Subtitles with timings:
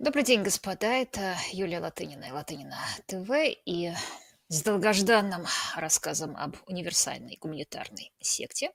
[0.00, 0.86] Добрый день, господа.
[0.86, 3.30] Это Юлия Латынина и Латынина ТВ.
[3.66, 3.90] И
[4.46, 5.44] с долгожданным
[5.74, 8.70] рассказом об универсальной гуманитарной секте.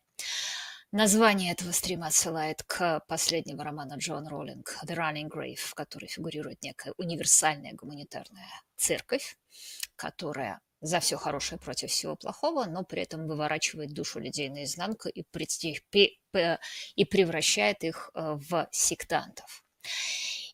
[0.92, 6.62] Название этого стрима отсылает к последнему роману Джон Роллинг «The Running Grave», в которой фигурирует
[6.62, 9.38] некая универсальная гуманитарная церковь,
[9.96, 15.24] которая за все хорошее против всего плохого, но при этом выворачивает душу людей наизнанку и,
[16.96, 19.64] и превращает их э, в сектантов.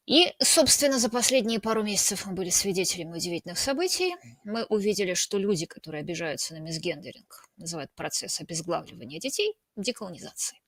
[0.09, 4.16] И, собственно, за последние пару месяцев мы были свидетелями удивительных событий.
[4.44, 10.63] Мы увидели, что люди, которые обижаются на мисгендеринг, называют процесс обезглавливания детей деколонизацией.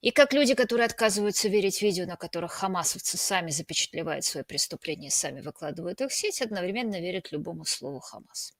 [0.00, 5.42] И как люди, которые отказываются верить видео, на которых хамасовцы сами запечатлевают свои преступления сами
[5.42, 8.54] выкладывают их в сеть, одновременно верят любому слову Хамас.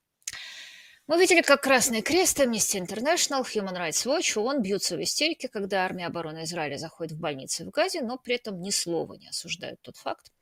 [1.07, 5.85] Мы видели, как Красный Крест, Amnesty International, Human Rights Watch, ООН бьются в истерике, когда
[5.85, 9.83] армия обороны Израиля заходит в больницы в Газе, но при этом ни слова не осуждают
[9.83, 10.33] тот факт,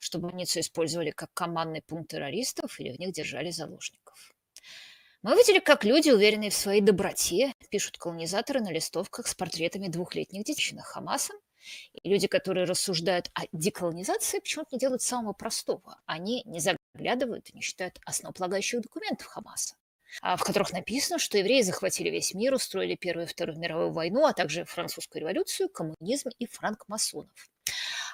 [0.00, 4.34] что больницу использовали как командный пункт террористов или в них держали заложников.
[5.22, 10.42] Мы видели, как люди, уверенные в своей доброте, пишут колонизаторы на листовках с портретами двухлетних
[10.42, 11.36] детей Хамасом,
[11.92, 16.00] и люди, которые рассуждают о деколонизации, почему-то не делают самого простого.
[16.06, 19.76] Они не заглядывают и не считают основополагающих документов Хамаса.
[20.22, 24.26] А, в которых написано, что евреи захватили весь мир, устроили Первую и Вторую мировую войну,
[24.26, 27.50] а также французскую революцию, коммунизм и франкмасонов.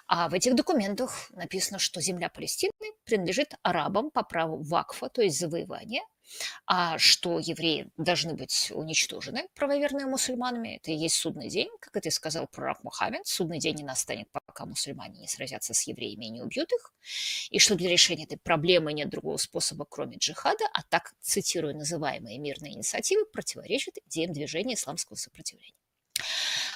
[0.06, 2.72] А в этих документах написано, что земля Палестины
[3.04, 6.02] принадлежит арабам по праву вакфа, то есть завоевания,
[6.67, 10.77] а что евреи должны быть уничтожены правоверными мусульманами.
[10.77, 13.27] Это и есть судный день, как это и сказал пророк Мухаммед.
[13.27, 16.92] Судный день не настанет, пока мусульмане не сразятся с евреями и не убьют их.
[17.51, 22.39] И что для решения этой проблемы нет другого способа, кроме джихада, а так, цитируя называемые
[22.39, 25.74] мирные инициативы, противоречит идеям движения исламского сопротивления.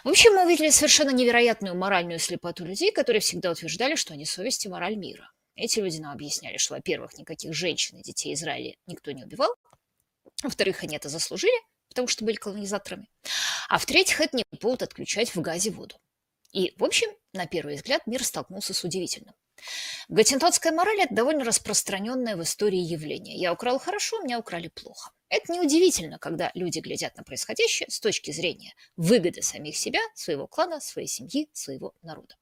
[0.05, 4.65] В общем, мы увидели совершенно невероятную моральную слепоту людей, которые всегда утверждали, что они совесть
[4.65, 5.31] и мораль мира.
[5.59, 9.53] Эти люди нам объясняли, что, во-первых, никаких женщин и детей Израиля никто не убивал,
[10.45, 13.11] во-вторых, они это заслужили, потому что были колонизаторами,
[13.69, 15.97] а в-третьих, это не повод отключать в газе воду.
[16.53, 19.35] И, в общем, на первый взгляд, мир столкнулся с удивительным.
[20.09, 23.37] Гаттентотская мораль– это довольно распространенное в истории явление.
[23.37, 25.11] Я украл хорошо, меня украли плохо.
[25.29, 30.81] Это неудивительно, когда люди глядят на происходящее с точки зрения выгоды самих себя, своего клана,
[30.81, 32.37] своей семьи, своего народа.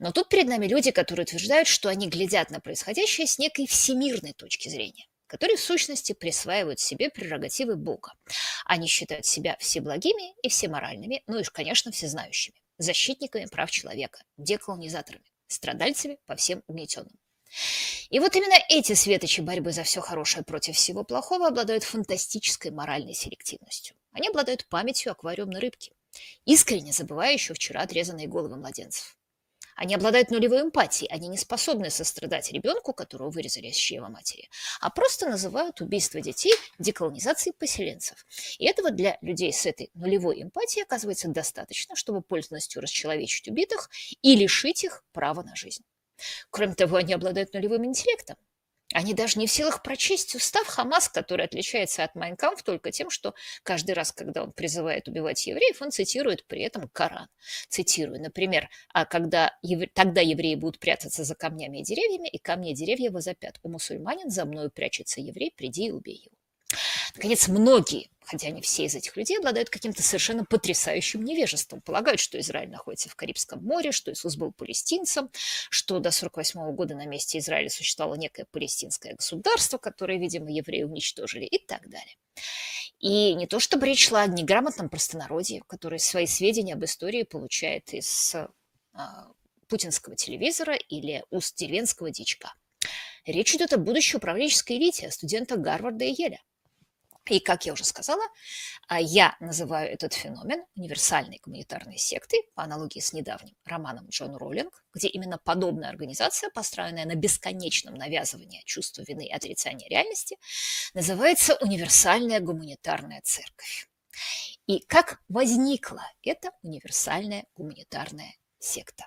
[0.00, 4.32] Но тут перед нами люди, которые утверждают, что они глядят на происходящее с некой всемирной
[4.32, 8.14] точки зрения которые в сущности присваивают себе прерогативы Бога.
[8.64, 16.18] Они считают себя всеблагими и всеморальными, ну и, конечно, всезнающими, защитниками прав человека, деколонизаторами, страдальцами
[16.26, 17.16] по всем угнетенным.
[18.08, 23.14] И вот именно эти светочи борьбы за все хорошее против всего плохого обладают фантастической моральной
[23.14, 23.94] селективностью.
[24.10, 25.92] Они обладают памятью аквариумной рыбки,
[26.44, 29.16] искренне забывая еще вчера отрезанные головы младенцев.
[29.80, 34.90] Они обладают нулевой эмпатией, они не способны сострадать ребенку, которого вырезали из чьего матери, а
[34.90, 38.26] просто называют убийство детей деколонизацией поселенцев.
[38.58, 43.88] И этого для людей с этой нулевой эмпатией оказывается достаточно, чтобы полностью расчеловечить убитых
[44.20, 45.82] и лишить их права на жизнь.
[46.50, 48.36] Кроме того, они обладают нулевым интеллектом.
[48.92, 53.34] Они даже не в силах прочесть устав Хамас, который отличается от Майнкамф только тем, что
[53.62, 57.28] каждый раз, когда он призывает убивать евреев, он цитирует при этом Коран.
[57.68, 59.88] Цитирую, например, а когда евре...
[59.94, 63.60] тогда евреи будут прятаться за камнями и деревьями, и камни и деревья возопят.
[63.62, 66.36] У мусульманин за мною прячется еврей, приди и убей его.
[67.14, 71.80] Наконец, многие, хотя не все из этих людей, обладают каким-то совершенно потрясающим невежеством.
[71.80, 75.30] Полагают, что Израиль находится в Карибском море, что Иисус был палестинцем,
[75.68, 81.44] что до 1948 года на месте Израиля существовало некое палестинское государство, которое, видимо, евреи уничтожили
[81.44, 82.16] и так далее.
[83.00, 87.92] И не то чтобы речь шла о неграмотном простонародье, который свои сведения об истории получает
[87.92, 88.36] из
[88.92, 89.32] а,
[89.68, 92.54] путинского телевизора или уст деревенского дичка.
[93.24, 96.40] Речь идет о будущей управленческой элите, о студентах Гарварда и Еля.
[97.30, 98.24] И, как я уже сказала,
[98.88, 104.84] а, я называю этот феномен универсальной гуманитарной сектой по аналогии с недавним романом Джон Роллинг,
[104.92, 110.38] где именно подобная организация, построенная на бесконечном навязывании чувства вины и отрицания реальности,
[110.92, 113.88] называется универсальная гуманитарная церковь.
[114.66, 119.06] И как возникла эта универсальная гуманитарная секта?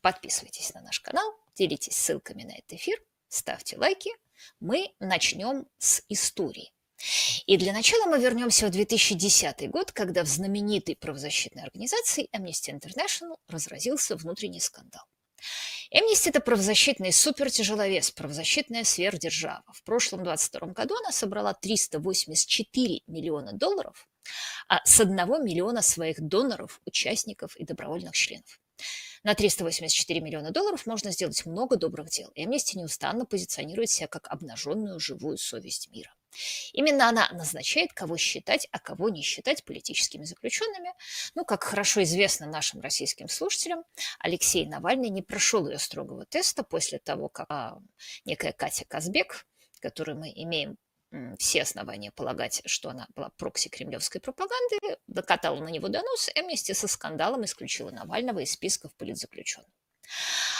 [0.00, 4.10] Подписывайтесь на наш канал, делитесь ссылками на этот эфир, ставьте лайки.
[4.58, 6.72] Мы начнем с истории
[7.46, 13.36] и для начала мы вернемся в 2010 год, когда в знаменитой правозащитной организации Amnesty International
[13.48, 15.04] разразился внутренний скандал.
[15.94, 19.64] Amnesty– это правозащитный супертяжеловес, правозащитная сверхдержава.
[19.72, 24.08] В прошлом 22 году она собрала 384 миллиона долларов
[24.68, 28.60] а с 1 миллиона своих доноров, участников и добровольных членов.
[29.22, 34.28] На 384 миллиона долларов можно сделать много добрых дел, и Амнистия неустанно позиционирует себя как
[34.28, 36.14] обнаженную живую совесть мира.
[36.72, 40.92] Именно она назначает, кого считать, а кого не считать политическими заключенными.
[41.34, 43.84] Ну, как хорошо известно нашим российским слушателям,
[44.18, 47.78] Алексей Навальный не прошел ее строгого теста после того, как а,
[48.24, 49.46] некая Катя Казбек,
[49.80, 50.76] которую мы имеем
[51.38, 56.88] все основания полагать, что она была прокси кремлевской пропаганды, докатала на него донос вместе со
[56.88, 59.70] скандалом исключила Навального из списков политзаключенных.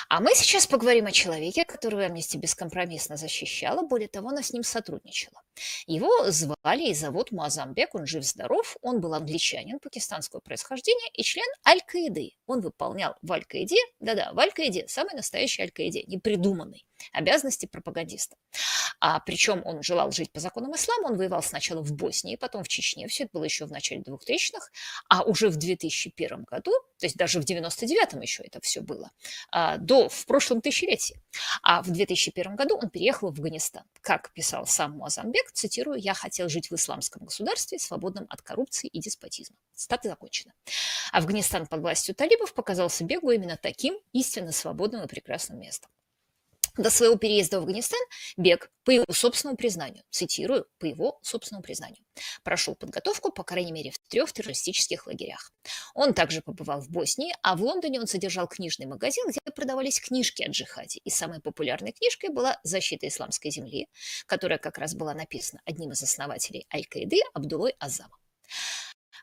[0.09, 4.63] А мы сейчас поговорим о человеке, которого Амнисти бескомпромиссно защищала, более того, она с ним
[4.63, 5.43] сотрудничала.
[5.87, 12.33] Его звали и зовут Муазамбек, он жив-здоров, он был англичанин пакистанского происхождения и член Аль-Каиды.
[12.47, 18.37] Он выполнял в Аль-Каиде, да-да, в Аль-Каиде, самый настоящий Аль-Каиде, непридуманный, обязанности пропагандиста.
[19.01, 22.69] А причем он желал жить по законам ислама, он воевал сначала в Боснии, потом в
[22.69, 24.69] Чечне, все это было еще в начале 2000-х,
[25.09, 29.11] а уже в 2001 году, то есть даже в 99-м еще это все было,
[29.51, 31.21] а, до, в прошлом тысячелетии.
[31.63, 33.85] А в 2001 году он переехал в Афганистан.
[34.01, 39.01] Как писал сам Муазамбек, цитирую, «Я хотел жить в исламском государстве, свободном от коррупции и
[39.01, 39.57] деспотизма».
[39.75, 40.55] Цитата закончена.
[41.13, 45.91] Афганистан под властью талибов показался Бегу именно таким истинно свободным и прекрасным местом.
[46.77, 48.01] До своего переезда в Афганистан
[48.37, 52.05] Бег, по его собственному признанию, цитирую, по его собственному признанию,
[52.45, 55.53] прошел подготовку, по крайней мере, в трех террористических лагерях.
[55.95, 60.43] Он также побывал в Боснии, а в Лондоне он содержал книжный магазин, где продавались книжки
[60.43, 61.01] о джихаде.
[61.03, 63.89] И самой популярной книжкой была «Защита исламской земли»,
[64.27, 68.19] которая как раз была написана одним из основателей Аль-Каиды Абдулой Азамом.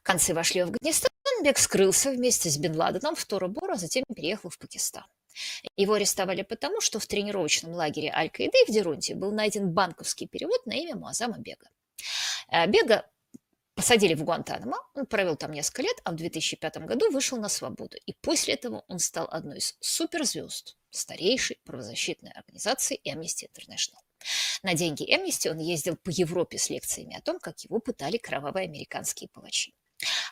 [0.02, 1.12] Концы вошли в Афганистан,
[1.44, 5.06] Бег скрылся вместе с Бен Ладеном в а затем переехал в Пакистан.
[5.76, 10.74] Его арестовали потому, что в тренировочном лагере Аль-Каиды в Дерунте был найден банковский перевод на
[10.74, 11.70] имя Муазама Бега.
[12.52, 13.06] Э, Бега
[13.76, 17.98] посадили в Гуантанамо, он провел там несколько лет, а в 2005 году вышел на свободу.
[18.06, 24.00] И после этого он стал одной из суперзвезд старейшей правозащитной организации Amnesty International.
[24.62, 28.66] На деньги Amnesty он ездил по Европе с лекциями о том, как его пытали кровавые
[28.66, 29.74] американские палачи.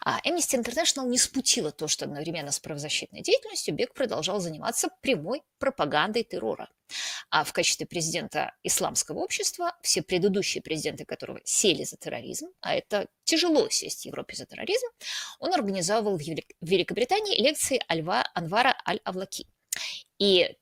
[0.03, 5.43] А Amnesty International не спутила то, что одновременно с правозащитной деятельностью Бек продолжал заниматься прямой
[5.59, 6.69] пропагандой террора.
[7.29, 13.07] А в качестве президента исламского общества все предыдущие президенты которого сели за терроризм, а это
[13.23, 14.87] тяжело сесть в Европе за терроризм,
[15.39, 16.21] он организовывал в
[16.61, 19.47] Великобритании лекции Альва, Анвара Аль-Авлаки.
[20.17, 20.57] И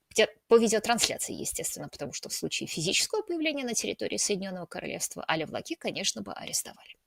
[0.48, 6.22] по видеотрансляции, естественно, потому что в случае физического появления на территории Соединенного Королевства Аль-Авлаки, конечно,
[6.22, 6.99] бы арестовали.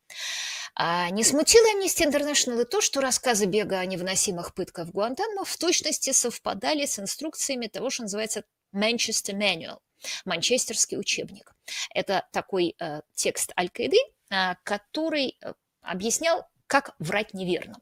[0.76, 5.46] А не смутило Amnesty International и то, что рассказы Бега о невыносимых пытках в Гуантанамо
[5.46, 9.78] в точности совпадали с инструкциями того, что называется Manchester Manual,
[10.26, 11.54] манчестерский учебник.
[11.94, 13.98] Это такой э, текст Аль-Каиды,
[14.32, 15.38] э, который
[15.82, 17.76] объяснял, как врать неверно.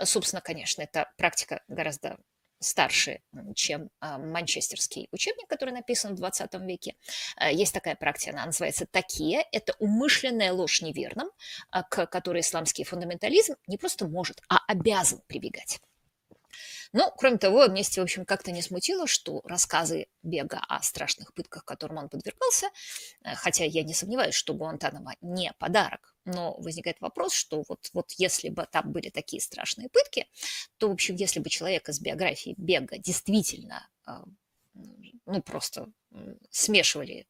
[0.00, 2.16] Собственно, конечно, эта практика гораздо
[2.60, 3.20] старше,
[3.54, 6.94] чем а, манчестерский учебник, который написан в 20 веке.
[7.36, 9.44] А, есть такая практика, она называется «такие».
[9.52, 11.30] Это умышленная ложь неверным,
[11.70, 15.80] а, к которой исламский фундаментализм не просто может, а обязан прибегать.
[16.96, 21.62] Но, кроме того, вместе, в общем, как-то не смутило, что рассказы Бега о страшных пытках,
[21.62, 22.68] которым он подвергался,
[23.22, 28.12] э, хотя я не сомневаюсь, что Гуантанамо не подарок, но возникает вопрос, что вот, вот
[28.12, 30.26] если бы там были такие страшные пытки,
[30.78, 34.12] то, в общем, если бы человек из биографии Бега действительно, э,
[35.26, 35.92] ну, просто
[36.50, 37.26] смешивали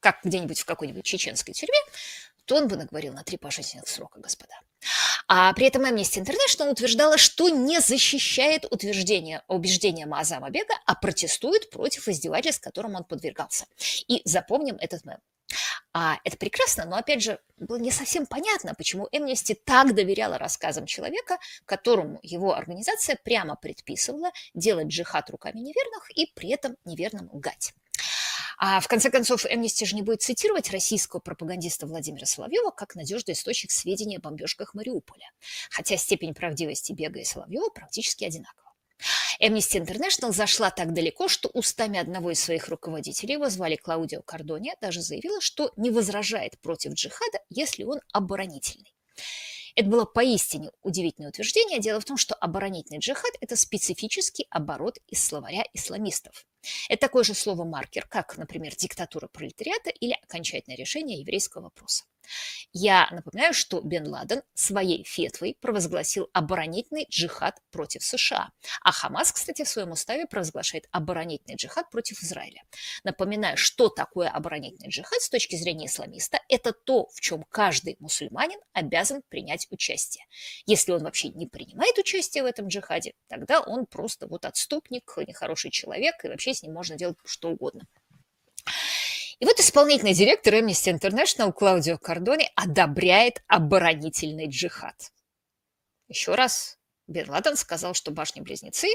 [0.00, 1.78] как где-нибудь в какой-нибудь чеченской тюрьме,
[2.46, 4.54] то он бы наговорил на три пожизненных срока, господа.
[5.32, 11.70] А при этом Amnesty International утверждала, что не защищает утверждение, убеждения Маазама Бега, а протестует
[11.70, 13.66] против издевательств, которым он подвергался.
[14.08, 15.18] И запомним этот мем.
[15.92, 20.86] А, это прекрасно, но, опять же, было не совсем понятно, почему Amnesty так доверяла рассказам
[20.86, 27.72] человека, которому его организация прямо предписывала делать джихад руками неверных и при этом неверным лгать.
[28.62, 33.32] А в конце концов, Amnesty же не будет цитировать российского пропагандиста Владимира Соловьева как надежный
[33.32, 35.30] источник сведений о бомбежках Мариуполя,
[35.70, 38.74] хотя степень правдивости Бега и Соловьева практически одинакова.
[39.40, 44.76] Amnesty International зашла так далеко, что устами одного из своих руководителей, его звали Клаудио Кордония,
[44.82, 48.94] даже заявила, что не возражает против джихада, если он оборонительный.
[49.74, 51.80] Это было поистине удивительное утверждение.
[51.80, 56.44] Дело в том, что оборонительный джихад– это специфический оборот из словаря исламистов.
[56.88, 62.04] Это такое же слово-маркер, как, например, диктатура пролетариата или окончательное решение еврейского вопроса.
[62.72, 68.50] Я напоминаю, что Бен Ладен своей фетвой провозгласил оборонительный джихад против США.
[68.82, 72.62] А Хамас, кстати, в своем уставе провозглашает оборонительный джихад против Израиля.
[73.02, 76.40] Напоминаю, что такое оборонительный джихад с точки зрения исламиста.
[76.48, 80.24] Это то, в чем каждый мусульманин обязан принять участие.
[80.66, 85.70] Если он вообще не принимает участие в этом джихаде, тогда он просто вот отступник, нехороший
[85.70, 87.86] человек, и вообще с ним можно делать что угодно.
[89.40, 95.12] И вот исполнительный директор Amnesty International Клаудио Кордони одобряет оборонительный джихад.
[96.08, 98.88] Еще раз, Бен Ладен сказал, что башни-близнецы,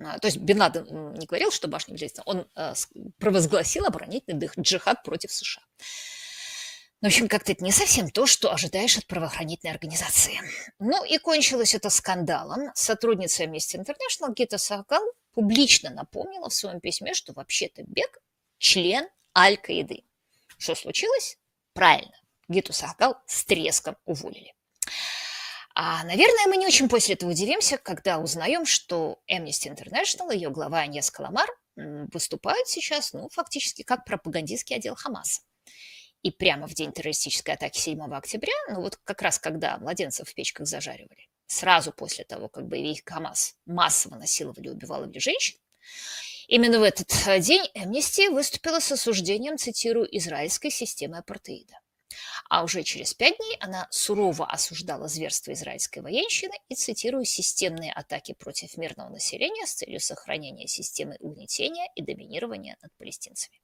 [0.00, 2.72] а, то есть Бен Ладен не говорил, что башни-близнецы, он э,
[3.18, 5.62] провозгласил оборонительный джихад против США.
[7.00, 10.40] В общем, как-то это не совсем то, что ожидаешь от правоохранительной организации.
[10.78, 12.70] Ну и кончилось это скандалом.
[12.74, 15.04] Сотрудница Amnesty International Гита Сахгал
[15.34, 18.18] публично напомнила в своем письме, что вообще-то Бек–
[18.58, 20.04] член Аль-Каиды.
[20.58, 21.38] Что случилось?
[21.72, 22.16] Правильно,
[22.48, 24.54] Гиту Сахгал с треском уволили.
[25.74, 30.78] А, наверное, мы не очень после этого удивимся, когда узнаем, что Amnesty International, ее глава
[30.78, 35.42] Аньес Каламар, выступают сейчас, ну, фактически как пропагандистский отдел Хамаса.
[36.22, 40.34] И прямо в день террористической атаки 7 октября, ну вот как раз когда младенцев в
[40.34, 45.58] печках зажаривали, сразу после того, как боевик Хамас массово насиловали и убивали женщин,
[46.46, 51.80] Именно в этот э, день Amnesty выступила с осуждением, цитирую, израильской системы апартеида.
[52.48, 58.34] А уже через пять дней она сурово осуждала зверство израильской военщины и, цитирую, системные атаки
[58.34, 63.58] против мирного населения с целью сохранения системы угнетения и доминирования над палестинцами.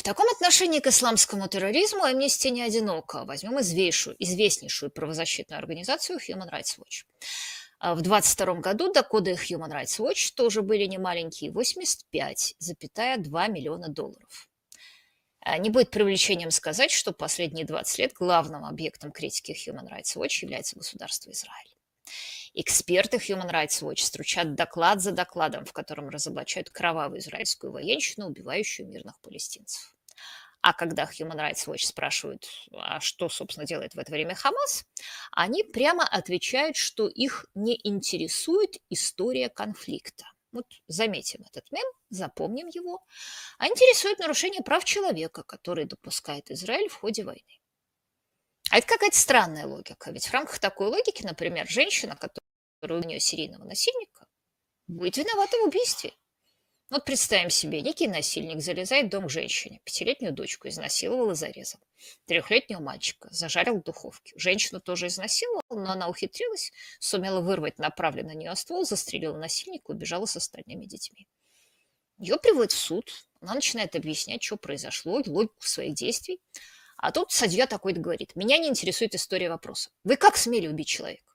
[0.00, 3.26] В таком отношении к исламскому терроризму Amnesty не одиноко.
[3.26, 7.04] Возьмем известнейшую, известнейшую правозащитную организацию Human Rights Watch.
[7.78, 14.48] А в 2022 году доходы Human Rights Watch тоже были немаленькие– 85,2 миллиона долларов.
[15.40, 20.38] А не будет привлечением сказать, что последние 20 лет главным объектом критики Human Rights Watch
[20.40, 21.76] является государство Израиль.
[22.52, 28.88] Эксперты Human Rights Watch стручат доклад за докладом, в котором разоблачают кровавую израильскую военщину, убивающую
[28.88, 29.94] мирных палестинцев.
[30.62, 34.84] А когда Human Rights Watch спрашивают, а что, собственно, делает в это время Хамас,
[35.30, 40.24] они прямо отвечают, что их не интересует история конфликта.
[40.52, 43.04] Вот заметим этот мем, запомним его.
[43.58, 47.59] А интересует нарушение прав человека, которые допускает Израиль в ходе войны.
[48.70, 50.10] А это какая-то странная логика.
[50.12, 54.26] Ведь в рамках такой логики, например, женщина, которая у нее серийного насильника,
[54.86, 56.12] будет виновата в убийстве.
[56.88, 61.80] Вот представим себе, некий насильник залезает в дом к женщине, пятилетнюю дочку изнасиловал и зарезал.
[62.26, 64.32] Трехлетнего мальчика зажарил в духовке.
[64.36, 70.26] Женщину тоже изнасиловал, но она ухитрилась, сумела вырвать направленный на нее ствол, застрелила насильника убежала
[70.26, 71.28] с остальными детьми.
[72.18, 73.08] Ее приводят в суд,
[73.40, 76.40] она начинает объяснять, что произошло, логику своих действий.
[77.00, 79.90] А тут судья такой говорит, меня не интересует история вопроса.
[80.04, 81.32] Вы как смели убить человека?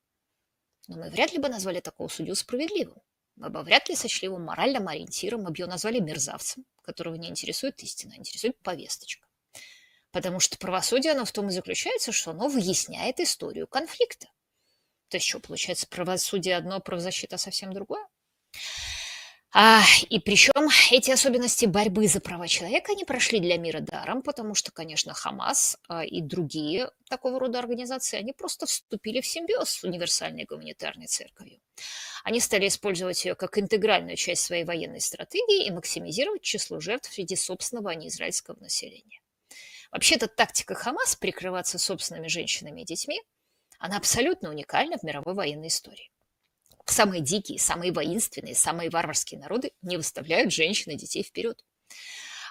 [0.88, 3.02] Но мы вряд ли бы назвали такого судью справедливым.
[3.36, 7.30] Мы бы вряд ли сочли его моральным ориентиром, мы бы его назвали мерзавцем, которого не
[7.30, 9.28] интересует истина, а интересует повесточка.
[10.12, 14.28] Потому что правосудие, оно в том и заключается, что оно выясняет историю конфликта.
[15.10, 18.08] То есть что, получается, правосудие одно, правозащита совсем другое?
[19.52, 24.54] А, и причем эти особенности борьбы за права человека не прошли для мира даром, потому
[24.54, 29.84] что, конечно, Хамас а, и другие такого рода организации, они просто вступили в симбиоз с
[29.84, 31.62] универсальной гуманитарной церковью.
[32.25, 37.36] Они стали использовать ее как интегральную часть своей военной стратегии и максимизировать число жертв среди
[37.36, 39.22] собственного, а не израильского населения.
[39.92, 43.22] Вообще-то тактика Хамас прикрываться собственными женщинами и детьми,
[43.80, 46.12] она абсолютно уникальна в мировой военной истории.
[46.86, 51.63] Самые дикие, самые воинственные, самые варварские народы не выставляют женщин и детей вперед.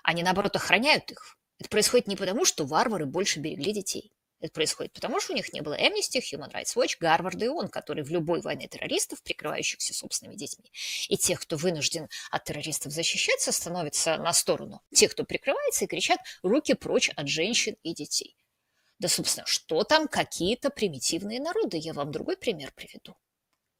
[0.03, 1.39] Они, наоборот, охраняют их.
[1.59, 4.13] Это происходит не потому, что варвары больше берегли детей.
[4.41, 7.69] Это происходит потому, что у них не было Amnesty, Human Rights Watch, Гарвард и ООН,
[7.69, 10.71] которые в любой войне террористов, прикрывающихся собственными детьми,
[11.09, 16.19] и тех, кто вынужден от террористов защищаться, становятся на сторону тех, кто прикрывается, и кричат
[16.43, 18.37] «руки прочь от женщин и детей».
[18.99, 21.79] Да, собственно, что там какие-то примитивные народы?
[21.79, 23.17] Я вам другой пример приведу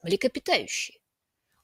[0.05, 0.99] млекопитающие.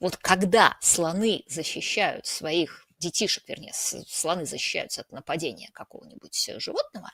[0.00, 7.10] Вот когда слоны защищают своих детишек, вернее, слоны защищаются от нападения какого-нибудь животного,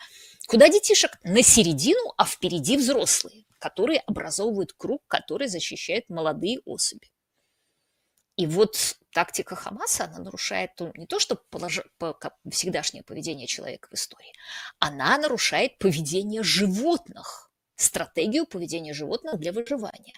[0.47, 1.19] куда детишек?
[1.25, 7.11] На середину, а впереди взрослые, которые образовывают круг, который защищает молодые особи.
[8.37, 11.81] И вот тактика Хамаса, она нарушает не то, что полож...
[11.99, 12.19] по...
[12.51, 14.33] всегдашнее поведение человека в истории,
[14.79, 17.46] она нарушает поведение животных
[17.77, 20.15] стратегию поведения животных для выживания.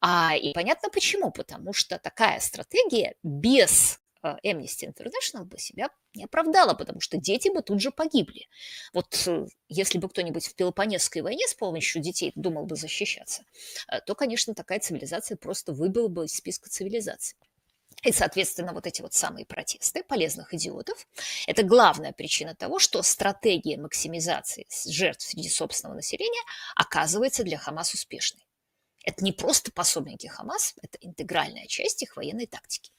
[0.00, 6.24] А, и понятно почему, потому что такая стратегия без э, Amnesty International бы себя не
[6.24, 8.48] оправдала, потому что дети бы тут же погибли.
[8.92, 13.44] Вот э, если бы кто-нибудь в Пелопонесской войне с помощью детей думал бы защищаться,
[13.90, 17.38] э, то, конечно, такая цивилизация просто выбыла бы из списка цивилизаций.
[18.02, 21.06] И, соответственно, вот эти вот самые протесты полезных идиотов–
[21.46, 26.42] это главная причина того, что стратегия максимизации жертв среди собственного населения
[26.74, 28.44] оказывается для Хамас успешной.
[29.04, 32.92] Это не просто пособники Хамас, это интегральная часть их военной тактики.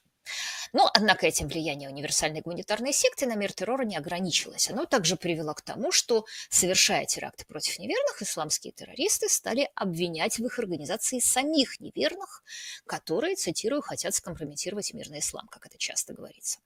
[0.72, 4.70] Но, однако, этим влияние универсальной гуманитарной секты на мир террора не ограничилось.
[4.70, 10.46] Оно также привело к тому, что, совершая теракты против неверных, исламские террористы стали обвинять в
[10.46, 12.44] их организации самих неверных,
[12.88, 16.60] которые, цитирую, хотят скомпрометировать мирный ислам, как это часто говорится.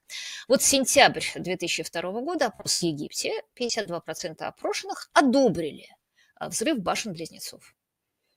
[0.48, 5.90] Вот сентябрь 2002 года опрос в Египте, 52% опрошенных одобрили
[6.36, 7.76] а, взрыв башен-близнецов.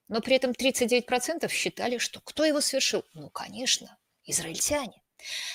[0.08, 3.04] Но при этом 39% считали, что кто его совершил?
[3.14, 4.99] Ну, конечно, израильтяне.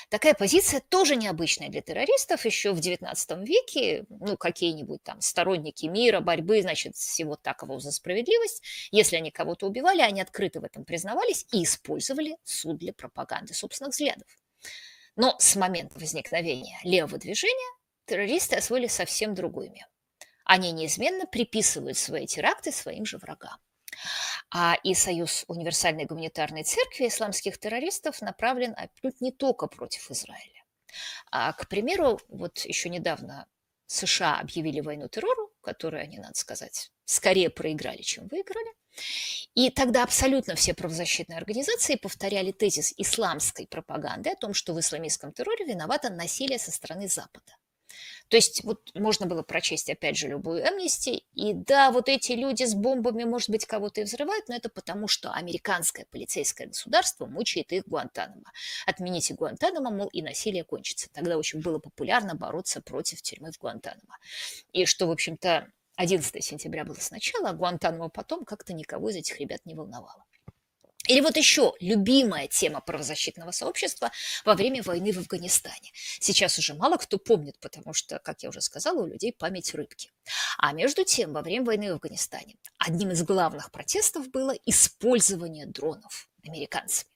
[0.09, 2.45] Такая позиция тоже необычная для террористов.
[2.45, 8.63] Еще в XIX веке, ну, какие-нибудь там сторонники мира, борьбы, значит, всего такого за справедливость,
[8.91, 13.93] если они кого-то убивали, они открыто в этом признавались и использовали суд для пропаганды собственных
[13.93, 14.27] взглядов.
[15.15, 17.71] Но с момента возникновения левого движения
[18.05, 19.87] террористы освоили совсем другую меру.
[20.43, 23.57] Они неизменно приписывают свои теракты своим же врагам.
[24.51, 30.63] А и Союз универсальной гуманитарной церкви исламских террористов направлен отнюдь не только против Израиля.
[31.31, 33.47] А, к примеру, вот еще недавно
[33.87, 38.73] США объявили войну террору, которую они, надо сказать, скорее проиграли, чем выиграли.
[39.55, 45.33] И тогда абсолютно все правозащитные организации повторяли тезис исламской пропаганды о том, что в исламистском
[45.33, 47.57] терроре виновато насилие со стороны Запада.
[48.29, 52.63] То есть вот можно было прочесть, опять же, любую амнисти, и да, вот эти люди
[52.63, 57.71] с бомбами, может быть, кого-то и взрывают, но это потому, что американское полицейское государство мучает
[57.71, 58.51] их Гуантанамо.
[58.85, 61.09] Отмените Гуантанамо, мол, и насилие кончится.
[61.13, 64.17] Тогда очень было популярно бороться против тюрьмы в Гуантанамо.
[64.73, 69.39] И что, в общем-то, 11 сентября было сначала, а Гуантанамо потом как-то никого из этих
[69.39, 70.25] ребят не волновало.
[71.07, 74.11] Или вот еще любимая тема правозащитного сообщества
[74.43, 75.91] во время войны в Афганистане.
[75.93, 80.11] Сейчас уже мало кто помнит, потому что, как я уже сказала, у людей память рыбки.
[80.57, 86.29] А между тем, во время войны в Афганистане одним из главных протестов было использование дронов
[86.43, 87.09] американцами.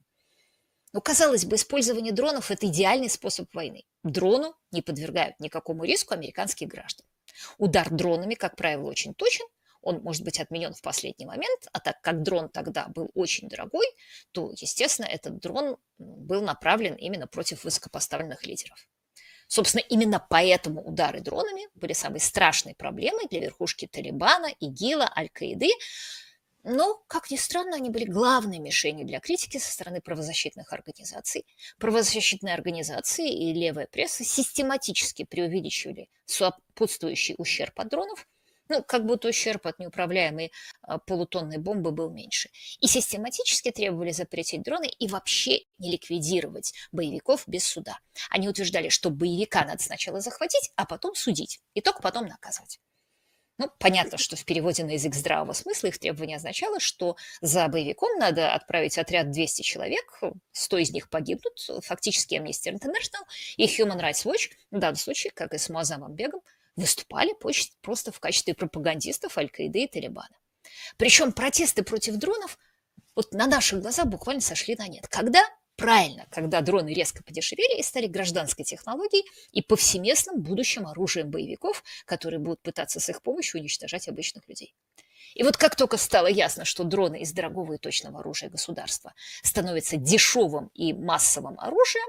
[0.92, 3.84] Ну, казалось бы, использование дронов– это идеальный способ войны.
[4.04, 7.08] Дрону не подвергают никакому риску американские граждане.
[7.58, 9.46] Удар дронами, как правило, очень точен,
[9.82, 13.86] он может быть отменен в последний момент, а так как дрон тогда был очень дорогой,
[14.32, 18.88] то, естественно, этот дрон был направлен именно против высокопоставленных лидеров.
[19.48, 25.70] Собственно, именно поэтому удары дронами были самой страшной проблемой для верхушки Талибана, ИГИЛа, Аль-Каиды.
[26.64, 31.48] Но, как ни странно, они были главной мишенью для критики со стороны правозащитных организаций.
[31.80, 38.28] Правозащитные организации и левая пресса систематически преувеличивали сопутствующий ущерб от дронов–
[38.70, 40.52] ну, как будто ущерб от неуправляемой
[40.82, 42.50] а, полутонной бомбы был меньше.
[42.80, 48.00] И систематически требовали запретить дроны и вообще не ликвидировать боевиков без суда.
[48.30, 52.80] Они утверждали, что боевика надо сначала захватить, а потом судить, и только потом наказывать.
[53.58, 58.18] Ну, понятно, что в переводе на язык здравого смысла их требование означало, что за боевиком
[58.18, 60.22] надо отправить отряд 200 человек,
[60.54, 63.26] 100 из них погибнут, фактически Amnesty International
[63.58, 66.42] и Human Rights Watch, в данном случае, как и с Муазамом Бегом,
[66.80, 67.34] выступали
[67.82, 70.38] просто в качестве пропагандистов Аль-Каиды и Талибана.
[70.98, 72.58] Причем протесты против дронов
[73.16, 75.08] вот на наших глазах буквально сошли на нет.
[75.08, 75.44] Когда?
[75.76, 82.40] Правильно, когда дроны резко подешевели и стали гражданской технологией и повсеместным будущим оружием боевиков, которые
[82.40, 84.76] будут пытаться с их помощью уничтожать обычных людей.
[85.36, 89.96] И вот как только стало ясно, что дроны из дорогого и точного оружия государства становятся
[89.96, 92.08] дешевым и массовым оружием,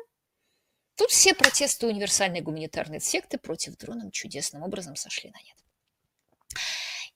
[1.00, 5.56] Тут все протесты универсальной гуманитарной секты против дронов чудесным образом сошли на нет.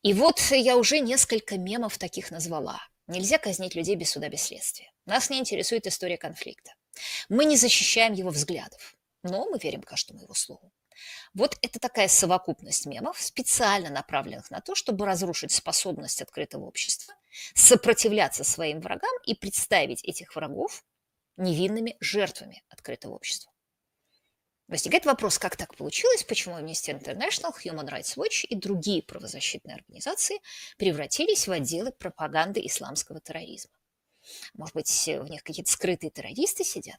[0.00, 2.80] И вот я уже несколько мемов таких назвала.
[3.08, 4.90] Нельзя казнить людей без суда, без следствия.
[5.04, 6.72] Нас не интересует история конфликта.
[7.28, 10.72] Мы не защищаем его взглядов, но мы верим каждому его слову.
[11.34, 17.14] Вот это такая совокупность мемов, специально направленных на то, чтобы разрушить способность открытого общества,
[17.54, 20.82] сопротивляться своим врагам и представить этих врагов
[21.36, 23.53] невинными жертвами открытого общества.
[24.66, 30.40] Возникает вопрос, как так получилось, почему Amnesty International, Human Rights Watch и другие правозащитные организации
[30.78, 33.72] превратились в отделы пропаганды исламского терроризма.
[34.54, 36.98] Может быть, в них какие-то скрытые террористы сидят?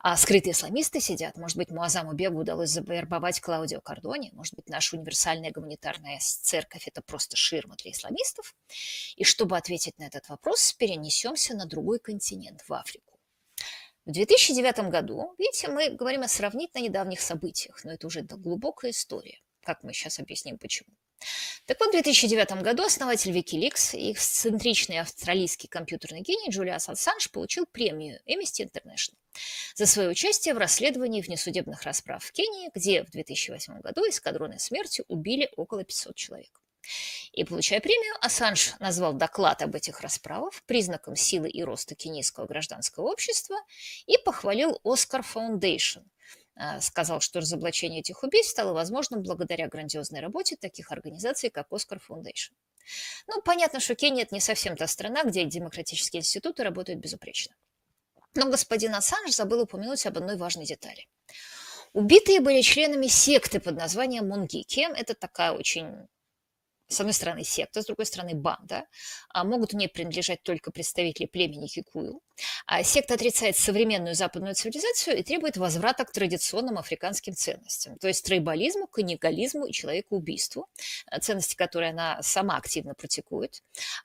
[0.00, 1.36] А скрытые исламисты сидят.
[1.36, 4.30] Может быть, Муазаму Бегу удалось завербовать Клаудио Кордони.
[4.32, 8.54] Может быть, наша универсальная гуманитарная церковь– это просто ширма для исламистов.
[9.16, 13.07] И чтобы ответить на этот вопрос, перенесемся на другой континент, в Африку.
[14.08, 19.38] В 2009 году, видите, мы говорим о сравнительно недавних событиях, но это уже глубокая история,
[19.62, 20.88] как мы сейчас объясним почему.
[21.66, 27.66] Так вот, в 2009 году основатель Wikileaks и эксцентричный австралийский компьютерный гений Джулиас Ассанж получил
[27.66, 29.18] премию Amnesty International
[29.74, 35.04] за свое участие в расследовании внесудебных расправ в Кении, где в 2008 году эскадроны смерти
[35.08, 36.62] убили около 500 человек.
[37.32, 43.10] И, получая премию, Ассанж назвал доклад об этих расправах признаком силы и роста кенийского гражданского
[43.10, 43.56] общества
[44.06, 46.04] и похвалил Оскар Foundation,
[46.54, 52.00] а, сказал, что разоблачение этих убийств стало возможным благодаря грандиозной работе таких организаций, как Оскар
[52.08, 52.52] Foundation.
[53.26, 57.54] Ну, понятно, что Кения– это не совсем та страна, где демократические институты работают безупречно.
[58.34, 61.06] Но господин Ассанж забыл упомянуть об одной важной детали.
[61.92, 64.80] Убитые были членами секты под названием Мунгики.
[64.80, 66.08] Это такая очень
[66.88, 68.84] с одной стороны, секта, с другой стороны, банда.
[69.28, 72.20] А могут в ней принадлежать только представители племени Кикую.
[72.66, 78.24] А секта отрицает современную западную цивилизацию и требует возврата к традиционным африканским ценностям, то есть
[78.24, 80.68] трейбализму, каннибализму и человекоубийству,
[81.10, 83.62] э, ценности, которые она сама активно практикует.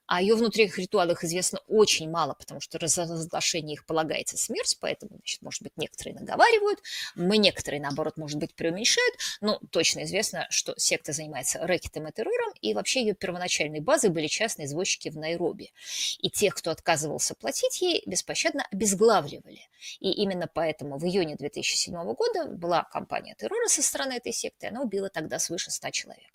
[0.07, 5.41] О ее внутренних ритуалах известно очень мало, потому что разглашение их полагается смерть, поэтому, значит,
[5.41, 6.79] может быть, некоторые наговаривают,
[7.15, 12.53] мы некоторые, наоборот, может быть, преуменьшают, но точно известно, что секта занимается рэкетом и террором,
[12.61, 15.71] и вообще ее первоначальной базой были частные извозчики в Найроби.
[16.19, 19.61] И тех, кто отказывался платить ей, беспощадно обезглавливали.
[19.99, 24.81] И именно поэтому в июне 2007 года была кампания террора со стороны этой секты, она
[24.81, 26.33] убила тогда свыше 100 человек.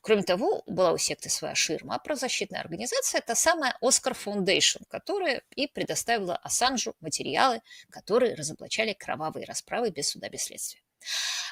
[0.00, 5.66] Кроме того, была у секты своя ширма, правозащитная организация, та самая Оскар Foundation, которая и
[5.66, 10.82] предоставила Ассанжу материалы, которые разоблачали кровавые расправы без суда, без следствия.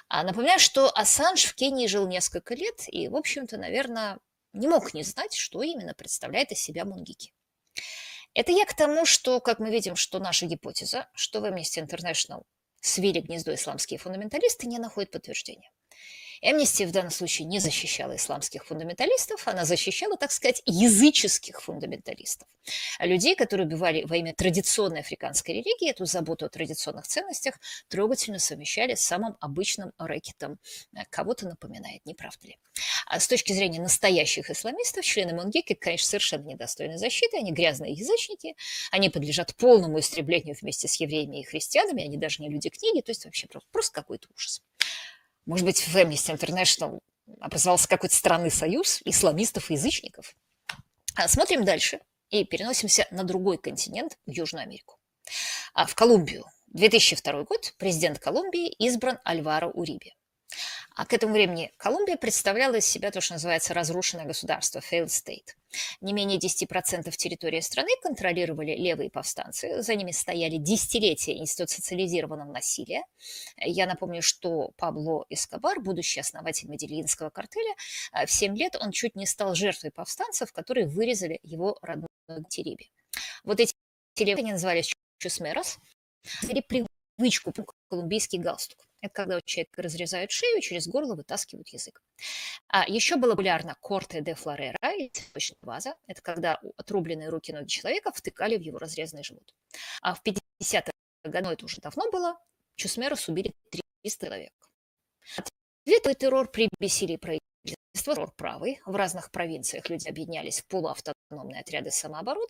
[0.09, 4.19] А напоминаю, что Ассанж в Кении жил несколько лет и, в общем-то, наверное,
[4.53, 7.33] не мог не знать, что именно представляет из себя Мунгики.
[8.35, 12.45] Это я к тому, что, как мы видим, что наша гипотеза, что в Amnesty International
[12.81, 15.71] свели гнездо исламские фундаменталисты, не находит подтверждения.
[16.43, 22.49] Амнистия в данном случае не защищала исламских фундаменталистов, она защищала, так сказать, языческих фундаменталистов.
[22.99, 28.39] А людей, которые убивали во имя традиционной африканской религии, эту заботу о традиционных ценностях трогательно
[28.39, 30.59] совмещали с самым обычным рэкетом.
[31.11, 32.59] Кого-то напоминает, не правда ли?
[33.07, 38.55] А с точки зрения настоящих исламистов, члены Мунгики, конечно, совершенно недостойны защиты, они грязные язычники,
[38.91, 43.11] они подлежат полному истреблению вместе с евреями и христианами, они даже не люди книги, то
[43.11, 44.63] есть вообще просто какой-то ужас.
[45.49, 47.01] Может быть, в Amnesty International
[47.41, 50.37] образовался какой-то странный союз исламистов и язычников?
[51.15, 54.99] А смотрим дальше и переносимся на другой континент, в Южную Америку.
[55.73, 56.45] А в Колумбию.
[56.67, 57.73] 2002 год.
[57.79, 60.15] Президент Колумбии избран Альваро Уриби.
[60.99, 65.55] А к этому времени Колумбия представляла из себя то, что называется разрушенное государство, failed state.
[66.01, 69.81] Не менее 10% территории страны контролировали левые повстанцы.
[69.81, 73.05] За ними стояли десятилетия институционализированного насилия.
[73.59, 77.77] Я напомню, что Пабло Эскобар, будущий основатель Медельинского картеля,
[78.13, 82.09] э, в 7 лет он чуть не стал жертвой повстанцев, которые вырезали его родной
[82.49, 82.87] Терибе.
[83.45, 83.73] Вот эти
[84.19, 85.79] они назывались чусмерос,
[87.19, 87.53] привычку
[87.89, 88.87] колумбийский галстук.
[89.01, 92.01] Это когда у человека разрезают шею, через горло вытаскивают язык.
[92.69, 95.11] А еще было популярно корте де флорера, или
[95.61, 95.95] ваза.
[96.07, 99.55] Это когда отрубленные руки ноги человека втыкали в его разрезанный живот.
[100.01, 100.93] А в 50-х
[101.25, 102.39] годах, ну это уже давно было,
[102.77, 103.53] Чусмерос убили
[104.03, 104.53] 300 человек.
[105.85, 107.17] Ответный террор при бессилии
[107.99, 108.81] правительства, правый.
[108.87, 112.47] В разных провинциях люди объединялись в полуавтономные отряды самообороны.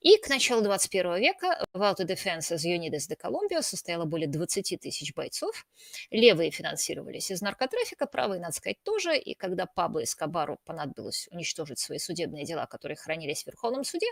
[0.00, 5.66] И к началу 21 века в из Unides de Colombia состояло более 20 тысяч бойцов.
[6.10, 9.18] Левые финансировались из наркотрафика, правые, надо сказать, тоже.
[9.18, 14.06] И когда Пабло Эскобару понадобилось уничтожить свои судебные дела, которые хранились в Верховном суде,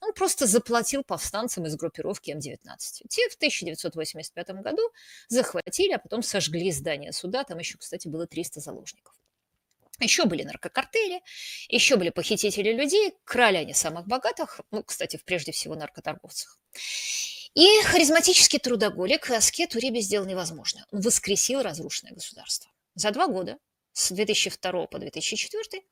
[0.00, 2.78] он просто заплатил повстанцам из группировки М-19.
[3.08, 4.82] Те в 1985 году
[5.28, 7.44] захватили, а потом сожгли здание суда.
[7.44, 9.17] Там еще, кстати, было 300 заложников.
[10.00, 11.22] Еще были наркокартели,
[11.68, 16.58] еще были похитители людей, крали они самых богатых, ну, кстати, прежде всего наркоторговцев.
[17.54, 20.86] И харизматический трудоголик Аскет Уриби сделал невозможное.
[20.92, 22.70] Он воскресил разрушенное государство.
[22.94, 23.58] За два года,
[23.92, 25.82] с 2002 по 2004,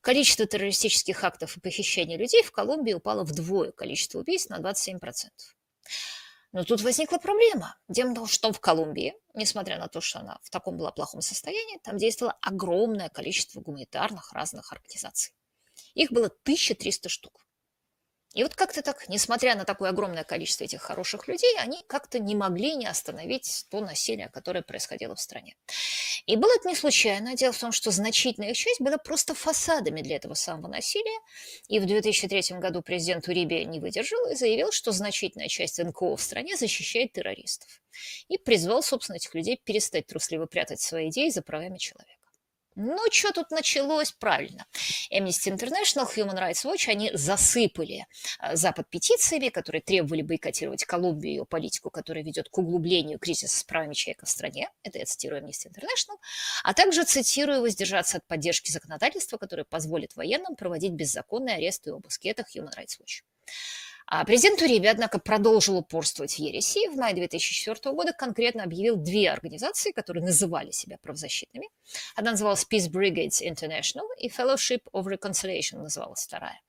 [0.00, 4.98] количество террористических актов и похищений людей в Колумбии упало вдвое, количество убийств на 27%.
[6.52, 7.76] Но тут возникла проблема.
[7.88, 11.20] Дело в том, что в Колумбии, несмотря на то, что она в таком была плохом
[11.20, 15.32] состоянии, там действовало огромное количество гуманитарных разных организаций.
[15.94, 17.46] Их было 1300 штук.
[18.34, 22.36] И вот как-то так, несмотря на такое огромное количество этих хороших людей, они как-то не
[22.36, 25.56] могли не остановить то насилие, которое происходило в стране.
[26.26, 27.34] И было это не случайно.
[27.34, 31.18] Дело в том, что значительная их часть была просто фасадами для этого самого насилия.
[31.66, 36.22] И в 2003 году президент Уриби не выдержал и заявил, что значительная часть НКО в
[36.22, 37.82] стране защищает террористов.
[38.28, 42.19] И призвал, собственно, этих людей перестать трусливо прятать свои идеи за правами человека.
[42.82, 44.10] Ну, что тут началось?
[44.12, 44.64] Правильно.
[45.12, 48.06] Amnesty International, Human Rights Watch, они засыпали
[48.40, 53.58] э, Запад петициями, которые требовали бойкотировать Колумбию и ее политику, которая ведет к углублению кризиса
[53.58, 54.70] с правами человека в стране.
[54.82, 56.16] Это я цитирую Amnesty International.
[56.64, 62.28] А также цитирую воздержаться от поддержки законодательства, которое позволит военным проводить беззаконные аресты и обыски.
[62.28, 63.20] Это Human Rights Watch.
[64.12, 66.88] А президент Уриби, однако, продолжил упорствовать в ереси.
[66.88, 71.68] В мае 2004 года конкретно объявил две организации, которые называли себя правозащитными.
[72.16, 76.60] Одна называлась Peace Brigades International и Fellowship of Reconciliation называлась вторая.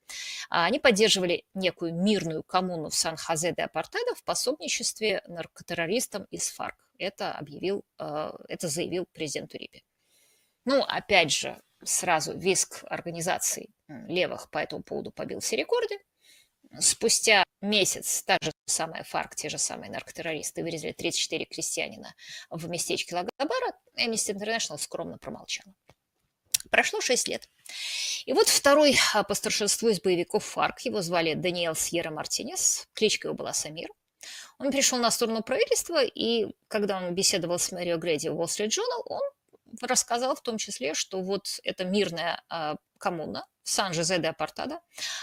[0.52, 6.76] А они поддерживали некую мирную коммуну в Сан-Хозе де Апартедо в пособничестве наркотеррористам из ФАРК.
[7.00, 9.84] Это, объявил, э, это заявил президент Уриби.
[10.66, 15.98] Ну, опять же, сразу виск организаций левых по этому поводу побил все рекорды
[16.80, 22.16] спустя месяц та же самая ФАРК, те же самые наркотеррористы вырезали 34 крестьянина
[22.50, 25.74] в местечке Лагабара, Amnesty International скромно промолчала.
[26.70, 27.50] Прошло 6 лет.
[28.26, 33.28] И вот второй а, по старшинству из боевиков ФАРК, его звали Даниэл Сьерра Мартинес, кличка
[33.28, 33.90] его была Самир.
[34.60, 38.70] Он пришел на сторону правительства, и когда он беседовал с Мэрио Грэди в Wall Street
[38.70, 39.22] Journal, он
[39.82, 44.80] рассказал в том числе, что вот эта мирная а, коммуна Сан-Жозе де Апартада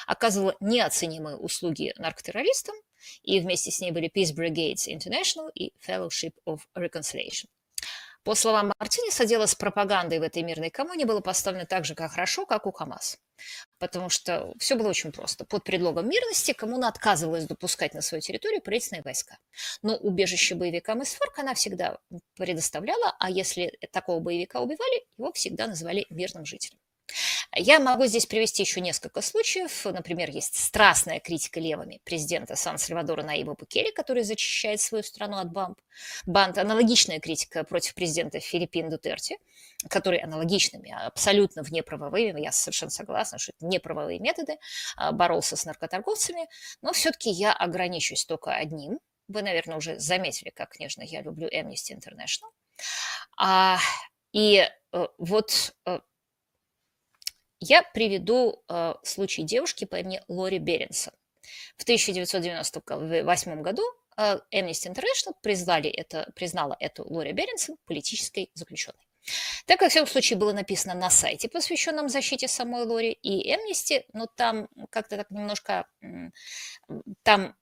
[0.06, 2.74] оказывала неоценимые услуги наркотеррористам,
[3.22, 7.46] и вместе с ней были Peace Brigades International и Fellowship of Reconciliation.
[8.24, 12.12] По словам Мартинеса, дело с пропагандой в этой мирной коммуне было поставлено так же, как
[12.12, 13.18] хорошо, как у КАМАЗ.
[13.78, 15.44] Потому что все было очень просто.
[15.44, 19.38] Под предлогом мирности коммуна отказывалась допускать на свою территорию правительственные войска.
[19.82, 21.98] Но убежище боевикам из ФАРК она всегда
[22.36, 26.78] предоставляла, а если такого боевика убивали, его всегда называли мирным жителем.
[27.56, 29.84] Я могу здесь привести еще несколько случаев.
[29.86, 35.78] Например, есть страстная критика левыми президента Сан-Сальвадора Наиба Букели, который зачищает свою страну от банд.
[36.26, 36.58] Банд.
[36.58, 39.38] Аналогичная критика против президента Филиппин Дутерти,
[39.88, 44.58] который аналогичными, абсолютно внеправовыми, я совершенно согласна, что это неправовые методы,
[44.96, 46.48] а, боролся с наркоторговцами.
[46.82, 49.00] Но все-таки я ограничусь только одним.
[49.26, 52.50] Вы, наверное, уже заметили, как нежно я люблю Amnesty International.
[53.38, 53.78] А,
[54.32, 56.00] и э, вот э,
[57.60, 61.12] я приведу э, случай девушки по имени Лори Беренсон.
[61.76, 63.82] В 1998 году
[64.16, 69.08] э, Amnesty International признали это, признала эту Лори Беренсон политической заключенной.
[69.66, 74.04] Так, как в всяком случае, было написано на сайте, посвященном защите самой Лори и Amnesty,
[74.12, 75.86] но там как-то так немножко,
[77.22, 77.54] там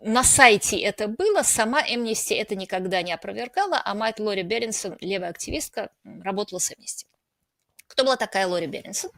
[0.00, 5.30] на сайте это было, сама Amnesty это никогда не опровергала, а мать Лори Беренсон, левая
[5.30, 7.06] активистка, работала с Amnesty.
[7.92, 9.10] Кто была такая Лори Бернсон?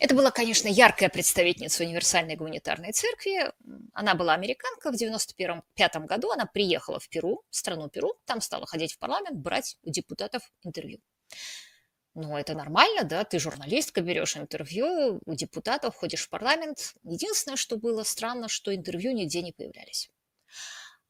[0.00, 3.52] Это была, конечно, яркая представительница универсальной гуманитарной церкви.
[3.92, 4.90] Она была американка.
[4.90, 8.14] В 1995 году она приехала в Перу, в страну Перу.
[8.24, 11.00] Там стала ходить в парламент, брать у депутатов интервью.
[12.14, 16.94] Ну, это нормально, да, ты журналистка, берешь интервью у депутатов, ходишь в парламент.
[17.04, 20.10] Единственное, что было странно, что интервью нигде не появлялись.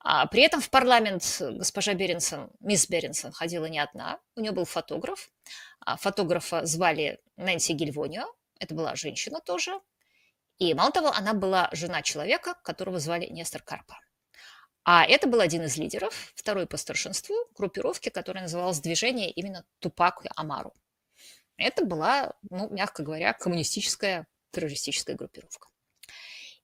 [0.08, 4.20] А при этом в парламент госпожа Беренсон, мисс Беренсон, ходила не одна.
[4.36, 5.32] У нее был фотограф.
[5.80, 8.32] А фотографа звали Нэнси Гильвонио.
[8.60, 9.80] Это была женщина тоже.
[10.58, 13.98] И мало того, она была жена человека, которого звали Нестор Карпа.
[14.84, 20.22] А это был один из лидеров, второй по старшинству, группировки, которая называлась «Движение именно Тупак
[20.36, 20.72] Амару».
[21.56, 25.68] Это была, ну, мягко говоря, коммунистическая террористическая группировка.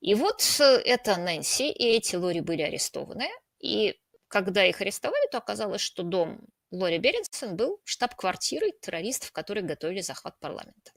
[0.03, 3.29] И вот э, это Нэнси и эти Лори были арестованы.
[3.61, 6.41] И когда их арестовали, то оказалось, что дом
[6.73, 10.93] Лори Беренсон был штаб-квартирой террористов, которые готовили захват парламента.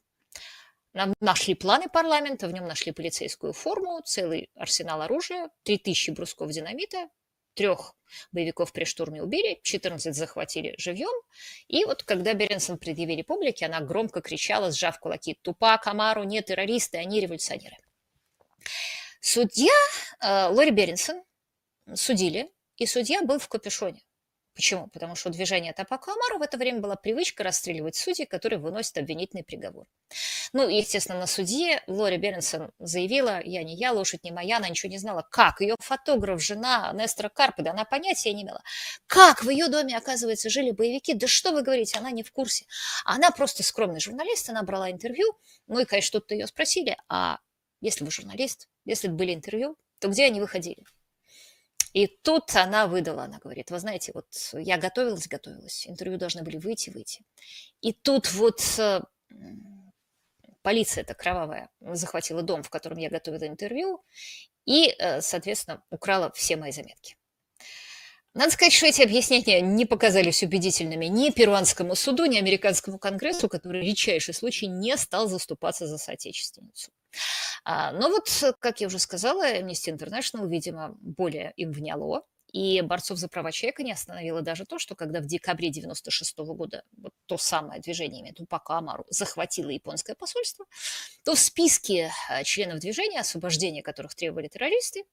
[0.94, 7.10] Нам нашли планы парламента, в нем нашли полицейскую форму, целый арсенал оружия, 3000 брусков динамита,
[7.54, 7.94] трех
[8.32, 11.14] боевиков при штурме убили, 14 захватили живьем.
[11.68, 16.98] И вот когда Беренсон предъявили публике, она громко кричала, сжав кулаки, «Тупа, Камару, не террористы,
[16.98, 17.78] они революционеры».
[19.22, 19.74] Судья
[20.22, 21.24] э, Лори Беринсон
[21.94, 24.02] судили, и судья был в капюшоне.
[24.56, 24.88] Почему?
[24.88, 29.44] Потому что у движения Амару в это время была привычка расстреливать судей, которые выносят обвинительный
[29.44, 29.86] приговор.
[30.54, 34.90] Ну, естественно, на суде Лори Бернсон заявила, я не я, лошадь не моя, она ничего
[34.90, 35.28] не знала.
[35.30, 35.60] Как?
[35.60, 38.64] Ее фотограф, жена Нестра Карпеда, она понятия не имела.
[39.08, 41.14] Как в ее доме, оказывается, жили боевики?
[41.14, 42.66] Да что вы говорите, она не в курсе.
[43.04, 47.40] Она просто скромный журналист, она брала интервью, ну и, конечно, что-то ее спросили, а
[47.82, 50.84] если вы журналист, Если были интервью, то где они выходили?
[51.94, 56.58] И тут она выдала, она говорит, вы знаете, вот я готовилась, готовилась, интервью должны были
[56.58, 57.24] выйти, выйти.
[57.80, 59.02] И тут вот э,
[60.62, 64.04] полиция эта кровавая захватила дом, в котором я готовила интервью,
[64.66, 67.16] и, э, соответственно, украла все мои заметки.
[68.34, 73.82] Надо сказать, что эти объяснения не показались убедительными ни перуанскому суду, ни американскому конгрессу, который
[73.82, 76.92] в редчайший случай не стал заступаться за соотечественницу.
[77.66, 82.24] А, но вот, как я уже сказала, Amnesty International, видимо, более им вняло,
[82.54, 86.84] и борцов за права человека не остановило даже то, что когда в декабре 96 года
[86.96, 90.66] вот то самое движение Тупака Амару захватило японское посольство,
[91.24, 95.04] то в списке а, членов движения, освобождения которых требовали террористы,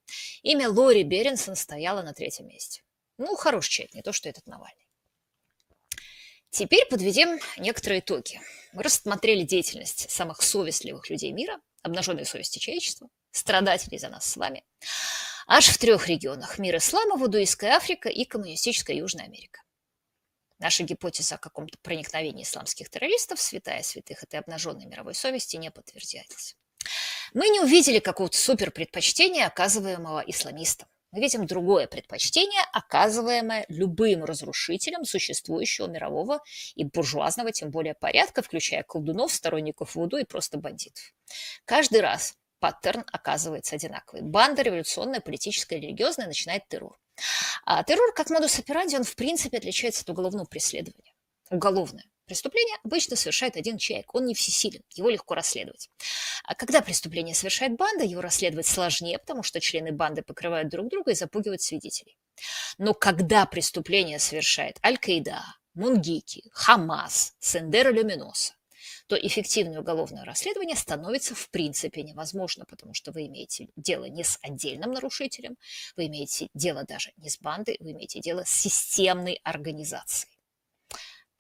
[0.42, 2.82] имя Лори Беренсон стояло на третьем месте.
[3.18, 4.86] Ну, хороший человек, не то, что этот Навальный.
[6.50, 8.40] Теперь подведем некоторые итоги.
[8.74, 14.64] Мы рассмотрели деятельность самых совестливых людей мира, обнаженной совести человечества, страдателей за нас с вами,
[15.46, 19.62] аж в трех регионах– мир ислама, Вудуистская Африка и коммунистическая Южная Америка.
[20.58, 26.56] Наша гипотеза о каком-то проникновении исламских террористов, святая святых этой обнаженной мировой совести, не подтвердилась.
[27.34, 30.88] Мы не увидели какого-то супер предпочтения, оказываемого исламистам
[31.20, 36.40] видим другое предпочтение, оказываемое любым разрушителем существующего мирового
[36.74, 41.14] и буржуазного, тем более порядка, включая колдунов, сторонников Вуду и просто бандитов.
[41.64, 44.22] Каждый раз паттерн оказывается одинаковый.
[44.22, 46.98] Банда революционная, политическая, религиозная начинает террор.
[47.64, 51.12] А террор, как модус операнди, он в принципе отличается от уголовного преследования.
[51.50, 55.90] Уголовное Преступление обычно совершает один человек, он не всесилен, его легко расследовать.
[56.44, 61.10] А когда преступление совершает банда, его расследовать сложнее, потому что члены банды покрывают друг друга
[61.10, 62.16] и запугивают свидетелей.
[62.78, 65.42] Но когда преступление совершает Аль-Каида,
[65.74, 68.54] Мунгики, Хамас, Сендера Люминоса,
[69.08, 74.38] то эффективное уголовное расследование становится в принципе невозможно, потому что вы имеете дело не с
[74.40, 75.58] отдельным нарушителем,
[75.98, 80.31] вы имеете дело даже не с бандой, вы имеете дело с системной организацией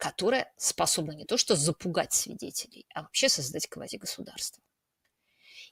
[0.02, 4.60] которая способна не то что запугать свидетелей, а вообще создать квазигосударство.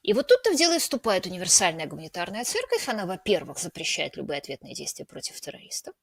[0.03, 2.87] И вот тут-то в дело и вступает универсальная гуманитарная церковь.
[2.87, 5.93] Она, во-первых, запрещает любые ответные действия против террористов.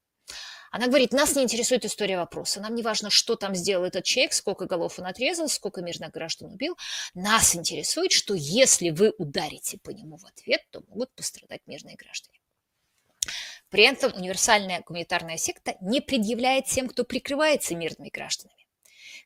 [0.71, 2.61] Она говорит, нас не интересует история вопроса.
[2.61, 6.53] Нам не важно, что там сделал этот человек, сколько голов он отрезал, сколько мирных граждан
[6.53, 6.77] убил.
[7.15, 12.38] Нас интересует, что если вы ударите по нему в ответ, то могут пострадать мирные граждане.
[13.71, 18.67] При этом универсальная гуманитарная секта не предъявляет тем, кто прикрывается мирными гражданами.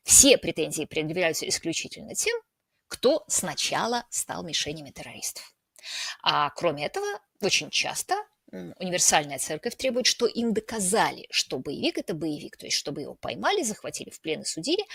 [0.03, 2.37] Все претензии предъявляются исключительно тем,
[2.87, 5.53] кто сначала стал мишенями террористов.
[6.21, 7.07] А кроме этого,
[7.41, 8.15] очень часто
[8.51, 13.63] универсальная церковь требует, что им доказали, что боевик– это боевик, то есть чтобы его поймали,
[13.63, 14.85] захватили в плен и судили,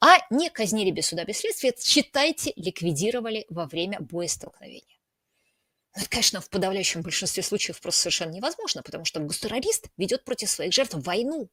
[0.00, 4.99] а не казнили без суда, без следствия, считайте, ликвидировали во время боестолкновения.
[5.94, 10.48] Ну, это, конечно, в подавляющем большинстве случаев просто совершенно невозможно, потому что гостеррорист ведет против
[10.50, 11.50] своих жертв войну.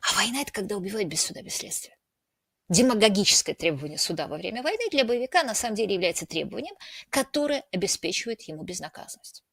[0.00, 1.96] А война– это когда убивают без суда, без следствия.
[2.68, 6.74] Демагогическое требование суда во время войны для боевика на самом деле является требованием,
[7.10, 9.44] которое обеспечивает ему безнаказанность.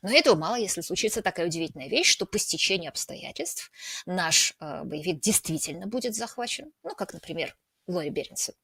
[0.00, 3.70] Но этого мало, если случится такая удивительная вещь, что по стечению обстоятельств
[4.06, 8.54] наш э, боевик действительно будет захвачен, ну, как, например, Лори Бернсон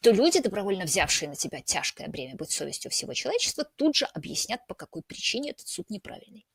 [0.00, 4.66] то люди, добровольно взявшие на себя тяжкое бремя быть совестью всего человечества, тут же объяснят,
[4.66, 6.46] по какой причине этот суд неправильный.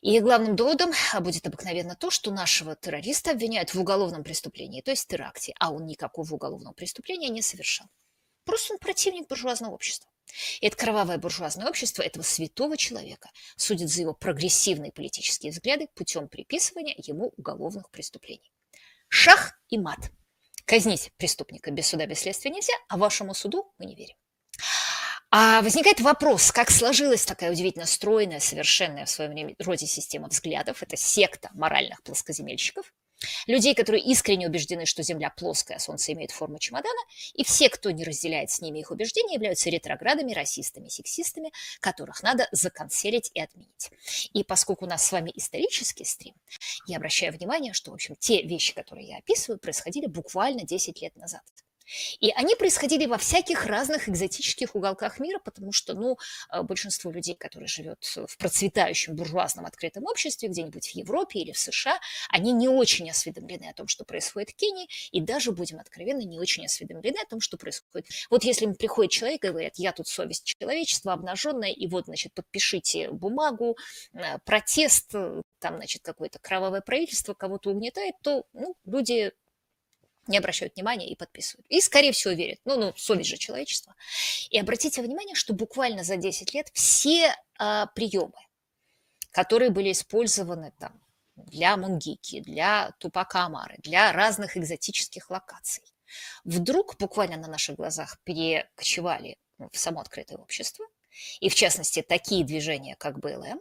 [0.00, 5.08] И главным доводом будет обыкновенно то, что нашего террориста обвиняют в уголовном преступлении, то есть
[5.08, 7.88] теракте, а он никакого уголовного преступления не совершал.
[8.44, 10.10] Просто он противник буржуазного общества.
[10.60, 16.28] И это кровавое буржуазное общество этого святого человека судит за его прогрессивные политические взгляды путем
[16.28, 18.52] приписывания ему уголовных преступлений.
[19.08, 20.10] Шах и мат–
[20.68, 24.16] Казнить преступника без суда, без следствия нельзя, а вашему суду мы не верим.
[25.30, 30.82] А возникает вопрос, как сложилась такая удивительно стройная, совершенная в своем роде система взглядов.
[30.82, 32.92] Это секта моральных плоскоземельщиков,
[33.46, 37.00] людей, которые искренне убеждены, что Земля плоская, а Солнце имеет форму чемодана,
[37.34, 42.48] и все, кто не разделяет с ними их убеждения, являются ретроградами, расистами, сексистами, которых надо
[42.52, 43.90] законцелить и отменить.
[44.32, 46.34] И поскольку у нас с вами исторический стрим,
[46.86, 51.16] я обращаю внимание, что, в общем, те вещи, которые я описываю, происходили буквально 10 лет
[51.16, 51.42] назад.
[52.20, 56.18] И они происходили во всяких разных экзотических уголках мира, потому что, ну,
[56.52, 61.58] э, большинство людей, которые живет в процветающем буржуазном открытом обществе, где-нибудь в Европе или в
[61.58, 61.98] США,
[62.30, 66.38] они не очень осведомлены о том, что происходит в Кении, и даже, будем откровенны, не
[66.38, 68.08] очень осведомлены о том, что происходит.
[68.30, 72.32] Вот если им приходит человек и говорят, я тут совесть человечества обнаженная, и вот, значит,
[72.34, 73.76] подпишите бумагу,
[74.12, 79.32] э, протест, там, значит, какое-то кровавое правительство кого-то угнетает, то, ну, люди
[80.28, 81.66] не обращают внимания и подписывают.
[81.68, 82.60] И, скорее всего, верят.
[82.64, 83.94] Ну, ну, совесть же человечества.
[84.50, 88.38] И обратите внимание, что буквально за 10 лет все а, приемы,
[89.30, 91.00] которые были использованы там
[91.36, 95.84] для Мунгики, для Тупака Амары, для разных экзотических локаций,
[96.44, 100.86] вдруг буквально на наших глазах перекочевали в само открытое общество,
[101.40, 103.60] и в частности такие движения, как БЛМ,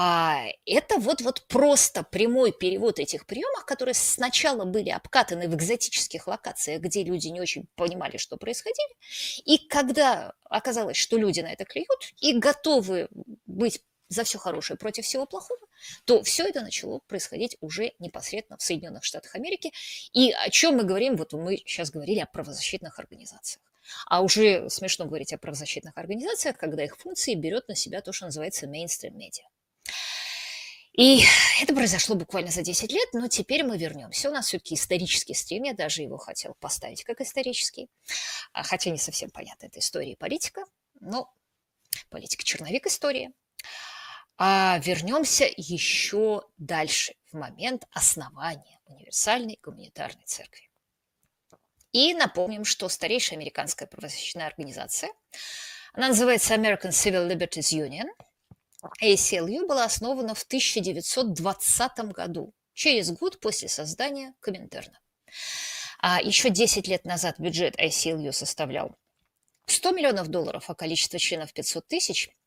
[0.00, 6.28] а это вот, вот просто прямой перевод этих приемов, которые сначала были обкатаны в экзотических
[6.28, 8.94] локациях, где люди не очень понимали, что происходило,
[9.44, 13.08] и когда оказалось, что люди на это клюют и готовы
[13.46, 15.66] быть за все хорошее против всего плохого,
[16.04, 19.72] то все это начало происходить уже непосредственно в Соединенных Штатах Америки.
[20.12, 21.16] И о чем мы говорим?
[21.16, 23.64] Вот мы сейчас говорили о правозащитных организациях.
[24.06, 28.26] А уже смешно говорить о правозащитных организациях, когда их функции берет на себя то, что
[28.26, 29.46] называется мейнстрим медиа.
[30.98, 31.22] И
[31.62, 34.30] это произошло буквально за 10 лет, но теперь мы вернемся.
[34.30, 37.88] У нас все-таки исторический стрим, я даже его хотел поставить как исторический,
[38.52, 40.64] а, хотя не совсем понятно, это история и политика,
[40.98, 41.32] но
[42.10, 43.30] политика черновик истории.
[44.38, 50.68] А вернемся еще дальше, в момент основания универсальной гуманитарной церкви.
[51.92, 55.10] И напомним, что старейшая американская правозащитная организация,
[55.92, 58.08] она называется American Civil Liberties Union,
[59.02, 65.00] ACLU была основана в 1920 году, через год после создания Коминтерна.
[66.00, 68.96] А еще 10 лет назад бюджет ACLU составлял
[69.66, 72.30] 100 миллионов долларов, а количество членов 500 тысяч–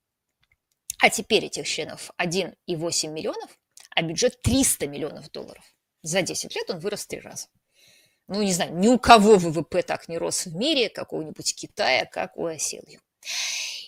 [1.02, 3.50] а теперь этих членов 1,8 миллионов,
[3.90, 5.64] а бюджет 300 миллионов долларов.
[6.04, 7.48] За 10 лет он вырос три раза.
[8.28, 12.38] Ну, не знаю, ни у кого ВВП так не рос в мире, какого-нибудь Китая, как
[12.38, 13.02] у Оселью.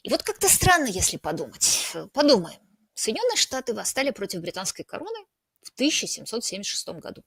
[0.03, 1.93] И вот как-то странно, если подумать.
[2.13, 2.59] Подумаем.
[2.93, 5.25] Соединенные Штаты восстали против британской короны
[5.61, 7.23] в 1776 году.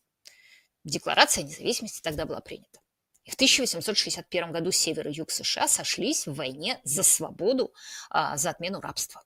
[0.84, 2.80] Декларация о независимости тогда была принята.
[3.24, 7.74] И в 1861 году север и юг США сошлись в войне за свободу,
[8.08, 9.24] а, за отмену рабства.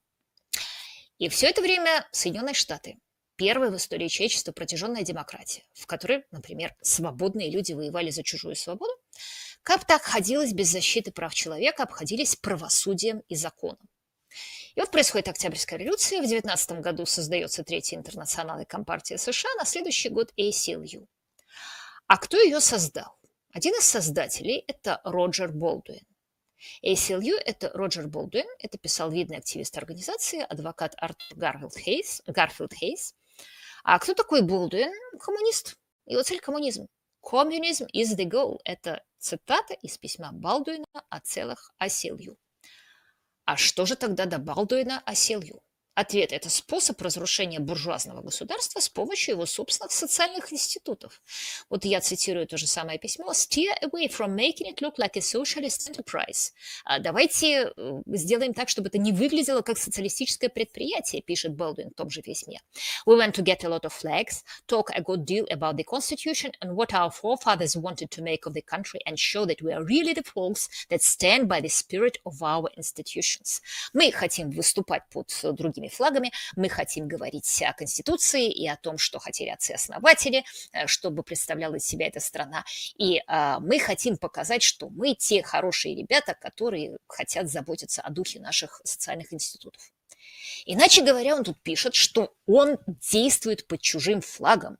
[1.18, 2.98] И все это время Соединенные Штаты
[3.40, 8.92] первая в истории человечества протяженная демократия, в которой, например, свободные люди воевали за чужую свободу,
[9.62, 13.88] как так обходилось без защиты прав человека, обходились правосудием и законом.
[14.74, 20.08] И вот происходит Октябрьская революция, в 19 году создается Третья интернациональная компартия США, на следующий
[20.08, 21.06] год ACLU.
[22.06, 23.18] А кто ее создал?
[23.52, 26.06] Один из создателей– это Роджер Болдуин.
[26.84, 33.14] ACLU– это Роджер Болдуин, это писал видный активист организации, адвокат Артур Гарфилд Хейс, Гарфилд Хейс.
[33.82, 34.92] А кто такой Болдуин?
[35.18, 35.76] Коммунист.
[36.06, 36.86] Его цель– коммунизм.
[37.22, 38.60] Communism is the goal.
[38.64, 42.36] Это цитата из письма Болдуина о целях ACLU.
[43.44, 45.60] А что же тогда до Балдуина ACLU?
[45.94, 51.20] Ответ– это способ разрушения буржуазного государства с помощью его собственных социальных институтов.
[51.68, 53.32] Вот я цитирую то же самое письмо.
[53.32, 56.52] «Steer away from making it look like a socialist enterprise».
[56.84, 61.94] А давайте э, сделаем так, чтобы это не выглядело как социалистическое предприятие, пишет Болдуин в
[61.94, 62.60] том же письме.
[63.04, 66.52] «We want to get a lot of flags, talk a good deal about the constitution
[66.62, 69.84] and what our forefathers wanted to make of the country and show that we are
[69.84, 73.60] really the folks that stand by the spirit of our institutions».
[73.92, 76.32] Мы хотим выступать под другими другими флагами.
[76.56, 81.84] Мы хотим говорить о Конституции и о том, что хотели отцы-основатели, э, чтобы представляла из
[81.84, 82.64] себя эта страна.
[82.96, 88.40] И а, мы хотим показать, что мы те хорошие ребята, которые хотят заботиться о духе
[88.40, 89.82] наших социальных институтов.
[90.66, 94.78] Иначе говоря, он тут пишет, что он действует под чужим флагом,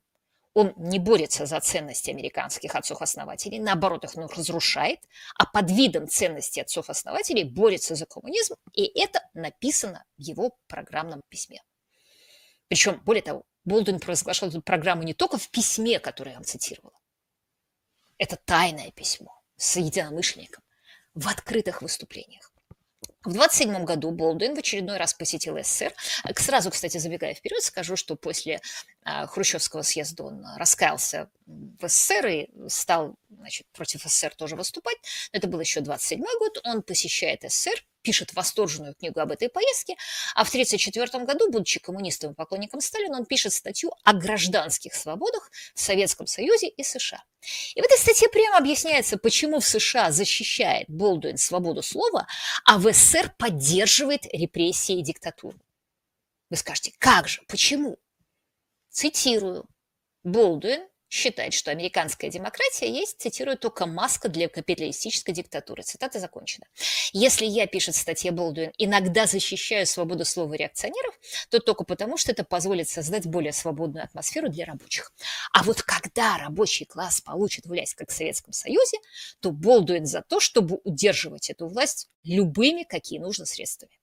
[0.55, 5.01] он не борется за ценности американских отцов-основателей, наоборот, их он разрушает,
[5.36, 11.62] а под видом ценностей отцов-основателей борется за коммунизм, и это написано в его программном письме.
[12.68, 16.98] Причем, более того, Болдуин провозглашал эту программу не только в письме, которое я вам цитировала.
[18.18, 20.64] Это тайное письмо с единомышленником
[21.14, 22.49] в открытых выступлениях.
[23.23, 25.93] В 27 году Болдуин в очередной раз посетил СССР.
[26.37, 28.61] Сразу, кстати, забегая вперед, скажу, что после
[29.03, 34.97] а, Хрущевского съезда он раскаялся в СССР и стал значит, против СССР тоже выступать.
[35.33, 36.61] Это был еще 27 год.
[36.64, 39.96] Он посещает СССР, пишет восторженную книгу об этой поездке,
[40.34, 45.51] а в 1934 году, будучи коммунистом и поклонником Сталина, он пишет статью о гражданских свободах
[45.74, 47.22] в Советском Союзе и США.
[47.74, 52.26] И в этой статье прямо объясняется, почему в США защищает Болдуин свободу слова,
[52.64, 55.59] а в СССР поддерживает репрессии и диктатуру.
[56.51, 57.96] Вы скажете, как же, почему?
[58.90, 59.66] Цитирую.
[60.24, 65.82] Болдуин считает, что американская демократия есть, цитирую, только маска для капиталистической диктатуры.
[65.82, 66.66] Цитата закончена.
[67.12, 71.14] Если я, пишет в статье Болдуин, иногда защищаю свободу слова реакционеров,
[71.50, 75.12] то только потому, что это позволит создать более свободную атмосферу для рабочих.
[75.52, 78.98] А вот когда рабочий класс получит власть, как в Советском Союзе,
[79.40, 83.98] то Болдуин за то, чтобы удерживать эту власть любыми, какие нужно средствами.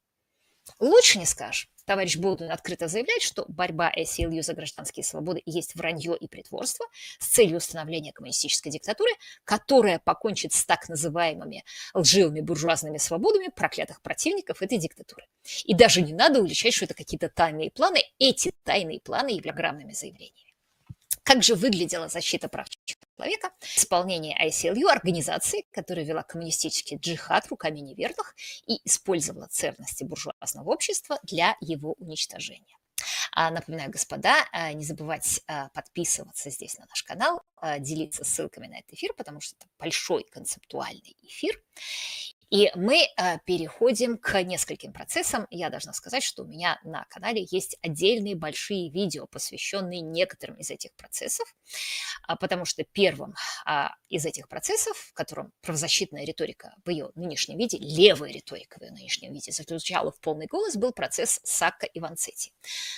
[0.80, 1.70] Лучше не скажешь.
[1.88, 6.86] Товарищ Болдуин открыто заявляет, что борьба ACLU за гражданские свободы есть вранье и притворство
[7.18, 9.12] с целью установления коммунистической диктатуры,
[9.46, 11.64] которая покончит с так называемыми
[11.94, 15.28] лживыми буржуазными свободами проклятых противников этой диктатуры.
[15.64, 18.04] И даже не надо уличать, что это какие-то тайные планы.
[18.20, 20.54] Эти тайные планы являются граммными заявлениями.
[21.24, 22.68] Как же выглядела защита прав
[23.18, 28.36] человека, исполнение ICLU, организации, которая вела коммунистический джихад руками неверных
[28.68, 32.78] и использовала ценности буржуазного общества для его уничтожения.
[33.32, 37.42] А, напоминаю, господа, а, не забывать а, подписываться здесь на наш канал,
[37.80, 41.62] делиться ссылками на этот эфир, потому что это большой концептуальный эфир.
[42.50, 45.48] И мы э, переходим к нескольким процессам.
[45.50, 50.72] Я должна сказать, что у меня на канале есть отдельные большие видео, посвященные некоторым из
[50.72, 51.54] этих процессов,
[52.24, 53.36] а, потому что первым
[53.66, 58.84] а, из этих процессов, в котором правозащитная риторика в ее нынешнем виде, левая риторика в
[58.84, 62.54] ее нынешнем виде заключала в полный голос, был процесс Сакка и Ванцетти.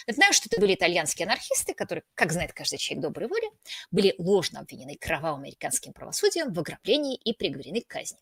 [0.06, 3.50] Напоминаю, что это были итальянские анархисты, которые, как знает каждый человек доброй воли,
[3.89, 8.20] были ложно обвинены кровавым американским правосудием в ограблении и приговорены к казни.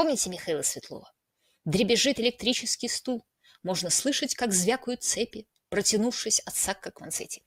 [0.00, 1.12] Помните Михаила Светлова?
[1.66, 3.22] Дребезжит электрический стул.
[3.62, 7.42] Можно слышать, как звякают цепи, протянувшись от Сакка к Ванцетти.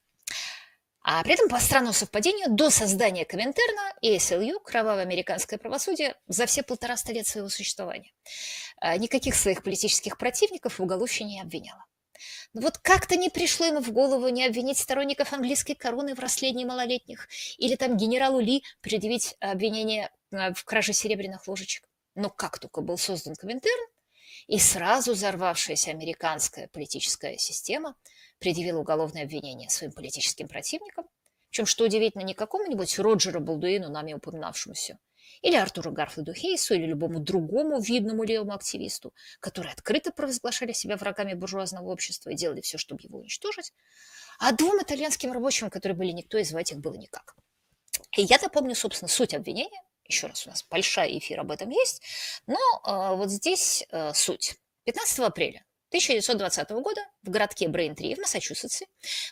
[1.02, 6.46] А при этом, по странному совпадению, до создания Коминтерна и СЛЮ, кровавое американское правосудие, за
[6.46, 8.14] все полтораста лет своего существования
[8.78, 11.84] а, никаких своих политических противников в уголовщине не обвиняло.
[12.54, 16.66] Но вот как-то не пришло ему в голову не обвинить сторонников английской короны в расследовании
[16.66, 17.28] малолетних
[17.58, 21.90] или там генералу Ли предъявить обвинение а, в краже серебряных ложечек.
[22.16, 23.88] Но как только был создан Коминтерн,
[24.48, 27.96] и сразу взорвавшаяся американская политическая система
[28.40, 31.06] предъявила уголовное обвинение своим политическим противникам,
[31.50, 34.98] чем, что удивительно, не какому-нибудь Роджеру Балдуину, нами упоминавшемуся,
[35.42, 41.34] или Артуру Гарфилду Хейсу, или любому другому видному левому активисту, которые открыто провозглашали себя врагами
[41.34, 43.74] буржуазного общества и делали все, чтобы его уничтожить,
[44.40, 47.36] а двум итальянским рабочим, которые были никто, и звать их было никак.
[48.18, 49.82] И я напомню, собственно, суть обвинения,
[50.14, 52.02] еще раз, у нас большой эфир об этом есть,
[52.48, 54.56] но э, вот здесь э, суть.
[54.86, 58.86] 15 апреля 1920 года в городке Брейн-3 в Массачусетсе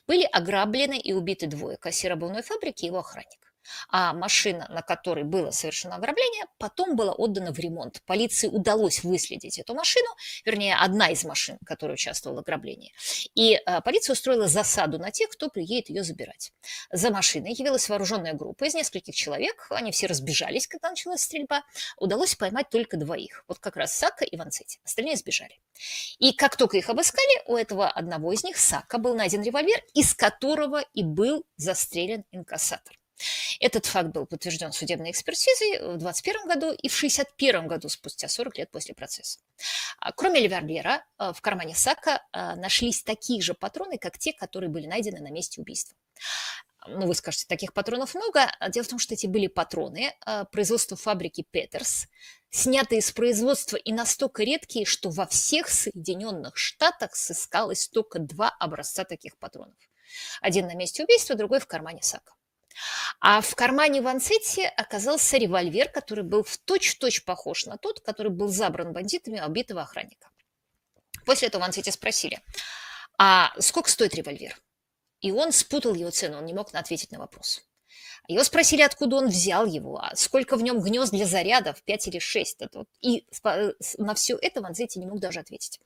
[0.07, 3.50] были ограблены и убиты двое кассир обувной фабрики и его охранник
[3.89, 8.01] а машина, на которой было совершено ограбление, потом была отдана в ремонт.
[8.05, 10.07] Полиции удалось выследить эту машину,
[10.45, 12.93] вернее, одна из машин, которая участвовала в ограблении.
[13.35, 16.51] И а, полиция устроила засаду на тех, кто приедет ее забирать.
[16.91, 19.67] За машиной явилась вооруженная группа из нескольких человек.
[19.69, 21.63] Они все разбежались, когда началась стрельба.
[21.97, 23.43] Удалось поймать только двоих.
[23.47, 24.79] Вот как раз Сака и Ванцетти.
[24.83, 25.59] Остальные сбежали.
[26.19, 30.13] И как только их обыскали, у этого одного из них, Сака, был найден револьвер, из
[30.13, 33.00] которого и был застрелен инкассатор.
[33.59, 38.57] Этот факт был подтвержден судебной экспертизой в 2021 году и в 1961 году, спустя 40
[38.57, 39.39] лет после процесса.
[39.99, 44.69] А, кроме револьвера, а, в кармане Сака а, нашлись такие же патроны, как те, которые
[44.69, 45.95] были найдены на месте убийства.
[46.87, 48.51] Ну, вы скажете, таких патронов много.
[48.69, 50.15] Дело в том, что эти были патроны
[50.51, 52.07] производства фабрики Петерс,
[52.49, 59.03] снятые из производства и настолько редкие, что во всех Соединенных Штатах сыскалось только два образца
[59.03, 59.77] таких патронов.
[60.41, 62.33] Один на месте убийства, другой в кармане Сака.
[63.19, 68.47] А в кармане Ванцетти оказался револьвер, который был в точь-точь похож на тот, который был
[68.47, 70.29] забран бандитами убитого охранника.
[71.25, 72.41] После этого Ванцетти спросили,
[73.17, 74.59] а сколько стоит револьвер?
[75.19, 77.63] И он спутал его цену, он не мог ответить на вопрос.
[78.27, 82.19] Его спросили, откуда он взял его, а сколько в нем гнезд для зарядов, 5 или
[82.19, 82.57] 6.
[83.01, 83.25] И
[83.97, 85.79] на все это Ванзетти не мог даже ответить.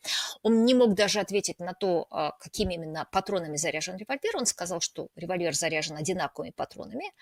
[0.43, 4.35] Он не мог даже ответить на то, а, какими именно патронами заряжен револьвер.
[4.35, 7.13] Он сказал, что револьвер заряжен одинаковыми патронами.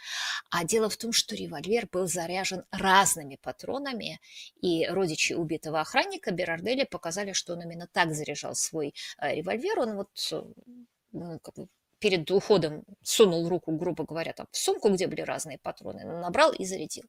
[0.49, 4.19] А дело в том, что револьвер был заряжен разными патронами.
[4.61, 9.79] И родичи убитого охранника Берарделя показали, что он именно так заряжал свой а, револьвер.
[9.79, 10.09] Он вот
[11.13, 11.67] ну, как бы
[12.03, 16.65] перед уходом сунул руку, грубо говоря, там, в сумку, где были разные патроны, набрал и
[16.65, 17.05] зарядил.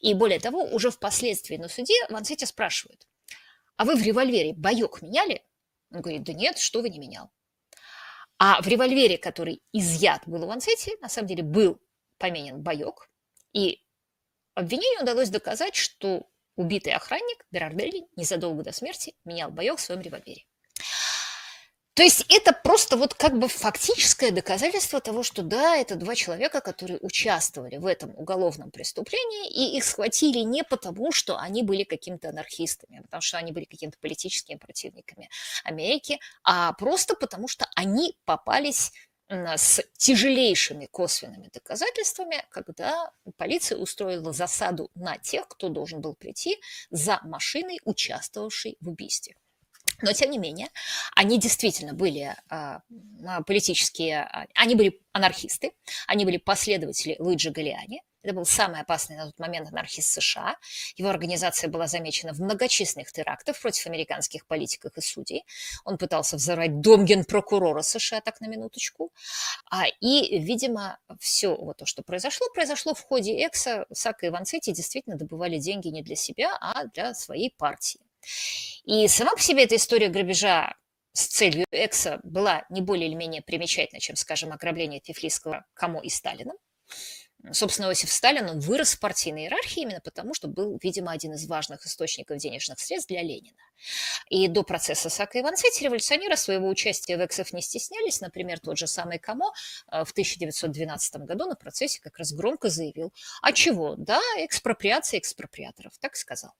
[0.00, 3.06] И более того, уже впоследствии на суде Вансетти спрашивают,
[3.76, 5.44] а вы в револьвере боек меняли?
[5.92, 7.30] Он говорит, да нет, что вы не менял.
[8.36, 11.80] А в револьвере, который изъят был у Вансетти, на самом деле был
[12.18, 13.08] поменен боек,
[13.52, 13.80] и
[14.54, 16.26] обвинению удалось доказать, что
[16.56, 20.46] убитый охранник Берарделли незадолго до смерти менял боек в своем револьвере.
[21.94, 26.62] То есть это просто вот как бы фактическое доказательство того, что да, это два человека,
[26.62, 32.30] которые участвовали в этом уголовном преступлении, и их схватили не потому, что они были какими-то
[32.30, 35.28] анархистами, а потому что они были какими-то политическими противниками
[35.64, 38.92] Америки, а просто потому, что они попались
[39.28, 46.58] с тяжелейшими косвенными доказательствами, когда полиция устроила засаду на тех, кто должен был прийти
[46.90, 49.36] за машиной, участвовавшей в убийстве.
[50.02, 50.68] Но, тем не менее,
[51.14, 52.82] они действительно были а,
[53.26, 55.72] а политические, а, они были анархисты,
[56.06, 58.02] они были последователи Луиджи Галиани.
[58.22, 60.56] Это был самый опасный на тот момент анархист США.
[60.96, 65.44] Его организация была замечена в многочисленных терактах против американских политиков и судей.
[65.84, 69.12] Он пытался взорвать дом генпрокурора США, так на минуточку.
[69.70, 73.86] А, и, видимо, все вот то, что произошло, произошло в ходе Экса.
[73.92, 78.00] Сака и Ванцетти действительно добывали деньги не для себя, а для своей партии.
[78.84, 80.74] И сама по себе эта история грабежа
[81.12, 86.08] с целью Экса была не более или менее примечательна, чем, скажем, ограбление Тифлисского Камо и
[86.08, 86.56] Сталином.
[87.50, 91.48] Собственно, Иосиф Сталин он вырос в партийной иерархии именно потому, что был, видимо, один из
[91.48, 93.58] важных источников денежных средств для Ленина.
[94.28, 98.20] И до процесса Сака и Ванцетти революционеры своего участия в эксов не стеснялись.
[98.20, 99.52] Например, тот же самый Камо
[99.90, 103.12] э, в 1912 году на процессе как раз громко заявил,
[103.42, 106.52] а чего, да, экспроприация экспроприаторов, так сказал.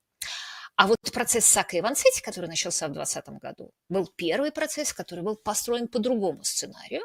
[0.75, 5.23] А вот процесс Сака и Ванцетти, который начался в 2020 году, был первый процесс, который
[5.23, 7.03] был построен по другому сценарию,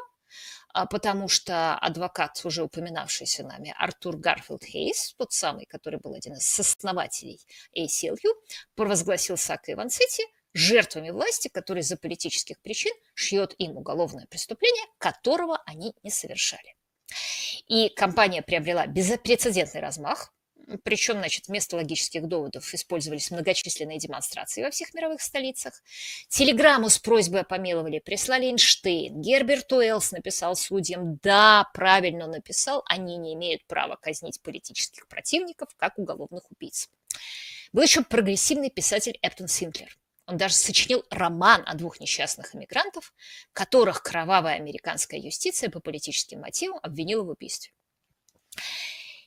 [0.73, 6.33] а, потому что адвокат, уже упоминавшийся нами, Артур Гарфилд Хейс, тот самый, который был один
[6.33, 7.39] из сооснователей
[7.77, 8.33] ACLU,
[8.75, 15.61] провозгласил Сака и Ванцетти жертвами власти, которые из-за политических причин шьет им уголовное преступление, которого
[15.65, 16.75] они не совершали.
[17.67, 20.33] И компания приобрела беспрецедентный размах,
[20.83, 25.81] причем, значит, вместо логических доводов использовались многочисленные демонстрации во всех мировых столицах.
[26.27, 29.21] Телеграмму с просьбой о помиловании прислали Эйнштейн.
[29.21, 35.97] Герберт Уэллс написал судьям, да, правильно написал, они не имеют права казнить политических противников, как
[35.97, 36.89] уголовных убийц.
[37.71, 39.97] Был еще прогрессивный писатель Эптон Синклер.
[40.25, 43.13] Он даже сочинил роман о двух несчастных иммигрантов,
[43.51, 47.71] которых кровавая американская юстиция по политическим мотивам обвинила в убийстве.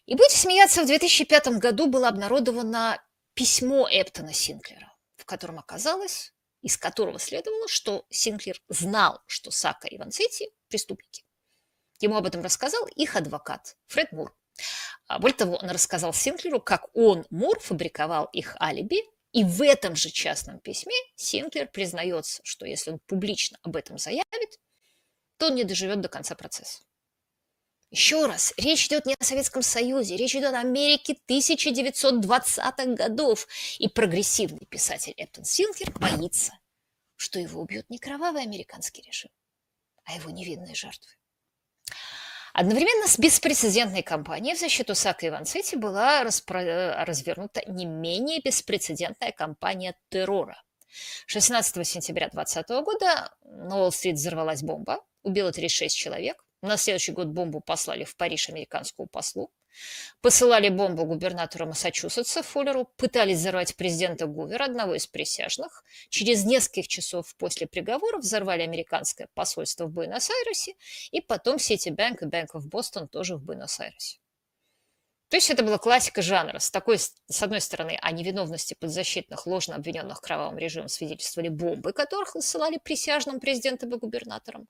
[0.07, 3.03] И будете смеяться, в 2005 году было обнародовано
[3.35, 9.99] письмо Эптона Синклера, в котором оказалось, из которого следовало, что Синклер знал, что Сака и
[9.99, 11.25] Ванцетти– преступники.
[12.01, 14.37] Ему об этом рассказал их адвокат Фред Мур.
[15.07, 19.97] А более того, он рассказал Синклеру, как он, Мур, фабриковал их алиби, и в этом
[19.97, 24.59] же частном письме Синклер признается, что если он публично об этом заявит,
[25.39, 26.83] то он не доживет до конца процесса.
[27.93, 33.47] Еще раз, речь идет не о Советском Союзе, речь идет о Америке 1920-х годов.
[33.79, 36.59] И прогрессивный писатель Эптон Силкер боится,
[37.17, 39.31] что его убьет не кровавый американский режим,
[40.05, 41.11] а его невинные жертвы.
[42.55, 47.05] Одновременно с беспрецедентной кампанией в защиту Сака и Ванцетти была распро...
[47.05, 50.63] развернута не менее беспрецедентная кампания террора.
[51.27, 57.61] 16 сентября 2020 года на Уолл-стрит взорвалась бомба, убила 36 человек, на следующий год бомбу
[57.61, 59.51] послали в Париж американскому послу.
[60.21, 65.83] Посылали бомбу губернатору Массачусетса Фуллеру, пытались взорвать президента Гувера, одного из присяжных.
[66.09, 70.75] Через несколько часов после приговора взорвали американское посольство в Буэнос-Айресе
[71.11, 74.22] и потом Сити-Банк и Bank of Boston тоже в Буэнос-Айресе.
[75.33, 76.59] То есть это была классика жанра.
[76.59, 82.35] С, такой, с одной стороны, о невиновности подзащитных, ложно обвиненных кровавым режимом свидетельствовали бомбы, которых
[82.35, 84.69] высылали присяжным президентам и губернаторам.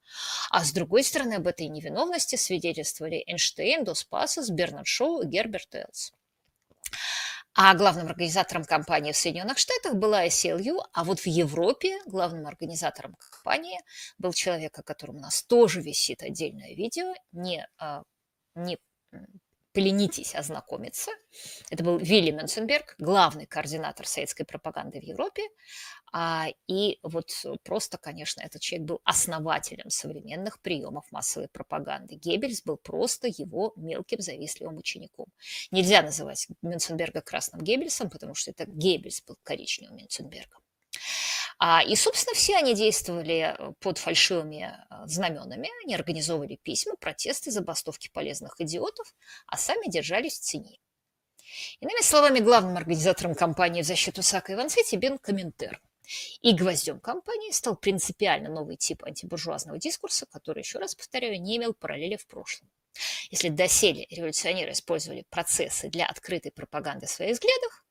[0.50, 5.74] А с другой стороны, об этой невиновности свидетельствовали Эйнштейн, Дос Пасос, Бернард Шоу и Герберт
[5.74, 6.12] Эллс.
[7.54, 13.16] А главным организатором кампании в Соединенных Штатах была ACLU, а вот в Европе главным организатором
[13.16, 13.80] кампании
[14.16, 18.04] был человек, о котором у нас тоже висит отдельное видео, не, а,
[18.54, 18.78] не
[19.72, 21.10] поленитесь ознакомиться.
[21.70, 25.42] Это был Вилли Менценберг, главный координатор советской пропаганды в Европе.
[26.12, 27.30] А, и вот
[27.64, 32.16] просто, конечно, этот человек был основателем современных приемов массовой пропаганды.
[32.16, 35.26] Геббельс был просто его мелким завистливым учеником.
[35.70, 40.61] Нельзя называть Менценберга красным Геббельсом, потому что это Геббельс был коричневым Менценбергом.
[41.64, 47.52] А, и, собственно, все они действовали э, под фальшивыми э, знаменами, они организовывали письма, протесты,
[47.52, 49.14] забастовки полезных идиотов,
[49.46, 50.80] а сами держались в тени.
[51.78, 55.78] Иными словами, главным организатором кампании в защиту Сака и Ванцетти был Коминтерн.
[56.40, 61.74] И гвоздем кампании стал принципиально новый тип антибуржуазного дискурса, который, еще раз повторяю, не имел
[61.74, 62.68] параллели в прошлом.
[63.30, 67.81] Если доселе революционеры использовали процессы для открытой пропаганды своих взглядов,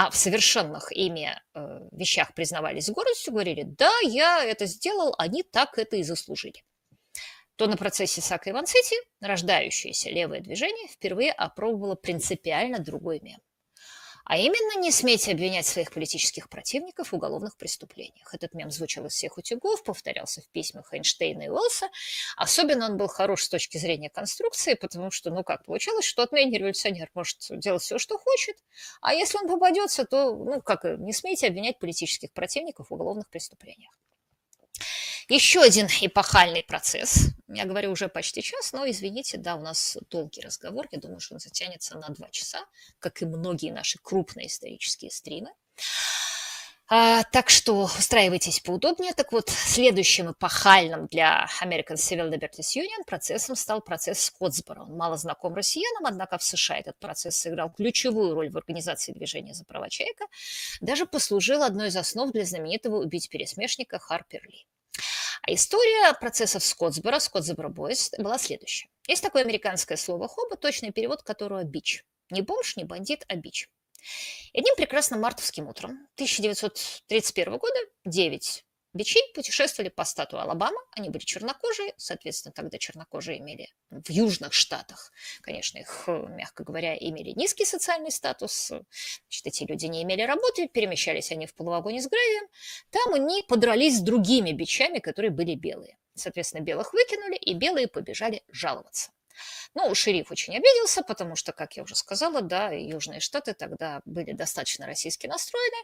[0.00, 5.42] а в совершенных ими э, вещах признавались с гордостью, говорили, да, я это сделал, они
[5.42, 6.62] так это и заслужили
[7.56, 13.40] то на процессе Сака и Вансити рождающееся левое движение впервые опробовало принципиально другой мем.
[14.28, 18.34] А именно, не смейте обвинять своих политических противников в уголовных преступлениях.
[18.34, 21.88] Этот мем звучал из всех утюгов, повторялся в письмах Эйнштейна и Уэллса.
[22.36, 26.58] Особенно он был хорош с точки зрения конструкции, потому что, ну как, получалось, что отменный
[26.58, 28.56] революционер может делать все, что хочет,
[29.00, 33.94] а если он попадется, то, ну как, не смейте обвинять политических противников в уголовных преступлениях.
[35.28, 37.26] Еще один эпохальный процесс.
[37.48, 40.86] Я говорю уже почти час, но извините, да, у нас долгий разговор.
[40.90, 42.64] Я думаю, что он затянется на два часа,
[42.98, 45.50] как и многие наши крупные исторические стримы.
[46.90, 49.12] А, так что устраивайтесь поудобнее.
[49.12, 54.84] Так вот, следующим эпохальным для American Civil Liberties Union процессом стал процесс Скотсборо.
[54.84, 59.52] Он мало знаком россиянам, однако в США этот процесс сыграл ключевую роль в организации движения
[59.52, 60.24] за права человека,
[60.80, 64.66] даже послужил одной из основ для знаменитого убить пересмешника Харпер Ли.
[65.48, 68.90] А история процессов Скотсбора, Скотсбора Бойс, была следующая.
[69.06, 72.04] Есть такое американское слово «хоба», точный перевод которого «бич».
[72.28, 73.70] Не бомж, не бандит, а бич.
[74.52, 78.66] И одним прекрасным мартовским утром 1931 года 9
[78.98, 85.12] Бичи путешествовали по стату Алабама, они были чернокожие, соответственно, тогда чернокожие имели в южных штатах,
[85.40, 91.30] конечно, их, мягко говоря, имели низкий социальный статус, значит, эти люди не имели работы, перемещались
[91.30, 92.48] они в полувагоне с гравием,
[92.90, 95.96] там они подрались с другими бичами, которые были белые.
[96.16, 99.12] Соответственно, белых выкинули, и белые побежали жаловаться.
[99.74, 104.32] Ну, шериф очень обиделся, потому что, как я уже сказала, да, Южные Штаты тогда были
[104.32, 105.76] достаточно российски настроены,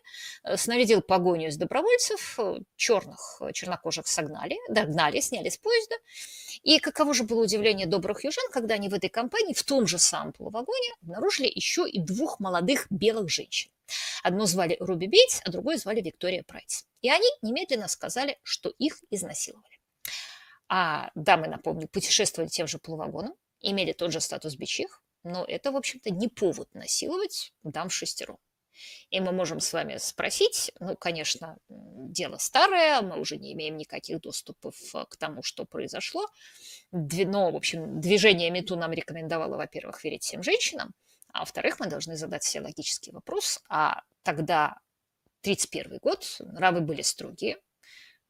[0.45, 5.97] э, снарядил погоню из добровольцев, э, черных, э, чернокожих согнали, догнали, сняли с поезда.
[6.63, 9.99] И каково же было удивление добрых южан, когда они в этой компании, в том же
[9.99, 13.71] самом полувагоне, обнаружили еще и двух молодых белых женщин.
[14.23, 16.87] Одну звали Руби Бейтс, а другую звали Виктория Прайс.
[17.03, 19.79] И они немедленно сказали, что их изнасиловали.
[20.69, 23.35] А дамы, напомню, путешествовали тем же полувагоном,
[23.71, 28.39] имели тот же статус бичих, но это, в общем-то, не повод насиловать дам шестером.
[29.11, 34.21] И мы можем с вами спросить, ну, конечно, дело старое, мы уже не имеем никаких
[34.21, 36.27] доступов э, к тому, что произошло.
[36.91, 40.93] Но, в общем, движение МИТУ нам рекомендовало, во-первых, верить всем женщинам,
[41.33, 44.79] а во-вторых, мы должны задать себе логический вопрос, а тогда
[45.43, 47.59] 31 год, нравы были строгие,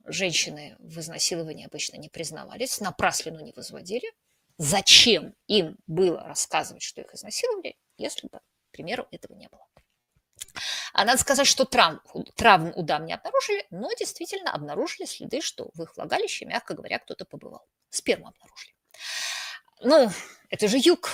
[0.05, 4.13] женщины в изнасиловании обычно не признавались, напраслину не возводили–
[4.59, 9.67] зачем им было рассказывать, что их изнасиловали, если бы, к примеру, этого не было.
[10.93, 12.01] А надо сказать, что травм,
[12.37, 17.25] травм у не обнаружили, но действительно обнаружили следы, что в их влагалище, мягко говоря, кто-то
[17.25, 17.67] побывал.
[17.91, 18.75] Сперму обнаружили.
[19.81, 20.11] Ну,
[20.51, 21.11] это же юг,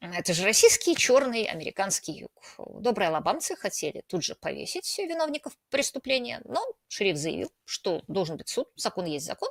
[0.00, 2.30] это же российский черный американский юг.
[2.80, 8.68] Добрые алабамцы хотели тут же повесить виновников преступления, но шериф заявил, что должен быть суд,
[8.76, 9.50] закон есть закон.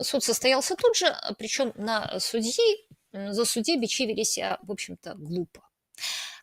[0.00, 5.62] Суд состоялся тут же, причем на судьи, за судьи бичи вели себя, в общем-то, глупо.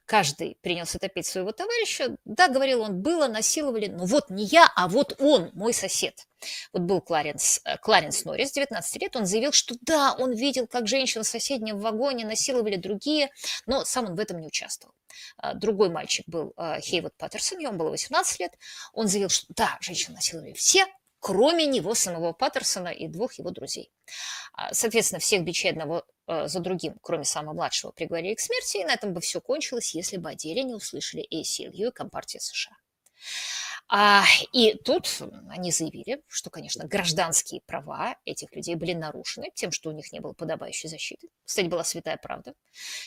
[0.10, 2.18] Каждый принялся топить своего товарища.
[2.26, 6.26] Да, говорил он, было, насиловали, но вот не я, а вот он, мой сосед.
[6.74, 10.88] Вот был Кларенс, э, Кларенс Норрис, 19 лет, он заявил, что да, он видел, как
[10.88, 13.30] женщин в соседнем вагоне насиловали другие,
[13.68, 14.96] но сам он в этом не участвовал.
[15.38, 18.54] А, другой мальчик был э, Хейвуд Паттерсон, ему было 18 лет,
[18.94, 20.88] он заявил, что да, женщин насиловали все,
[21.20, 23.92] кроме него самого Паттерсона и двух его друзей.
[24.54, 28.94] А, соответственно, всех бичей одного за другим, кроме самого младшего, приговорили к смерти, и на
[28.94, 32.78] этом бы все кончилось, если бы о не услышали ACLU и Компартия США.
[33.92, 34.24] А,
[34.54, 35.08] и тут
[35.50, 40.20] они заявили, что, конечно, гражданские права этих людей были нарушены тем, что у них не
[40.20, 41.30] было подобающей защиты.
[41.44, 42.54] Кстати, была святая правда.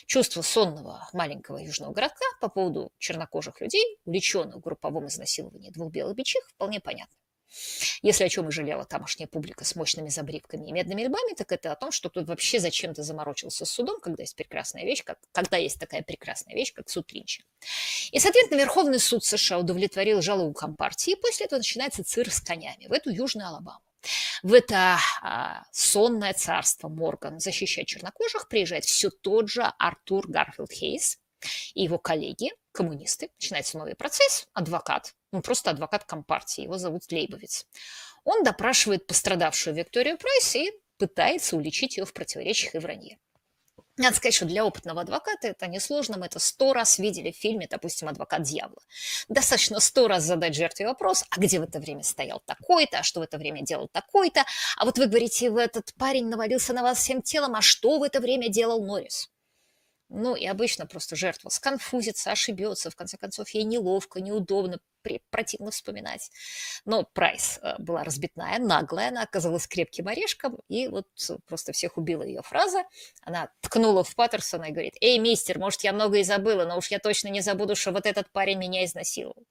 [0.07, 6.17] Чувство сонного маленького южного городка по поводу чернокожих людей, увлеченных в групповом изнасиловании двух белых
[6.17, 7.15] бичих, вполне понятно.
[8.01, 11.71] Если о чем и жалела тамошняя публика с мощными забривками и медными льбами, так это
[11.71, 15.57] о том, что тут вообще зачем-то заморочился с судом, когда есть прекрасная вещь, как, когда
[15.57, 17.43] есть такая прекрасная вещь, как суд Линча.
[18.11, 22.87] И, соответственно, Верховный суд США удовлетворил жалобу Компартии, и после этого начинается цирк с конями
[22.87, 23.81] в эту Южную Алабаму.
[24.41, 31.19] В это а, сонное царство Морган защищать чернокожих приезжает все тот же Артур Гарфилд Хейс
[31.73, 33.29] и его коллеги, коммунисты.
[33.39, 34.47] Начинается новый процесс.
[34.53, 37.65] Адвокат ну, просто адвокат Компартии, его зовут Лейбовец.
[38.23, 43.17] Он допрашивает пострадавшую Викторию Прайс и пытается уличить ее в противоречиях и вранье.
[43.97, 46.17] Надо сказать, что для опытного адвоката это несложно.
[46.17, 48.81] Мы это сто раз видели в фильме, допустим, «Адвокат дьявола».
[49.27, 53.19] Достаточно сто раз задать жертве вопрос, а где в это время стоял такой-то, а что
[53.19, 54.45] в это время делал такой-то,
[54.77, 58.03] а вот вы говорите, в этот парень навалился на вас всем телом, а что в
[58.03, 59.32] это время делал Норрис?
[60.15, 64.77] Ну и обычно просто жертва сконфузится, ошибется, в конце концов ей неловко, неудобно,
[65.31, 66.29] противно вспоминать.
[66.85, 71.07] Но Прайс э, была разбитная, наглая, она оказалась крепким орешком, и вот
[71.47, 72.83] просто всех убила ее фраза.
[73.23, 76.91] Она ткнула в Паттерсона и говорит, «Эй, мистер, может, я много и забыла, но уж
[76.91, 79.43] я точно не забуду, что вот этот парень меня изнасиловал».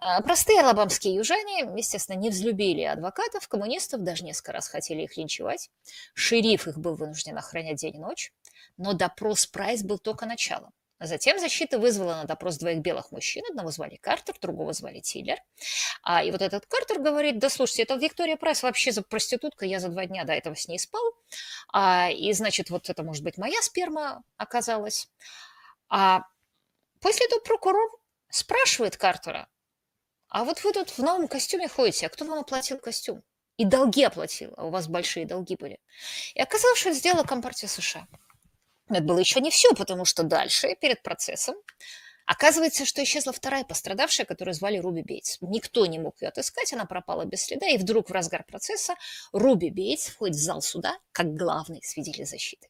[0.00, 5.70] А, простые алабамские южане, естественно, не взлюбили адвокатов, коммунистов, даже несколько раз хотели их линчевать.
[6.14, 8.32] Шериф их был вынужден охранять день и ночь.
[8.76, 10.72] Но допрос Прайс был только началом.
[10.98, 13.44] А затем защита вызвала на допрос двоих белых мужчин.
[13.48, 15.38] Одного звали Картер, другого звали Тиллер.
[16.02, 19.78] А, и вот этот Картер говорит, да слушайте, это Виктория Прайс вообще за проститутка, я
[19.78, 21.02] за два дня до этого с ней спал.
[21.72, 25.08] А, и значит, вот это может быть моя сперма оказалась.
[25.88, 26.22] А
[27.00, 29.48] после этого прокурор спрашивает Картера,
[30.28, 33.22] а вот вы тут в новом костюме ходите, а кто вам оплатил костюм?
[33.56, 35.80] И долги оплатил, а у вас большие долги были.
[36.34, 38.06] И оказалось, что это сделала Компартия США.
[38.88, 41.56] Но это было еще не все, потому что дальше, перед процессом,
[42.26, 45.38] оказывается, что исчезла вторая пострадавшая, которую звали Руби Бейтс.
[45.40, 48.94] Никто не мог ее отыскать, она пропала без следа, и вдруг в разгар процесса
[49.32, 52.68] Руби Бейтс входит в зал суда как главный свидетель защиты.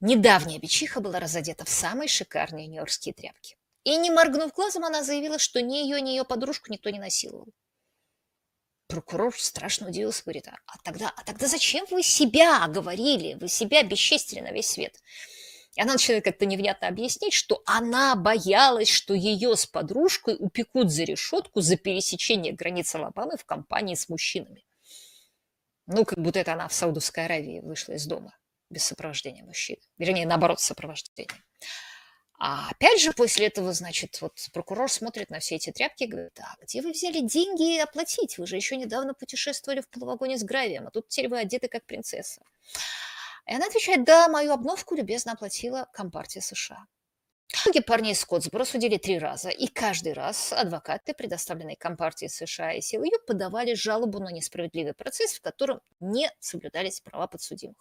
[0.00, 3.56] Недавняя бичиха была разодета в самые шикарные нью-йоркские тряпки.
[3.84, 7.48] И не моргнув глазом, она заявила, что ни ее, ни ее подружку никто не насиловал.
[8.90, 13.34] Прокурор страшно удивился, говорит, а, а, тогда, а тогда зачем вы себя говорили?
[13.34, 15.00] Вы себя бесчестили на весь свет.
[15.76, 21.04] И она начинает как-то невнятно объяснить, что она боялась, что ее с подружкой упекут за
[21.04, 24.64] решетку за пересечение границы Алабамы в компании с мужчинами.
[25.86, 28.36] Ну, как будто это она в Саудовской Аравии вышла из дома
[28.70, 29.76] без сопровождения мужчин.
[29.98, 31.42] Вернее, наоборот, с сопровождением.
[32.42, 36.40] А опять же, после этого, значит, вот прокурор смотрит на все эти тряпки и говорит,
[36.40, 38.38] а где вы взяли деньги оплатить?
[38.38, 41.84] Вы же еще недавно путешествовали в полувагоне с гравием, а тут теперь вы одеты как
[41.84, 42.40] принцесса.
[43.46, 46.86] И она отвечает, да, мою обновку любезно оплатила Компартия США.
[47.52, 52.80] Многие парней из Скотсборо судили три раза, и каждый раз адвокаты, предоставленные Компартией США и
[52.80, 57.76] СилЮ, подавали жалобу на несправедливый процесс, в котором не соблюдались права подсудимых.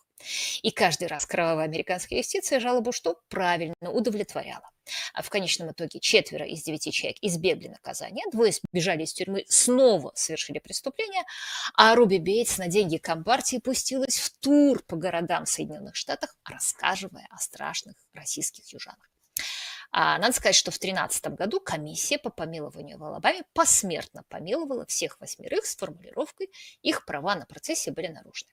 [0.63, 4.69] И каждый раз кровавая американская юстиция жалобу что правильно удовлетворяла.
[5.13, 10.11] А в конечном итоге четверо из девяти человек избегли наказания, двое сбежали из тюрьмы, снова
[10.15, 11.23] совершили преступление,
[11.75, 17.37] а Руби Бейтс на деньги Компартии пустилась в тур по городам Соединенных Штатах, рассказывая о
[17.37, 19.09] страшных российских южанах.
[19.91, 25.19] А надо сказать, что в 2013 году комиссия по помилованию в Алабаме посмертно помиловала всех
[25.19, 28.51] восьмерых с формулировкой «их права на процессе были нарушены».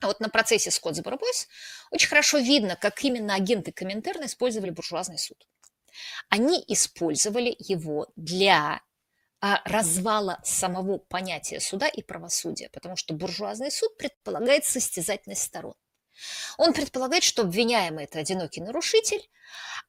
[0.00, 1.48] А вот на процессе Скотсборо Бойс
[1.90, 5.48] очень хорошо видно, как именно агенты Коминтерна использовали буржуазный суд.
[6.28, 8.82] Они использовали его для
[9.40, 15.74] а, развала самого понятия суда и правосудия, потому что буржуазный суд предполагает состязательность сторон.
[16.58, 19.28] Он предполагает, что обвиняемый– это одинокий нарушитель.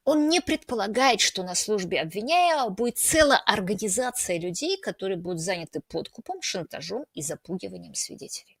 [0.04, 6.40] Он не предполагает, что на службе обвиняемого будет целая организация людей, которые будут заняты подкупом,
[6.40, 8.58] шантажом и запугиванием свидетелей.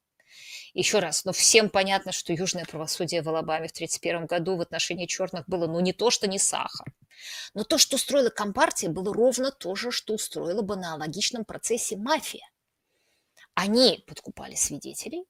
[0.74, 5.06] Еще раз, ну, всем понятно, что южное правосудие в Алабаме в 1931 году в отношении
[5.06, 6.92] черных было ну не то, что не сахар.
[7.54, 11.96] Но то, что устроила Компартия, было ровно то же, что устроила бы на аналогичном процессе
[11.96, 12.48] мафия.
[13.54, 15.24] Они подкупали свидетелей,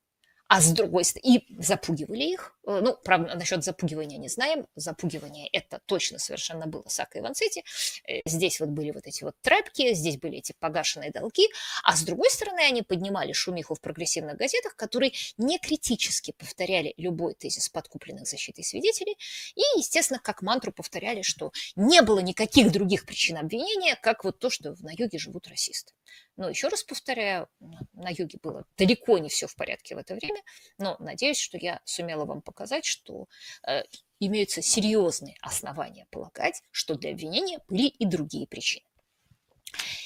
[0.48, 2.54] а с другой стороны, и запугивали их.
[2.68, 4.66] Э, ну, правда, насчет запугивания не знаем.
[4.76, 7.64] Запугивание это точно совершенно было Сака и Ванцетти.
[8.06, 11.48] Э, здесь вот были вот эти вот трапки, здесь были эти погашенные долги.
[11.82, 17.34] А с другой стороны, они поднимали шумиху в прогрессивных газетах, которые не критически повторяли любой
[17.34, 19.16] тезис подкупленных защитой свидетелей.
[19.54, 24.50] И, естественно, как мантру повторяли, что не было никаких других причин обвинения, как вот то,
[24.50, 25.94] что на юге живут расисты.
[26.36, 27.48] Но еще раз повторяю,
[27.94, 30.40] на юге было далеко не все в порядке в это время,
[30.78, 33.26] но надеюсь, что я сумела вам показать, что
[33.66, 33.82] э,
[34.20, 38.84] имеются серьезные основания полагать, что для обвинения были и другие причины.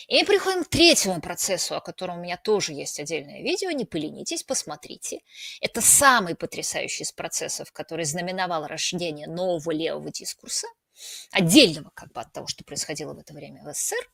[0.08, 3.70] И мы приходим к третьему процессу, о котором у меня тоже есть отдельное видео.
[3.70, 5.20] Не поленитесь, посмотрите.
[5.60, 10.66] Это самый потрясающий из процессов, который знаменовал рождение нового левого дискурса,
[11.30, 14.10] отдельного как бы от того, что происходило в это время в СССР.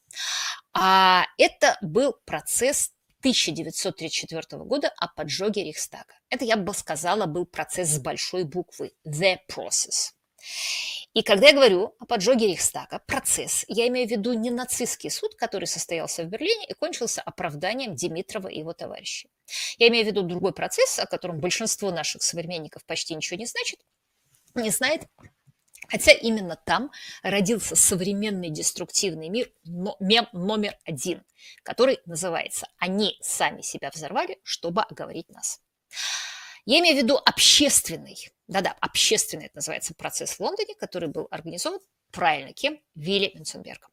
[0.74, 6.14] А это был процесс 1934 года о поджоге Рейхстага.
[6.30, 10.12] Это, я бы сказала, был процесс с большой буквы «the process».
[11.14, 15.34] И когда я говорю о поджоге Рейхстага, процесс, я имею в виду не нацистский суд,
[15.34, 19.28] который состоялся в Берлине и кончился оправданием Димитрова и его товарищей.
[19.78, 23.80] Я имею в виду другой процесс, о котором большинство наших современников почти ничего не значит,
[24.54, 25.06] не знает,
[25.88, 26.90] Хотя именно там
[27.22, 31.24] родился современный деструктивный мир, но, мем номер один,
[31.62, 35.60] который называется «Они сами себя взорвали, чтобы оговорить нас».
[36.66, 41.80] Я имею в виду общественный Да-да, общественный это называется процесс в Лондоне, который был организован
[42.10, 42.78] правильно кем?
[42.94, 43.90] Вилли Мюнценбергом.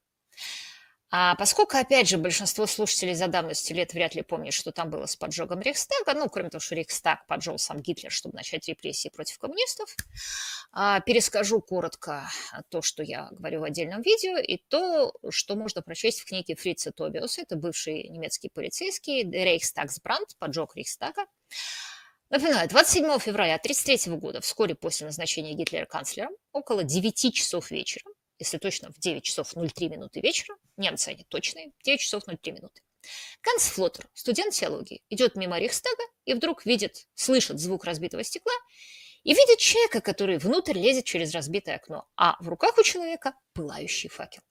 [1.11, 5.05] А поскольку, опять же, большинство слушателей за давностью лет вряд ли помнят, что там было
[5.05, 9.37] с поджогом Рейхстага, ну, кроме того, что Рейхстаг поджег сам Гитлер, чтобы начать репрессии против
[9.37, 9.95] коммунистов,
[10.71, 12.27] а, перескажу коротко
[12.69, 16.91] то, что я говорю в отдельном видео, и то, что можно прочесть в книге Фрица
[16.91, 21.25] Тобиуса, это бывший немецкий полицейский, Рейхстагсбранд, поджог Рейхстага.
[22.31, 28.03] Напоминаю, 27 февраля 1933 года, вскоре после назначения Гитлера канцлером, около 9 часов вечера,
[28.39, 32.81] если точно, в 9 часов 03 минуты вечера, немцы они точные, 9 часов 03 минуты.
[33.43, 38.53] Ганс Флоттер, студент теологии, идет мимо Рейхстага и вдруг видит, слышит звук разбитого стекла
[39.23, 44.09] и видит человека, который внутрь лезет через разбитое окно, а в руках у человека пылающий
[44.09, 44.41] факел.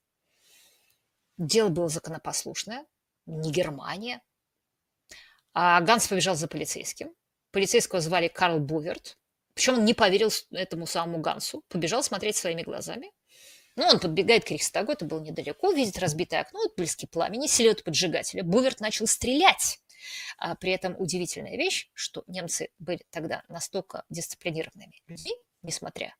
[1.37, 2.85] Дело было законопослушное,
[3.25, 4.21] не Германия.
[5.53, 7.13] А Ганс побежал за полицейским.
[7.51, 9.17] Полицейского звали Карл Буверт.
[9.53, 13.11] Причем он не поверил этому самому Гансу, побежал смотреть своими глазами.
[13.75, 18.43] Ну, он подбегает к Рейхстагу, это было недалеко, видит разбитое окно, отблески пламени, селет поджигателя.
[18.43, 19.79] Буверт начал стрелять.
[20.37, 26.15] А при этом удивительная вещь, что немцы были тогда настолько дисциплинированными людьми, несмотря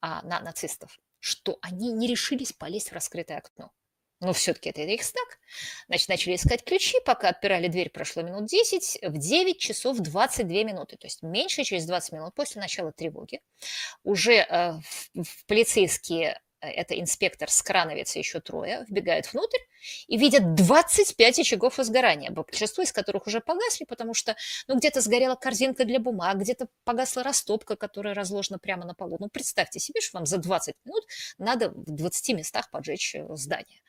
[0.00, 3.70] а, на нацистов, что они не решились полезть в раскрытое окно.
[4.20, 5.38] Но все-таки это Рейхстаг.
[5.86, 10.96] Значит, начали искать ключи, пока отпирали дверь, прошло минут 10, в 9 часов 22 минуты,
[10.96, 13.40] то есть меньше через 20 минут после начала тревоги.
[14.02, 19.58] Уже э, в, в полицейские это инспектор Скрановец и еще трое, вбегают внутрь
[20.06, 24.36] и видят 25 очагов возгорания, большинство из которых уже погасли, потому что
[24.66, 29.16] ну, где-то сгорела корзинка для бумаг, где-то погасла растопка, которая разложена прямо на полу.
[29.20, 31.04] Ну, представьте себе, что вам за 20 минут
[31.38, 33.80] надо в 20 местах поджечь э, здание.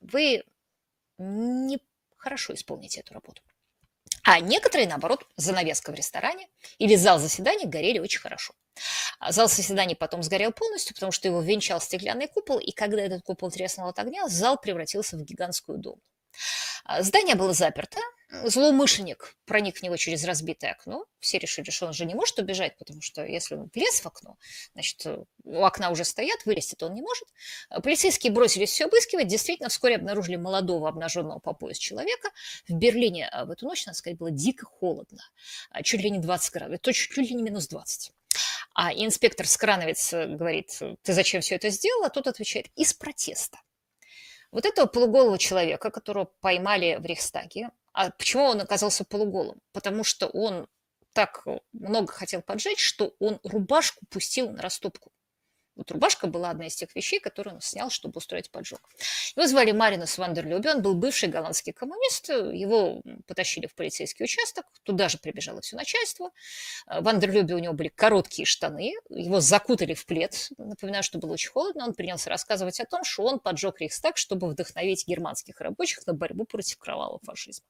[0.00, 0.44] Вы
[1.18, 1.78] не
[2.16, 3.42] хорошо исполните эту работу.
[4.24, 6.48] А некоторые, наоборот, занавеска в ресторане
[6.78, 8.54] или зал заседания горели очень хорошо.
[9.18, 13.22] А зал заседаний потом сгорел полностью, потому что его венчал стеклянный купол, и когда этот
[13.22, 16.00] купол треснул от огня, зал превратился в гигантскую дом.
[16.84, 18.00] А, здание было заперто,
[18.44, 21.06] злоумышленник проник в него через разбитое окно.
[21.20, 24.36] Все решили, что он же не может убежать, потому что если он влез в окно,
[24.72, 25.06] значит,
[25.44, 27.28] у окна уже стоят, вылезти-то он не может.
[27.68, 29.28] А, полицейские бросились все обыскивать.
[29.28, 32.30] Действительно, вскоре обнаружили молодого обнаженного по пояс человека.
[32.68, 35.22] В Берлине в эту ночь, надо сказать, было дико холодно.
[35.82, 38.12] Чуть ли не 20 градусов, то чуть ли не минус 20.
[38.74, 42.04] А инспектор Скрановец э, говорит, ты зачем все это сделал?
[42.04, 43.60] А тот отвечает, из протеста.
[44.50, 49.60] Вот этого полуголого человека, которого поймали в Рейхстаге, а почему он оказался полуголым?
[49.72, 50.66] Потому что он
[51.12, 55.12] так много хотел поджечь, что он рубашку пустил на растопку.
[55.76, 58.78] Вот рубашка была одна из тех вещей, которые он снял, чтобы устроить поджог.
[59.34, 65.08] Его звали Маринус Вандерлюбе, он был бывший голландский коммунист, его потащили в полицейский участок, туда
[65.08, 66.30] же прибежало все начальство.
[66.86, 71.50] Э, Вандерлюбе у него были короткие штаны, его закутали в плед, напоминаю, что было очень
[71.50, 76.14] холодно, он принялся рассказывать о том, что он поджег Рейхстаг, чтобы вдохновить германских рабочих на
[76.14, 77.66] борьбу против кровавого фашизма.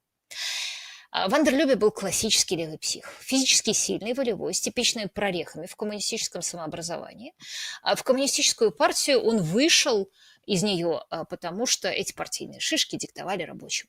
[1.11, 7.33] А, Вандерлюбе был классический левый псих, физически сильный, волевой, с типичными прорехами в коммунистическом самообразовании.
[7.81, 10.11] А в коммунистическую партию он вышел
[10.45, 13.87] из нее, а, потому что эти партийные шишки диктовали рабочим.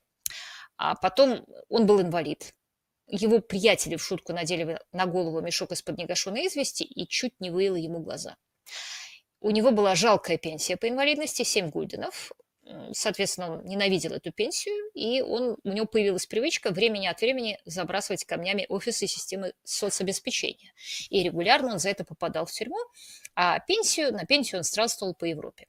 [0.77, 2.55] А потом он был инвалид.
[3.09, 7.77] Его приятели в шутку надели на голову мешок из-под негашенной извести и чуть не выило
[7.77, 8.37] ему глаза.
[9.41, 12.33] У него была жалкая пенсия по инвалидности, 7 гульденов
[12.93, 18.25] соответственно, он ненавидел эту пенсию, и он, у него появилась привычка времени от времени забрасывать
[18.25, 20.73] камнями офисы системы соцобеспечения.
[21.11, 22.79] И регулярно он за это попадал в тюрьму,
[23.35, 25.67] а пенсию, на пенсию он странствовал по Европе.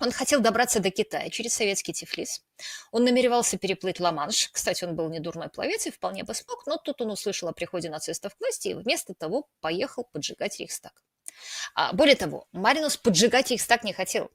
[0.00, 2.42] Он хотел добраться до Китая через советский Тифлис.
[2.90, 4.48] Он намеревался переплыть Ла-Манш.
[4.50, 7.52] Кстати, он был не дурной пловец и вполне бы смог, но тут он услышал о
[7.52, 10.92] приходе нацистов к власти и вместо того поехал поджигать Рейхстаг.
[11.74, 14.30] А, более того, Маринус поджигать Рейхстаг не хотел.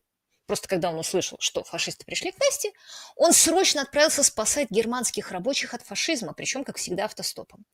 [0.46, 2.72] Просто когда он услышал, что фашисты пришли к власти,
[3.16, 7.66] он срочно отправился спасать германских рабочих от фашизма, причем, как всегда, автостопом.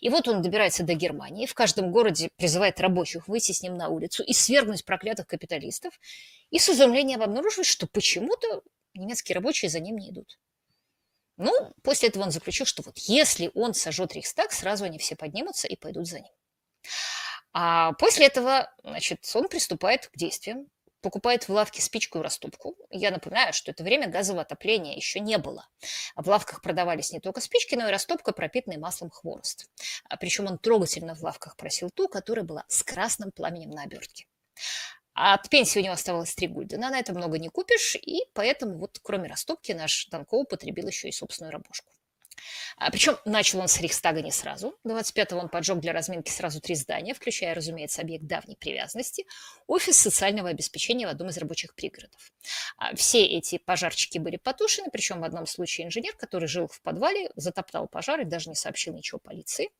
[0.00, 3.88] И вот он добирается до Германии, в каждом городе призывает рабочих выйти с ним на
[3.88, 5.98] улицу и свергнуть проклятых капиталистов,
[6.50, 8.62] и с изумлением обнаруживает, что почему-то
[8.94, 10.38] немецкие рабочие за ним не идут.
[11.38, 11.52] Ну,
[11.82, 15.76] после этого он заключил, что вот если он сожжет Рейхстаг, сразу они все поднимутся и
[15.76, 16.32] пойдут за ним.
[17.52, 20.68] А после этого, значит, он приступает к действиям
[21.00, 22.76] покупает в лавке спичку и растопку.
[22.90, 25.68] Я напоминаю, что это время газового отопления еще не было.
[26.16, 29.70] В лавках продавались не только спички, но и растопка, пропитанный маслом хворост.
[30.08, 34.26] А Причем он трогательно в лавках просил ту, которая была с красным пламенем на обертке.
[35.14, 38.78] А от пенсии у него оставалось 3 гульдена, на это много не купишь, и поэтому
[38.78, 41.92] вот кроме растопки наш Данко употребил еще и собственную рабошку.
[42.76, 44.76] А, причем начал он с Рейхстага не сразу.
[44.86, 49.26] 25-го он поджег для разминки сразу три здания, включая, разумеется, объект давней привязанности–
[49.66, 52.32] офис социального обеспечения в одном из рабочих пригородов.
[52.76, 57.30] А, все эти пожарчики были потушены, причем в одном случае инженер, который жил в подвале,
[57.36, 59.70] затоптал пожар и даже не сообщил ничего полиции.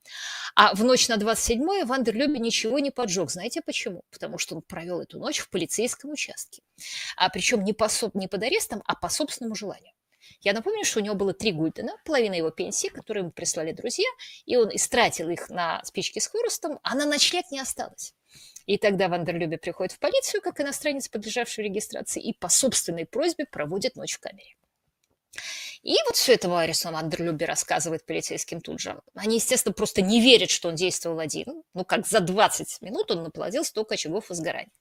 [0.54, 3.30] А в ночь на 27-е Вандерлюбе ничего не поджег.
[3.30, 4.02] Знаете почему?
[4.10, 6.62] Потому что он провел эту ночь в полицейском участке.
[7.16, 9.92] А причем не, по, не под арестом, а по собственному желанию.
[10.40, 14.08] Я напомню, что у него было три гульдена, половина его пенсии, которую ему прислали друзья,
[14.46, 18.14] и он истратил их на спички с хворостом, а на ночлег не осталось.
[18.66, 23.96] И тогда Вандерлюбе приходит в полицию, как иностранец, подлежавший регистрации, и по собственной просьбе проводит
[23.96, 24.57] ночь в камере.
[25.82, 29.00] И вот все это Варисон Андерлюбе рассказывает полицейским тут же.
[29.14, 31.62] Они, естественно, просто не верят, что он действовал один.
[31.74, 34.72] Ну, как за 20 минут он наплодил столько очагов возгорания.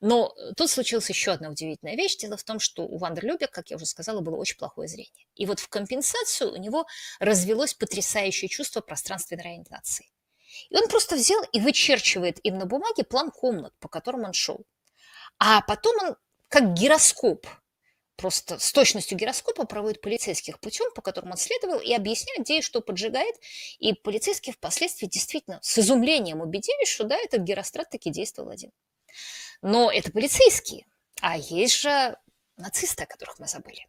[0.00, 2.16] Но тут случилась еще одна удивительная вещь.
[2.16, 5.26] Дело в том, что у Вандерлюбе, как я уже сказала, было очень плохое зрение.
[5.34, 6.86] И вот в компенсацию у него
[7.18, 10.08] развелось потрясающее чувство пространственной ориентации.
[10.70, 14.64] И он просто взял и вычерчивает им на бумаге план комнат, по которым он шел.
[15.38, 16.16] А потом он,
[16.48, 17.46] как гироскоп,
[18.18, 22.62] просто с точностью гироскопа проводит полицейских путем, по которому он следовал, и объясняет, где и
[22.62, 23.36] что поджигает.
[23.78, 28.72] И полицейские впоследствии действительно с изумлением убедились, что да, этот гирострат таки действовал один.
[29.62, 30.86] Но это полицейские,
[31.20, 32.16] а есть же
[32.56, 33.86] нацисты, о которых мы забыли.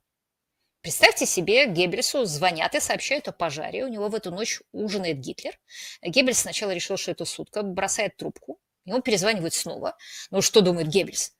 [0.82, 3.84] Представьте себе, Геббельсу звонят и сообщают о пожаре.
[3.84, 5.60] У него в эту ночь ужинает Гитлер.
[6.02, 8.60] Геббельс сначала решил, что это сутка, бросает трубку.
[8.86, 9.98] Ему перезванивают снова.
[10.30, 11.34] Ну, что думает Геббельс?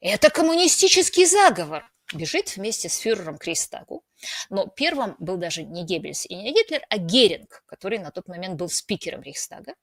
[0.00, 1.84] Это коммунистический заговор.
[2.12, 4.04] Бежит вместе с фюрером к.
[4.48, 8.56] Но первым был даже не Геббельс и не Гитлер, а Геринг, который на тот момент
[8.56, 9.74] был спикером Рейхстага.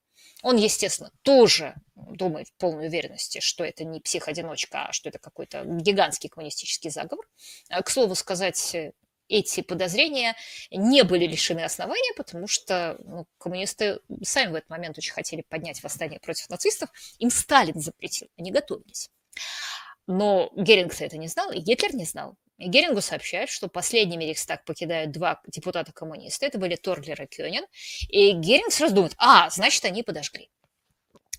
[0.44, 5.64] Он, естественно, тоже думает в полной уверенности, что это не псих-одиночка, а что это какой-то
[5.66, 7.28] гигантский коммунистический заговор.
[7.70, 8.76] А, к слову сказать,
[9.30, 10.36] эти подозрения
[10.72, 15.82] не были лишены основания, потому что ну, коммунисты сами в этот момент очень хотели поднять
[15.82, 16.90] восстание против нацистов.
[17.20, 19.10] Им Сталин запретил, они готовились.
[20.08, 22.36] Но Геринг-то это не знал, и Гитлер не знал.
[22.58, 26.46] И Герингу сообщают, что последними Рейхстаг покидают два депутата-коммуниста.
[26.46, 27.66] Это были Торглер и Кёнин.
[28.10, 30.50] И Геринг сразу думает, а, значит, они подожгли.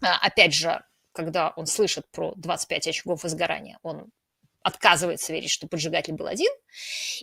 [0.00, 0.80] А, опять же,
[1.12, 4.10] когда он слышит про 25 очагов изгорания, он
[4.62, 6.50] отказывается верить, что поджигатель был один,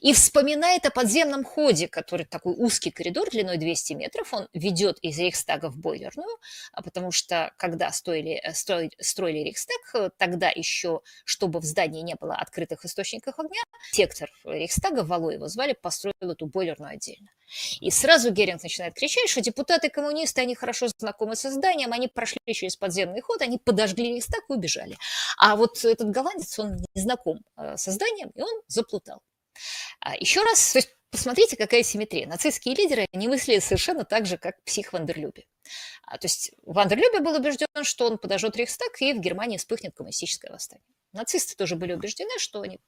[0.02, 5.18] и вспоминает о подземном ходе, который такой узкий коридор длиной 200 метров, он ведет из
[5.20, 6.38] Рейхстага в бойлерную,
[6.72, 12.02] а потому что когда строили, э, строили, строили Рейхстаг, э, тогда еще, чтобы в здании
[12.02, 13.62] не было открытых источников огня,
[13.92, 17.30] сектор Рейхстага, Вало его звали, построил эту бойлерную отдельно.
[17.80, 22.76] И сразу Геринг начинает кричать, что депутаты-коммунисты, они хорошо знакомы со зданием, они прошли через
[22.76, 24.98] подземный ход, они подожгли Рейхстаг и убежали.
[25.38, 29.22] А вот этот голландец, он не знаком э, со зданием, и он заплутал.
[30.00, 32.28] А еще раз, то есть посмотрите, какая симметрия.
[32.28, 35.46] Нацистские лидеры не мыслили совершенно так же, как псих Вандерлюбе.
[36.04, 40.52] А, то есть Вандерлюбе был убежден, что он подожжет Рейхстаг, и в Германии вспыхнет коммунистическое
[40.52, 40.86] восстание.
[41.14, 42.80] Нацисты тоже были убеждены, что они,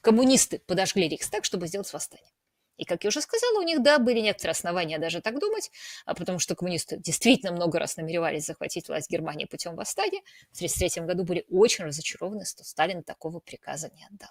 [0.00, 2.30] коммунисты подожгли Рейхстаг, чтобы сделать восстание.
[2.76, 5.70] И, как я уже сказала, у них, да, были некоторые основания даже так думать,
[6.04, 10.20] а потому что коммунисты действительно много раз намеревались захватить власть Германии путем восстания.
[10.52, 14.30] В 1933 году были очень разочарованы, что Сталин такого приказа не отдал.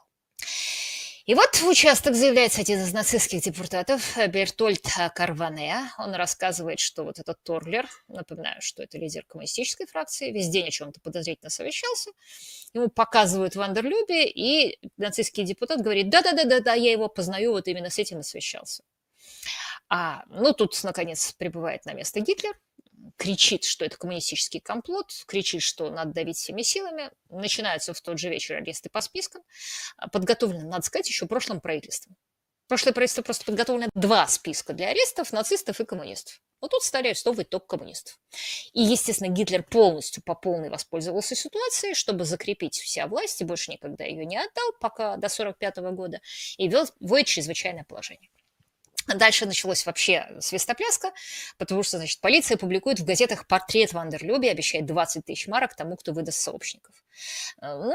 [1.26, 5.90] И вот в участок заявляется один из нацистских депутатов Бертольд Карване.
[5.98, 10.72] Он рассказывает, что вот этот Торлер, напоминаю, что это лидер коммунистической фракции, весь день о
[10.72, 12.12] чем-то подозрительно совещался.
[12.74, 18.20] Ему показывают Вандерлюбе, и нацистский депутат говорит, да-да-да-да, я его познаю, вот именно с этим
[18.20, 18.84] и совещался.
[19.88, 22.54] А, ну, тут, наконец, прибывает на место Гитлер,
[23.18, 27.12] кричит, что это коммунистический комплот, кричит, что надо давить всеми силами.
[27.30, 29.44] Начинаются в тот же вечер аресты по спискам,
[29.98, 32.16] а, подготовлены, надо сказать, еще прошлым правительством.
[32.68, 36.42] Прошлое правительство просто подготовлено два списка для арестов, нацистов и коммунистов.
[36.62, 38.18] Вот тут стали арестовывать только коммунистов.
[38.72, 44.06] И, естественно, Гитлер полностью по полной воспользовался ситуацией, чтобы закрепить вся власть, и больше никогда
[44.06, 46.22] ее не отдал, пока до 1945 года,
[46.58, 46.88] и ввел,
[47.26, 48.30] чрезвычайное положение.
[49.08, 51.12] Дальше началось вообще свистопляска,
[51.58, 56.14] потому что, значит, полиция публикует в газетах портрет Вандерлюби, обещает 20 тысяч марок тому, кто
[56.14, 56.96] выдаст сообщников.
[57.62, 57.94] Э, ну,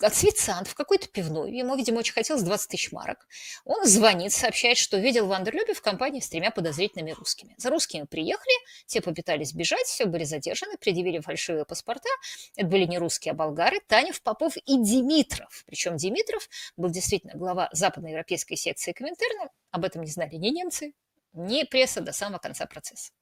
[0.00, 3.26] официант в какой-то пивной, ему, видимо, очень хотелось 20 тысяч марок.
[3.64, 7.54] Он звонит, сообщает, что видел Вандерлюби в компании с тремя подозрительными русскими.
[7.58, 8.54] За русскими приехали,
[8.86, 12.08] те попытались бежать, все были задержаны, предъявили фальшивые паспорта.
[12.56, 15.64] Это были не русские, а болгары, Танев, Попов и Димитров.
[15.66, 19.50] Причем Димитров был действительно глава западноевропейской секции Коминтерна.
[19.70, 20.92] Об этом не знали ни немцы,
[21.32, 23.12] ни пресса до самого конца процесса.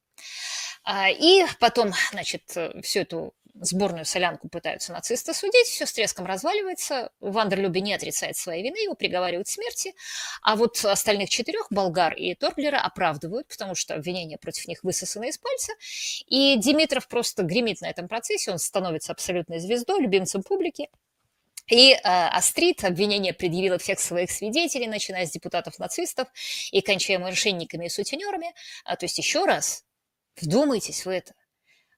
[0.85, 2.43] А, и потом, значит,
[2.83, 7.11] всю эту сборную солянку пытаются нацисты судить, все с треском разваливается.
[7.21, 9.95] Вандерлюбе не отрицает своей вины, его приговаривают к смерти.
[10.43, 15.39] А вот остальных четырех, Болгар и Торглера, оправдывают, потому что обвинения против них высосаны из
[15.39, 15.73] пальца.
[16.27, 20.89] И Димитров просто гремит на этом процессе, он становится абсолютной звездой, любимцем публики.
[21.69, 26.29] И э, Астрид обвинение предъявила всех своих свидетелей, начиная с депутатов-нацистов
[26.73, 28.53] и кончая мошенниками и сутенерами.
[28.85, 29.85] А, то есть еще раз,
[30.41, 31.35] вдумайтесь в это.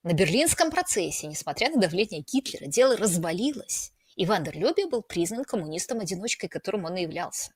[0.03, 6.85] На берлинском процессе, несмотря на давление Гитлера, дело развалилось, и Вандерлёбе был признан коммунистом-одиночкой, которым
[6.85, 7.53] он и являлся.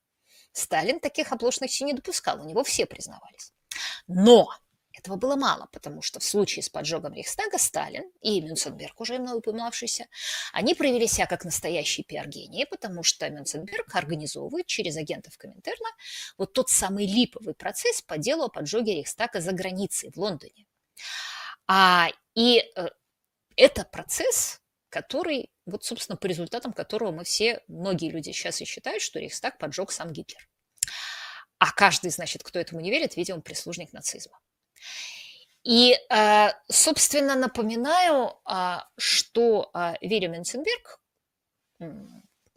[0.52, 3.52] Сталин таких оплошностей не допускал, у него все признавались.
[4.06, 4.48] Но
[4.98, 9.38] этого было мало, потому что в случае с поджогом Рейхстага Сталин и Мюнценберг, уже мной
[9.38, 10.06] упоминавшийся,
[10.52, 15.88] они проявили себя как настоящие пиар-гении, потому что Мюнценберг организовывает через агентов Коминтерна
[16.36, 20.66] вот тот самый липовый процесс по делу о поджоге Рейхстага за границей в Лондоне.
[21.66, 22.88] А, и э,
[23.56, 29.02] это процесс, который, вот, собственно, по результатам которого мы все, многие люди сейчас и считают,
[29.02, 30.48] что Рейхстаг поджег сам Гитлер.
[31.58, 34.38] А каждый, значит, кто этому не верит, видимо, прислужник нацизма.
[35.64, 41.00] И, э, собственно, напоминаю, а, что а, Веря Менценберг,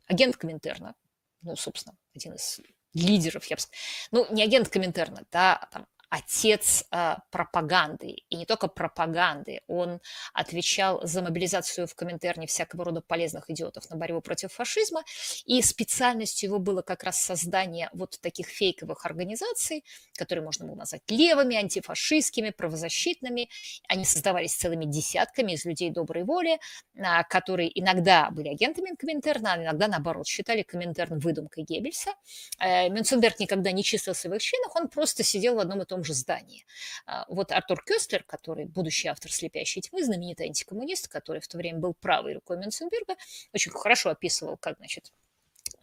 [0.08, 0.96] агент Коминтерна,
[1.42, 2.60] ну, собственно, один из
[2.94, 3.78] лидеров, я бы сказала,
[4.12, 10.02] ну, не агент Коминтерна, да, там, отец э, пропаганды, и не только пропаганды, он
[10.34, 15.04] отвечал за мобилизацию в Коминтерне всякого рода полезных идиотов на борьбу против фашизма,
[15.46, 19.86] и специальностью его было как раз создание вот таких фейковых организаций,
[20.18, 23.50] которые можно было назвать левыми, антифашистскими, правозащитными.
[23.88, 26.60] Они создавались целыми десятками из людей доброй воли,
[26.94, 32.12] э, которые иногда были агентами Коминтерна, а иногда, наоборот, считали Коминтерн выдумкой Геббельса.
[32.60, 36.01] Э, Мюнценберг никогда не числился в их членах, он просто сидел в одном и том
[36.02, 36.66] том же здании.
[37.06, 41.80] А, вот Артур Кёстлер, который будущий автор «Слепящей тьмы», знаменитый антикоммунист, который в то время
[41.80, 43.16] был правой рукой Менценберга,
[43.54, 45.12] очень хорошо описывал, как, значит,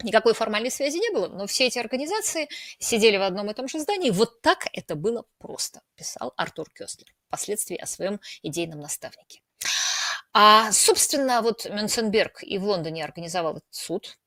[0.03, 2.47] Никакой формальной связи не было, но все эти организации
[2.77, 4.11] сидели в одном и том же здании.
[4.11, 9.41] Вот так это было просто, писал Артур Кёстлер впоследствии о своем идейном наставнике.
[10.31, 14.17] А, собственно, вот Мюнценберг и в Лондоне организовал этот суд.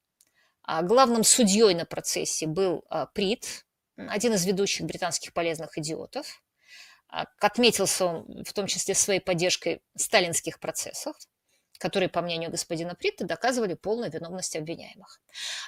[0.62, 3.64] А главным судьей на процессе был а, Прит,
[3.96, 6.42] один из ведущих британских полезных идиотов.
[7.08, 11.14] А, отметился он в том числе своей поддержкой сталинских процессов,
[11.78, 15.20] которые, по мнению господина Притта, доказывали полную виновность обвиняемых.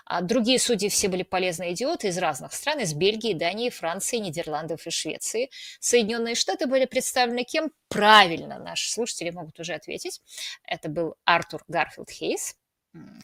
[0.06, 4.86] А другие судьи все были полезные идиоты из разных стран, из Бельгии, Дании, Франции, Нидерландов
[4.86, 5.51] и Швеции.
[5.80, 7.72] Соединенные Штаты были представлены кем?
[7.88, 10.22] Правильно, наши слушатели могут уже ответить.
[10.62, 12.56] Это был Артур Гарфилд Хейс,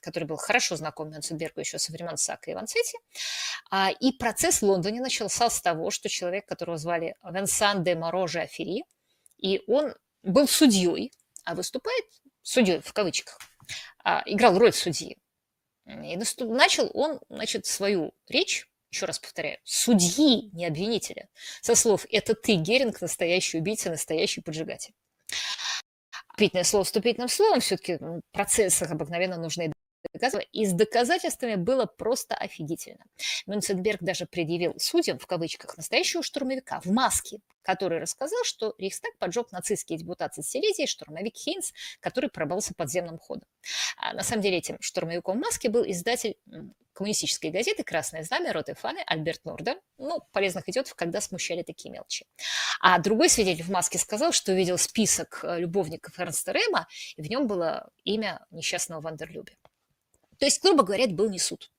[0.03, 2.99] который был хорошо знаком Мюнценбергу еще со времен Сака и Ванцетти.
[3.71, 8.41] А, и процесс в Лондоне начался с того, что человек, которого звали Венсан де Мороже
[8.41, 8.85] Афери,
[9.39, 11.13] и он был судьей,
[11.45, 12.05] а выступает
[12.43, 13.39] судьей в кавычках,
[14.05, 15.19] а, играл роль судьи.
[15.87, 21.29] И начал он, значит, свою речь еще раз повторяю, судьи, не обвинителя,
[21.63, 24.95] со слов «это ты, Геринг, настоящий убийца, настоящий поджигатель»
[26.41, 29.73] вступительное слово вступительным словом, все-таки ну, в процессах обыкновенно нужны
[30.13, 33.05] доказательства, и с доказательствами было просто офигительно.
[33.47, 39.53] Мюнценберг даже предъявил судьям, в кавычках, настоящего штурмовика в маске, который рассказал, что Рейхстаг поджег
[39.53, 43.49] нацистские депутаты Силезии, штурмовик Хейнс, который пробрался подземным ходом.
[43.97, 46.37] А на самом деле этим штурмовиком в маске был издатель
[46.93, 49.81] коммунистической газеты «Красное знамя» Роты Фаны Альберт Нордер.
[49.97, 52.27] Ну, полезных идиотов, когда смущали такие мелочи.
[52.81, 57.31] А другой свидетель в маске сказал, что увидел список э, любовников Эрнста Рема, и в
[57.31, 59.57] нем было имя несчастного Вандерлюбе.
[60.41, 61.71] То есть, грубо говоря, это был не суд.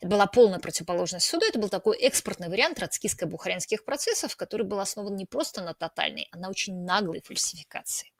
[0.00, 1.46] Это была полная противоположность суду.
[1.46, 6.38] Это был такой экспортный вариант троцкистско-бухаринских процессов, который был основан не просто на тотальной, а
[6.38, 8.12] на очень наглой фальсификации.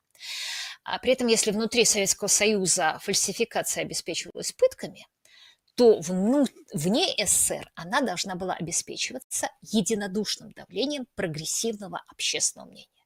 [0.84, 5.06] А при этом, если внутри Советского Союза фальсификация обеспечивалась пытками,
[5.74, 12.97] то вну, вне СССР она должна была обеспечиваться единодушным давлением прогрессивного общественного мнения.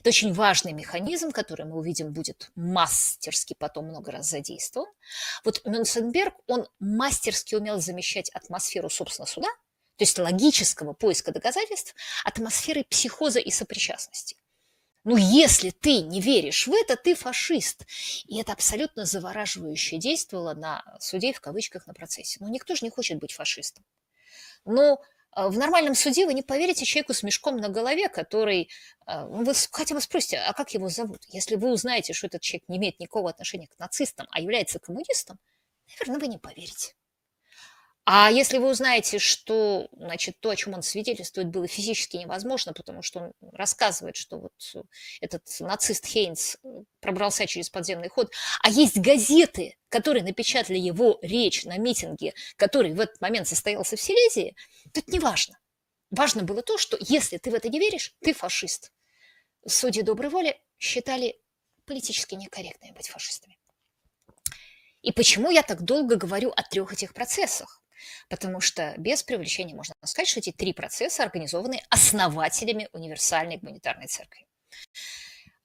[0.00, 4.88] Это очень важный механизм, который мы увидим будет мастерски потом много раз задействован.
[5.44, 9.48] Вот Мюнценберг, он мастерски умел замещать атмосферу, собственно, суда,
[9.96, 14.36] то есть логического поиска доказательств, атмосферой психоза и сопричастности.
[15.04, 17.86] Ну, если ты не веришь в это, ты фашист.
[18.26, 22.38] И это абсолютно завораживающе действовало на судей в кавычках на процессе.
[22.40, 23.84] Но никто же не хочет быть фашистом.
[24.66, 24.98] Но а,
[25.36, 28.68] в нормальном суде вы не поверите человеку с мешком на голове, который...
[29.06, 31.22] А, вы хотя бы спросите, а как его зовут?
[31.28, 35.38] Если вы узнаете, что этот человек не имеет никакого отношения к нацистам, а является коммунистом,
[35.88, 36.94] наверное, вы не поверите.
[38.04, 43.02] А если вы узнаете, что, значит, то, о чем он свидетельствует, было физически невозможно, потому
[43.02, 44.52] что он рассказывает, что вот
[45.20, 46.56] этот нацист Хейнс
[47.00, 48.32] пробрался через подземный ход,
[48.62, 54.02] а есть газеты, которые напечатали его речь на митинге, который в этот момент состоялся в
[54.02, 54.56] Силезии,
[54.92, 55.58] то это не важно.
[56.10, 58.92] Важно было то, что если ты в это не веришь, ты фашист.
[59.66, 61.38] Судьи доброй воли считали
[61.84, 63.58] политически некорректными быть фашистами.
[65.02, 67.82] И почему я так долго говорю о трех этих процессах?
[68.28, 74.46] Потому что без привлечения можно сказать, что эти три процесса организованы основателями универсальной гуманитарной церкви.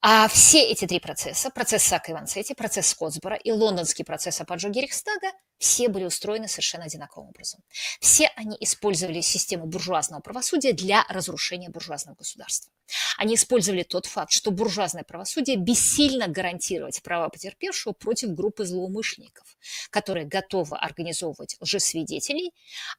[0.08, 4.46] А все эти три процесса, процесс Сака и Ванцетти, процесс Скотсбора и лондонский процесс о
[4.46, 4.82] поджоге
[5.58, 7.62] все были устроены совершенно одинаковым образом.
[8.00, 12.72] Все они использовали систему буржуазного правосудия для разрушения буржуазного государства.
[13.18, 19.58] Они использовали тот факт, что буржуазное правосудие бессильно гарантировать права потерпевшего против группы злоумышленников,
[19.90, 22.52] которые готовы организовывать лжесвидетелей,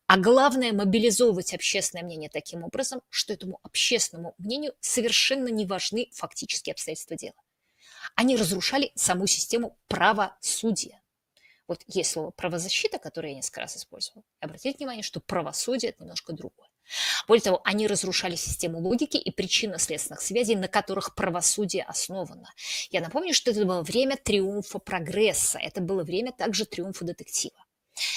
[0.07, 6.73] а главное мобилизовывать общественное мнение таким образом, что этому общественному мнению совершенно не важны фактические
[6.73, 7.35] обстоятельства дела.
[8.14, 11.02] Они разрушали саму систему правосудия.
[11.68, 14.23] Вот есть слово правозащита, которое я несколько раз использовала.
[14.40, 16.68] Обратите внимание, что правосудие– это немножко другое.
[17.27, 22.52] Более того, они разрушали систему логики и причинно-следственных связей, на которых правосудие основано.
[22.90, 27.56] Я напомню, что это было время триумфа прогресса, это было время также триумфа детектива.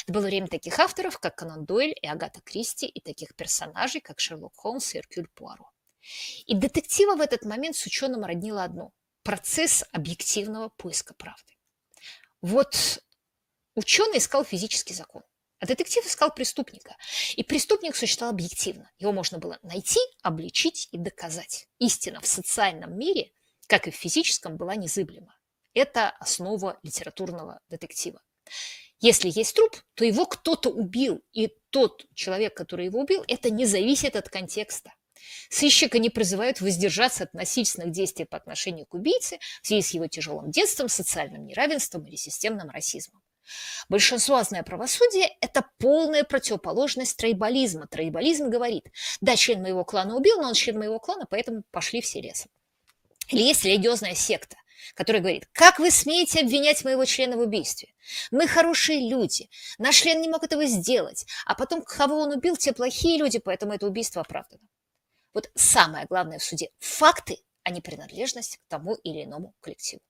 [0.03, 4.19] Это было время таких авторов, как Конан Дойль и Агата Кристи, и таких персонажей, как
[4.19, 5.71] Шерлок Холмс и Эркюль Пуаро.
[6.45, 8.91] И детектива в этот момент с ученым роднило одно–
[9.23, 11.53] процесс объективного поиска правды.
[12.41, 13.01] Вот
[13.79, 15.23] Ученый искал физический закон,
[15.59, 16.97] а детектив искал преступника.
[17.37, 18.91] И преступник существовал объективно.
[18.97, 21.67] Его можно было найти, обличить и доказать.
[21.77, 23.31] Истина в социальном мире,
[23.67, 25.33] как и в физическом, была незыблема.
[25.73, 28.21] Это основа литературного детектива.
[28.99, 33.65] Если есть труп, то его кто-то убил, и тот человек, который его убил, это не
[33.65, 34.93] зависит от контекста.
[35.49, 40.07] Сыщика не призывают воздержаться от насильственных действий по отношению к убийце в связи с его
[40.07, 43.21] тяжелым детством, социальным неравенством или системным расизмом.
[43.89, 47.87] Большинствуазное правосудие– это полная противоположность тройболизма.
[47.87, 48.85] Тройболизм говорит,
[49.21, 52.51] да, член моего клана убил, но он член моего клана, поэтому пошли все лесом.
[53.29, 54.55] Или есть религиозная секта,
[54.93, 57.89] которая говорит, как вы смеете обвинять моего члена в убийстве?
[58.31, 62.73] Мы хорошие люди, наш член не мог этого сделать, а потом, кого он убил, те
[62.73, 64.61] плохие люди, поэтому это убийство оправдано.
[65.39, 70.01] Вот самое главное в суде– факты, а не принадлежность к тому или иному коллективу.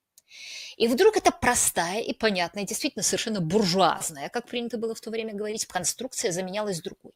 [0.76, 5.34] И вдруг эта простая и понятная, действительно совершенно буржуазная, как принято было в то время
[5.34, 7.12] говорить, конструкция заменялась другой.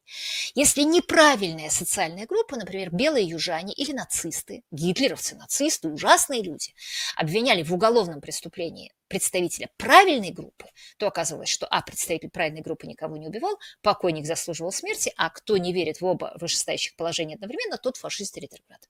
[0.55, 6.75] Если неправильная социальная группа, например, белые южане или нацисты, гитлеровцы, нацисты, ужасные люди,
[7.17, 10.67] обвиняли в уголовном преступлении представителя правильной группы,
[10.97, 15.57] то оказывалось, что а, представитель правильной группы никого не убивал, покойник заслуживал смерти, а кто
[15.57, 18.89] не верит в оба вышестоящих положения одновременно, тот фашист и ретроград.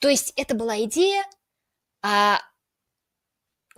[0.00, 1.24] То есть это была идея
[2.02, 2.40] а,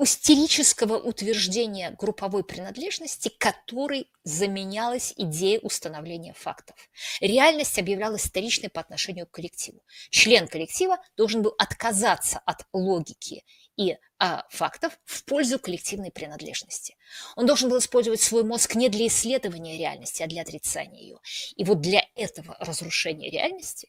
[0.03, 6.77] истерического утверждения групповой принадлежности, которой заменялась идея установления фактов.
[7.21, 9.83] Реальность объявлялась вторичной по отношению к коллективу.
[10.11, 13.45] Член коллектива должен был отказаться от логики
[13.77, 16.97] и а, фактов в пользу коллективной принадлежности.
[17.37, 21.19] Он должен был использовать свой мозг не для исследования реальности, а для отрицания ее.
[21.57, 23.89] И вот для этого разрушения реальности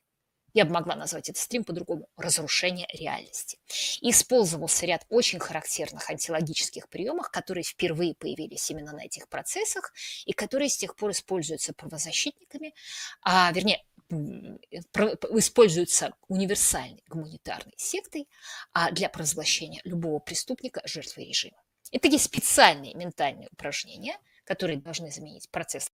[0.54, 3.58] я бы могла назвать этот стрим по-другому, разрушение реальности.
[4.02, 9.94] использовался ряд очень характерных антилогических приемов, которые впервые появились именно на этих процессах
[10.26, 12.74] и которые с тех пор используются правозащитниками,
[13.22, 18.28] а, вернее, используются универсальной гуманитарной сектой
[18.74, 21.62] а для провозглашения любого преступника жертвой режима.
[21.92, 25.90] Это есть специальные ментальные упражнения, которые должны заменить процесс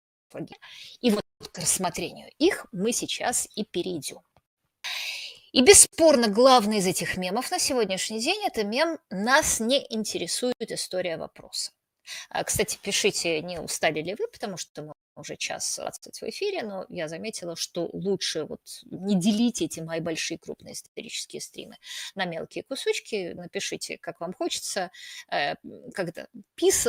[1.01, 4.23] и вот к рассмотрению их мы сейчас и перейдем.
[5.55, 11.17] И бесспорно, главный из этих мемов на сегодняшний день– это мем «Нас не интересует история
[11.17, 11.71] вопроса».
[12.29, 16.65] А, кстати, пишите, не устали ли вы, потому что мы уже час 20 в эфире,
[16.65, 21.77] но я заметила, что лучше вот не делить эти мои большие крупные исторические стримы
[22.17, 23.33] на мелкие кусочки.
[23.37, 24.91] Напишите, как вам хочется,
[25.31, 25.55] э,
[25.95, 26.27] когда
[26.57, 26.89] пис,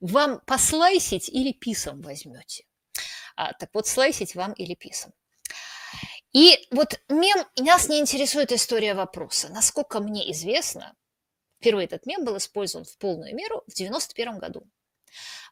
[0.00, 2.64] вам послайсить или писом возьмете.
[3.36, 5.12] А, так вот, слайсить вам или писом.
[6.32, 9.48] И вот мем, нас не интересует история вопроса.
[9.48, 10.94] Насколько мне известно,
[11.60, 14.66] впервые этот мем был использован в полную меру в 1991 году.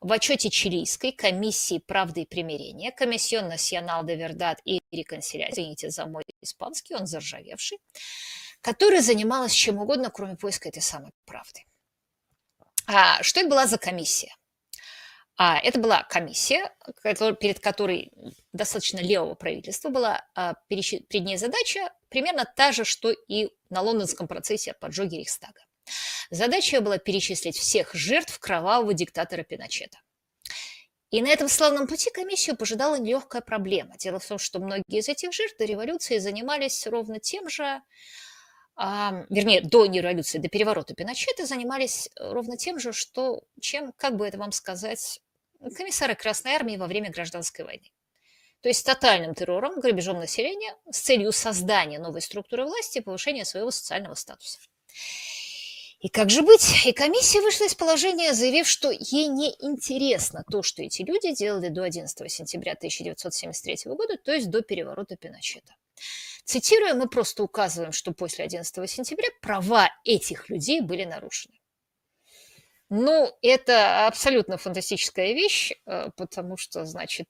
[0.01, 6.07] В отчете чилийской комиссии правды и примирения Комиссион Национал де Вердат и Реконсиляции, извините за
[6.07, 7.79] мой испанский, он заржавевший,
[8.61, 11.65] которая занималась чем угодно, кроме поиска этой самой правды.
[12.87, 14.35] А что это была за комиссия?
[15.41, 16.75] А это была комиссия,
[17.05, 18.11] перед которой
[18.53, 24.27] достаточно левого правительства была а, перед ней задача примерно та же, что и на лондонском
[24.27, 25.61] процессе о поджоге Рейхстага.
[26.31, 29.99] Задача была перечислить всех жертв кровавого диктатора Пиночета.
[31.11, 33.97] И на этом славном пути комиссию пожидала нелегкая проблема.
[33.97, 37.81] Дело в том, что многие из этих жертв до революции занимались ровно тем же,
[38.75, 44.27] а, вернее, до революции, до переворота Пиночета занимались ровно тем же, что, чем, как бы
[44.27, 45.21] это вам сказать,
[45.77, 47.91] комиссары Красной Армии во время Гражданской войны.
[48.61, 53.71] То есть тотальным террором, грабежом населения с целью создания новой структуры власти и повышения своего
[53.71, 54.59] социального статуса.
[56.01, 56.87] И как же быть?
[56.87, 61.69] И комиссия вышла из положения, заявив, что ей не интересно то, что эти люди делали
[61.69, 65.75] до 11 сентября 1973 года, то есть до переворота Пиночета.
[66.45, 71.58] Цитируя, мы просто указываем, что после 11 сентября права этих людей были нарушены.
[72.91, 77.29] Ну, это абсолютно фантастическая вещь, э, потому что, значит,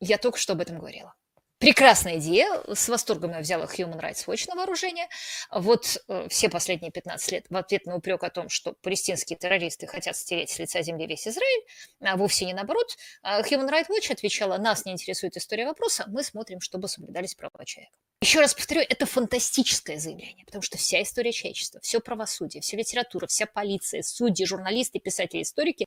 [0.00, 1.14] я только что об этом говорила.
[1.58, 2.62] Прекрасная идея.
[2.74, 5.08] С восторгом я взяла Human Rights Watch на вооружение.
[5.50, 9.86] Вот э, все последние 15 лет в ответ на упрек о том, что палестинские террористы
[9.86, 11.64] хотят стереть с лица земли весь Израиль,
[12.00, 16.22] а вовсе не наоборот, э, Human Rights Watch отвечала, нас не интересует история вопроса, мы
[16.22, 17.96] смотрим, чтобы соблюдались права человека.
[18.20, 23.26] Еще раз повторю, это фантастическое заявление, потому что вся история человечества, все правосудие, вся литература,
[23.26, 25.86] вся полиция, судьи, журналисты, писатели, историки,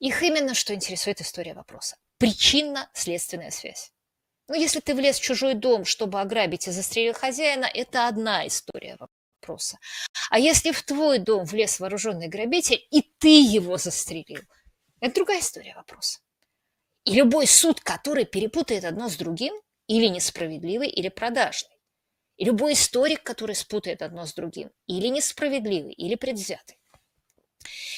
[0.00, 1.96] их именно что интересует история вопроса.
[2.18, 3.93] Причинно-следственная связь.
[4.48, 8.96] Ну, если ты влез в чужой дом, чтобы ограбить и застрелил хозяина, это одна история
[8.98, 9.78] вопроса.
[10.30, 14.42] А если в твой дом влез вооруженный грабитель, и ты его застрелил,
[15.00, 16.20] это другая история вопроса.
[17.04, 19.54] И любой суд, который перепутает одно с другим,
[19.86, 21.76] или несправедливый, или продажный.
[22.36, 26.78] И любой историк, который спутает одно с другим, или несправедливый, или предвзятый.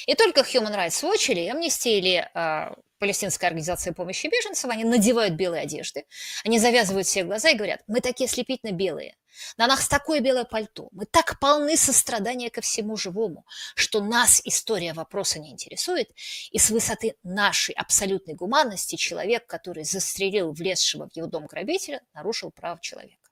[0.06, 5.34] И только Human Rights Watch или Amnesty, или а, палестинская организация помощи беженцам, они надевают
[5.34, 6.06] белые одежды,
[6.44, 9.16] они завязывают все глаза и говорят, мы такие ослепительно белые,
[9.56, 13.44] на нас такое белое пальто, мы так полны сострадания ко всему живому,
[13.74, 16.10] что нас история вопроса не интересует,
[16.50, 22.50] и с высоты нашей абсолютной гуманности человек, который застрелил влезшего в его дом грабителя, нарушил
[22.50, 23.30] права человека.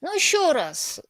[0.00, 1.00] Ну еще раз,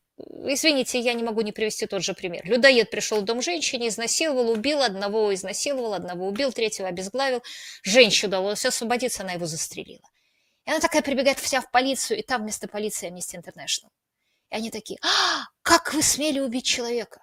[0.53, 2.45] Извините, я не могу не привести тот же пример.
[2.47, 7.43] Людоед пришел в дом женщине, изнасиловал, убил, одного изнасиловал, одного убил, третьего обезглавил.
[7.83, 10.09] Женщине удалось освободиться, она его застрелила.
[10.65, 13.91] И она такая прибегает вся в полицию, и там вместо полиции Amnesty International.
[14.51, 17.23] И они такие, а, как вы смели убить человека?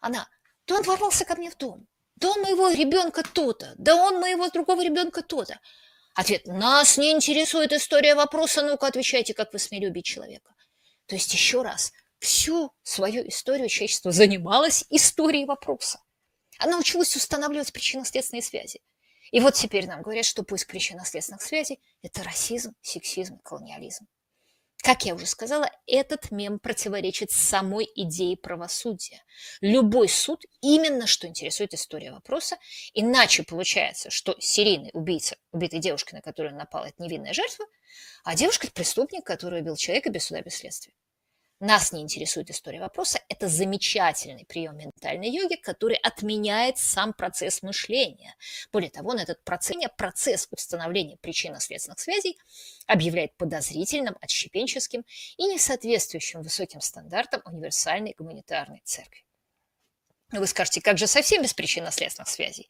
[0.00, 0.28] Она,
[0.66, 1.86] да он ворвался ко мне в дом.
[2.16, 3.74] Да он моего ребенка то-то.
[3.76, 5.60] Да он моего другого ребенка то-то.
[6.14, 10.54] Ответ, нас не интересует история вопроса, ну-ка отвечайте, как вы смели убить человека.
[11.06, 11.92] То есть еще раз,
[12.22, 16.00] всю свою историю человечество занималось историей вопроса.
[16.58, 18.80] Она училась устанавливать причинно-следственные связи.
[19.32, 24.06] И вот теперь нам говорят, что поиск причинно-следственных связей– это расизм, сексизм, колониализм.
[24.82, 29.22] Как я уже сказала, этот мем противоречит самой идее правосудия.
[29.60, 32.56] Любой суд именно что интересует история вопроса,
[32.92, 37.64] иначе получается, что серийный убийца, убитой девушкой, на которую напала, это невинная жертва,
[38.24, 40.94] а девушка– преступник, который убил человека без суда, без следствия.
[41.62, 43.20] Нас не интересует история вопроса.
[43.28, 48.34] Это замечательный прием ментальной йоги, который отменяет сам процесс мышления.
[48.72, 52.36] Более того, на этот процесс, процесс установления причинно-следственных связей
[52.88, 55.04] объявляет подозрительным, отщепенческим
[55.36, 59.22] и несоответствующим высоким стандартам универсальной гуманитарной церкви.
[60.32, 62.68] Вы скажете, как же совсем без причинно-следственных связей?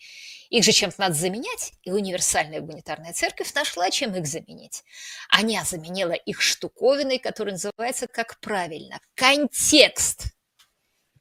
[0.51, 4.85] Их же чем-то надо заменять, и универсальная гуманитарная церковь нашла, чем их заменить.
[5.31, 10.27] Она заменила их штуковиной, которая называется, как правильно, контекст.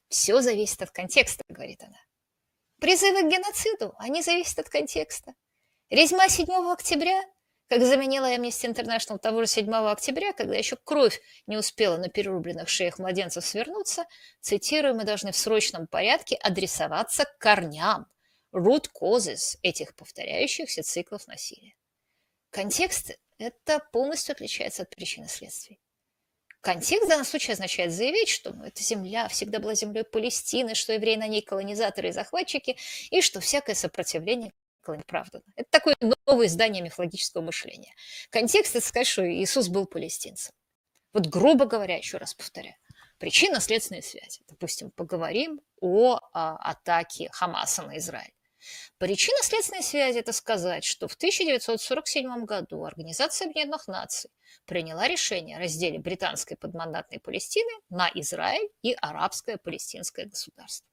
[0.09, 1.97] Все зависит от контекста, говорит она.
[2.80, 5.34] Призывы к геноциду, они зависят от контекста.
[5.89, 7.23] Резьма 7 октября
[7.72, 12.68] как заменила Amnesty International того же 7 октября, когда еще кровь не успела на перерубленных
[12.68, 14.03] шеях младенцев свернуться,
[14.41, 18.07] цитирую, мы должны в срочном порядке адресоваться к корням,
[18.53, 21.73] root causes этих повторяющихся циклов насилия.
[22.49, 25.80] Контекст это полностью отличается от причины следствий.
[26.60, 30.91] Контекст в данном случае означает заявить, что ну, эта земля всегда была землей Палестины, что
[30.91, 32.76] евреи на ней колонизаторы и захватчики,
[33.11, 34.52] и что всякое сопротивление
[34.88, 35.44] оправдано.
[35.56, 35.95] Это такое
[36.26, 37.94] новое издание мифологического мышления.
[38.30, 40.53] Контекст– это сказать, что Иисус был палестинцем.
[41.14, 42.76] Вот грубо говоря, еще раз повторяю,
[43.18, 44.41] причинно-следственные связи.
[44.48, 48.34] Допустим, поговорим о, о атаке Хамаса на Израиль.
[48.98, 54.30] Причинно-следственные связи– это сказать, что в 1947 году Организация Объединенных Наций
[54.66, 60.88] приняла решение о разделе британской подмандатной Палестины на Израиль и арабское палестинское государство.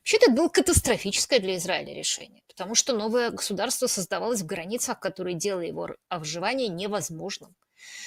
[0.00, 5.34] Вообще-то это было катастрофическое для Израиля решение, потому что новое государство создавалось в границах, которые
[5.34, 7.54] делали его выживание невозможным.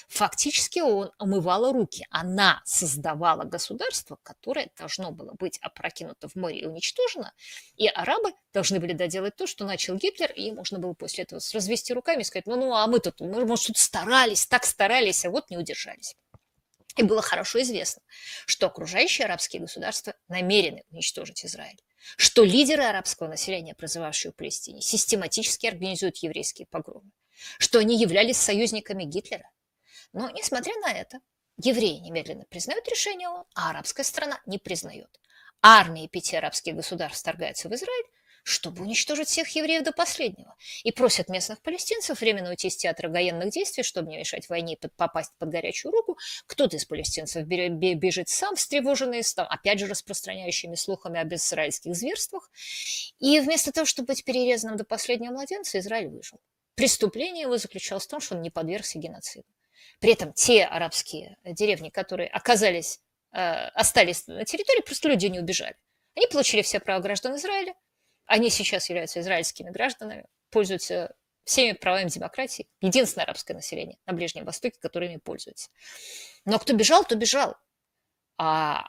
[0.07, 2.06] Фактически он омывала руки.
[2.10, 7.34] Она создавала государство, которое должно было быть опрокинуто в море и уничтожено,
[7.76, 11.94] и арабы должны были доделать то, что начал Гитлер, и можно было после этого развести
[11.94, 15.30] руками и сказать, ну, ну, а мы тут, мы, может, тут старались, так старались, а
[15.30, 16.15] вот не удержались.
[16.96, 18.02] И было хорошо известно,
[18.46, 21.80] что окружающие арабские государства намерены уничтожить Израиль,
[22.18, 27.12] что лидеры арабского населения, прозывавшие в Палестине, систематически организуют еврейские погромы,
[27.60, 29.50] что они являлись союзниками Гитлера.
[30.14, 31.20] Но, несмотря на это,
[31.62, 35.10] евреи немедленно признают решение ООН, а арабская страна не признает.
[35.62, 38.06] Армии пяти арабских государств вторгаются в Израиль,
[38.46, 43.50] чтобы уничтожить всех евреев до последнего, и просят местных палестинцев временно уйти из театра военных
[43.50, 46.20] действий, чтобы не мешать войне и попасть под горячую руку.
[46.46, 52.52] Кто-то из палестинцев бежит сам, встревоженный, опять же распространяющими слухами об израильских зверствах.
[53.18, 56.40] И вместо того, чтобы быть перерезанным до последнего младенца, Израиль выжил.
[56.76, 59.48] Преступление его заключалось в том, что он не подвергся геноциду.
[60.00, 63.00] При этом те арабские деревни, которые оказались,
[63.32, 63.40] э,
[63.70, 65.76] остались на территории, просто люди не убежали.
[66.16, 67.74] Они получили все права граждан Израиля,
[68.26, 72.68] они сейчас являются израильскими гражданами, пользуются всеми правами демократии.
[72.81, 75.69] Единственное арабское население на Ближнем Востоке, которыми пользуются.
[76.43, 77.56] Но кто бежал, то бежал.
[78.38, 78.85] А,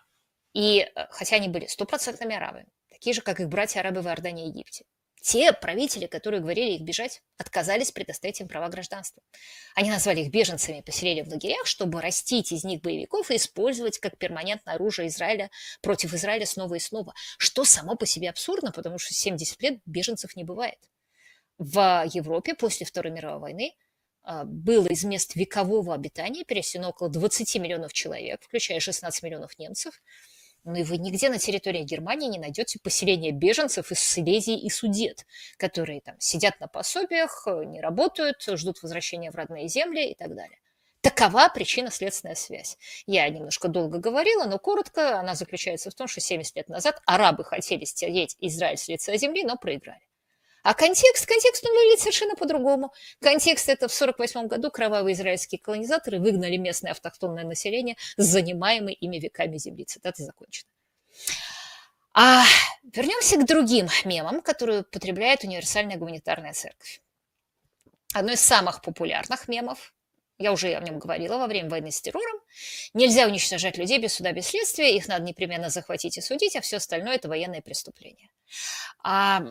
[0.54, 4.48] и э, хотя они были стопроцентными арабами, такие же, как их братья-арабы в Иордании и
[4.48, 4.84] Египте.
[5.26, 9.20] Те правители, которые говорили их бежать, отказались предоставить им права гражданства.
[9.74, 13.98] Они назвали их беженцами и поселили в лагерях, чтобы растить из них боевиков и использовать
[13.98, 15.50] как перманентное оружие Израиля
[15.82, 20.36] против Израиля снова и снова, что само по себе абсурдно, потому что 70 лет беженцев
[20.36, 20.78] не бывает.
[21.58, 23.74] В Европе после Второй мировой войны
[24.22, 30.00] а, было из мест векового обитания переселено около 20 миллионов человек, включая 16 миллионов немцев–
[30.66, 34.68] но ну и вы нигде на территории Германии не найдете поселения беженцев из Силезии и
[34.68, 35.24] Судет,
[35.58, 40.34] которые там сидят на пособиях, э, не работают, ждут возвращения в родные земли и так
[40.34, 40.58] далее.
[41.02, 42.78] Такова причинно-следственная связь.
[43.06, 47.44] Я немножко долго говорила, но коротко она заключается в том, что 70 лет назад арабы
[47.44, 50.05] хотели стереть Израиль с лица земли, но проиграли.
[50.66, 52.92] А контекст, контекст он выглядит совершенно по-другому.
[53.20, 59.18] Контекст это в 1948 году кровавые израильские колонизаторы выгнали местное автохтонное население с занимаемой ими
[59.18, 59.84] веками земли.
[59.84, 60.68] Цитата закончена.
[62.14, 62.42] А
[62.82, 67.00] вернемся к другим мемам, которые потребляет универсальная гуманитарная церковь.
[68.12, 69.94] Одно из самых популярных мемов,
[70.36, 72.40] я уже о нем говорила во время войны с террором,
[72.92, 76.78] нельзя уничтожать людей без суда, без следствия, их надо непременно захватить и судить, а все
[76.78, 78.30] остальное– это военное преступление.
[79.04, 79.44] А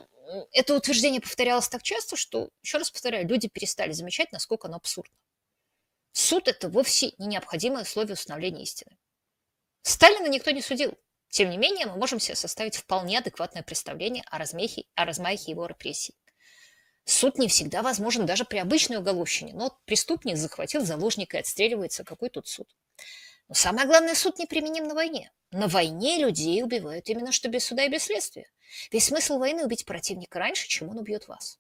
[0.51, 5.15] это утверждение повторялось так часто, что, еще раз повторяю, люди перестали замечать, насколько оно абсурдно.
[6.11, 8.97] Суд– это вовсе не необходимое условие установления истины.
[9.81, 10.97] Сталина никто не судил.
[11.29, 15.65] Тем не менее, мы можем себе составить вполне адекватное представление о размахе, о размахе его
[15.65, 16.15] репрессий.
[17.03, 22.03] Суд не всегда возможен даже при обычной уголовщине, но преступник захватил заложника и отстреливается.
[22.03, 22.73] Какой тут суд?
[23.47, 25.31] Но самое главное, суд неприменим на войне.
[25.51, 28.49] На войне людей убивают именно что без суда и без следствия.
[28.91, 31.59] Весь смысл войны– убить противника раньше, чем он убьет вас.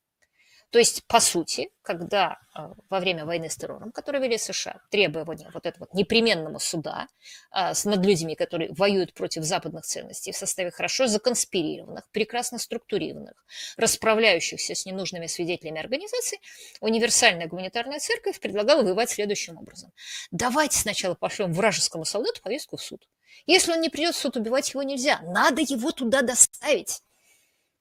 [0.75, 5.49] То есть, по сути, когда э, во время войны с террором, которую вели США, требования
[5.53, 7.07] вот этого вот непременного суда
[7.55, 13.35] э, над людьми, которые воюют против западных ценностей в составе хорошо законспирированных, прекрасно структурированных,
[13.77, 16.39] расправляющихся с ненужными свидетелями организаций,
[16.81, 19.93] универсальная гуманитарная церковь предлагала воевать следующим образом.
[20.31, 23.07] Давайте сначала пошлем вражескому солдату повестку в суд.
[23.45, 25.21] Если он не придет в суд, убивать его нельзя.
[25.21, 27.01] Надо его туда доставить.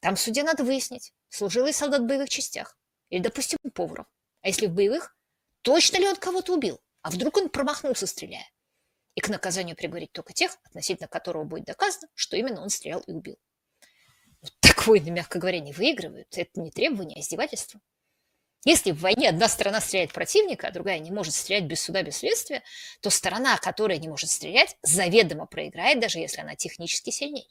[0.00, 2.76] Там в суде надо выяснить, служил ли солдат в боевых частях
[3.08, 4.06] или, допустим, поваром.
[4.42, 5.16] А если в боевых,
[5.62, 6.80] точно ли он кого-то убил?
[7.00, 8.46] А вдруг он промахнулся, стреляя?
[9.14, 13.12] И к наказанию приговорить только тех, относительно которого будет доказано, что именно он стрелял и
[13.12, 13.38] убил.
[14.42, 16.36] Вот так войны, мягко говоря, не выигрывают.
[16.36, 17.80] Это не требование, а издевательство.
[18.65, 22.16] Если в войне одна сторона стреляет противника, а другая не может стрелять без суда, без
[22.16, 22.62] следствия,
[23.01, 27.47] то сторона, которая не может стрелять, заведомо проиграет, даже если она технически сильнее.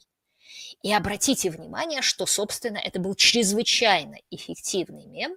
[0.82, 5.36] И обратите внимание, что, собственно, это был чрезвычайно эффективный мем,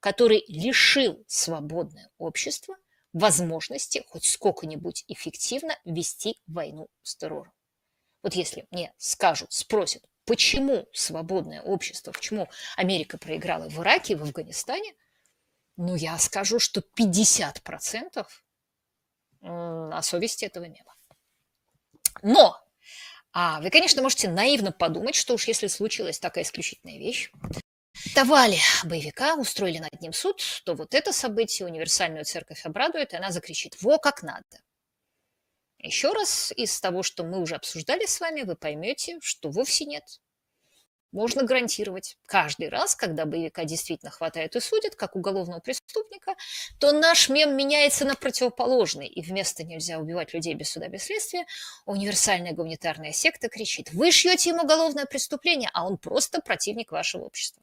[0.00, 2.76] который лишил свободное общество
[3.12, 7.52] возможности хоть сколько-нибудь эффективно вести войну с террором.
[8.22, 14.94] Вот если мне скажут, спросят, почему свободное общество, почему Америка проиграла в Ираке в Афганистане,
[15.78, 18.26] ну, я скажу, что 50%
[19.40, 20.94] на совести этого мема.
[22.22, 22.60] Но
[23.32, 27.30] а вы, конечно, можете наивно подумать, что уж если случилась такая исключительная вещь,
[28.16, 33.30] давали боевика, устроили над ним суд, то вот это событие универсальную церковь обрадует, и она
[33.30, 34.60] закричит «Во как надо!».
[35.78, 40.20] Еще раз из того, что мы уже обсуждали с вами, вы поймете, что вовсе нет.
[41.12, 42.16] Можно гарантировать.
[42.26, 46.34] Каждый раз, когда боевика действительно хватает и судят, как уголовного преступника,
[46.78, 49.06] то наш мем меняется на противоположный.
[49.06, 51.46] И вместо «нельзя убивать людей без суда, без следствия»
[51.86, 57.62] универсальная гуманитарная секта кричит «Вы шьете ему уголовное преступление, а он просто противник вашего общества».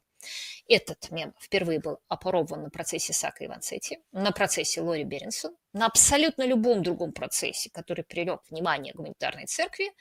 [0.68, 5.86] Этот мем впервые был опробован на процессе Сака и Ванцетти, на процессе Лори Беренсон, на
[5.86, 9.92] абсолютно любом другом процессе, который привлек внимание гуманитарной церкви.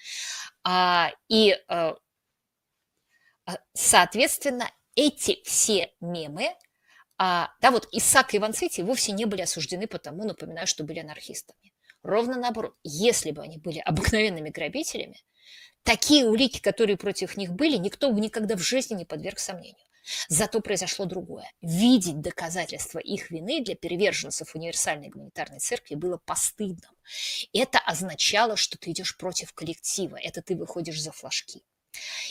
[0.64, 1.96] А, и а,
[3.74, 6.56] соответственно, эти все мемы,
[7.18, 11.74] а, да, вот Исаак и Ванцетти вовсе не были осуждены потому, напоминаю, что были анархистами.
[12.04, 15.24] Ровно наоборот, если бы они были обыкновенными грабителями,
[15.84, 19.86] такие улики, которые против них были, никто бы никогда в жизни не подверг сомнению.
[20.28, 21.52] Зато произошло другое.
[21.62, 26.92] Видеть доказательства их вины для переверженцев универсальной гуманитарной церкви было постыдным.
[27.54, 31.64] Это означало, что ты идешь против коллектива, это ты выходишь за флажки.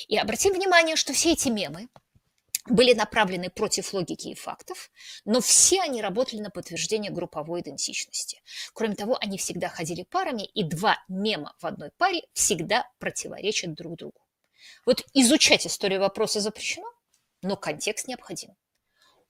[0.08, 1.88] И обратим внимание, что все эти мемы
[2.66, 4.90] были направлены против логики и фактов,
[5.24, 8.42] но все они работали на подтверждение групповой идентичности.
[8.72, 13.96] Кроме того, они всегда ходили парами, и два мема в одной паре всегда противоречат друг
[13.96, 14.20] другу.
[14.86, 16.90] Вот изучать историю вопроса запрещено,
[17.42, 18.56] но контекст необходим.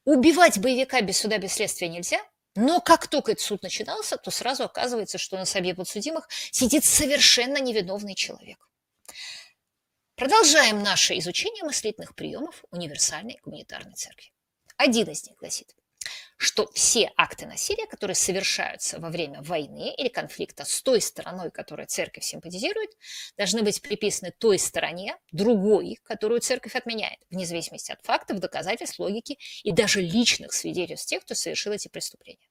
[0.05, 2.21] Убивать боевика без суда, без следствия нельзя,
[2.55, 7.59] но как только этот суд начинался, то сразу оказывается, что на собе подсудимых сидит совершенно
[7.59, 8.69] невиновный человек.
[10.17, 14.31] Продолжаем наше изучение мыслительных приемов универсальной гуманитарной церкви.
[14.77, 15.75] Один из них гласит,
[16.37, 21.87] что все акты насилия, которые совершаются во время войны или конфликта с той стороной, которой
[21.87, 22.91] церковь симпатизирует,
[23.37, 29.37] должны быть приписаны той стороне, другой, которую церковь отменяет, вне зависимости от фактов, доказательств, логики
[29.65, 32.49] и даже личных свидетельств тех, кто совершил эти преступления.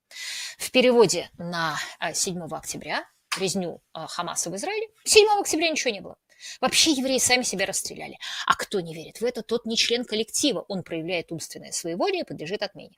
[0.57, 1.77] В переводе на
[2.13, 3.07] 7 а, октября
[3.39, 6.17] резню а, Хамаса в Израиле 7 октября ничего не было.
[6.61, 8.17] Вообще евреи сами себя расстреляли.
[8.45, 10.65] А кто не верит в это, тот не член коллектива.
[10.67, 12.97] Он проявляет умственное своеволие и подлежит отмене.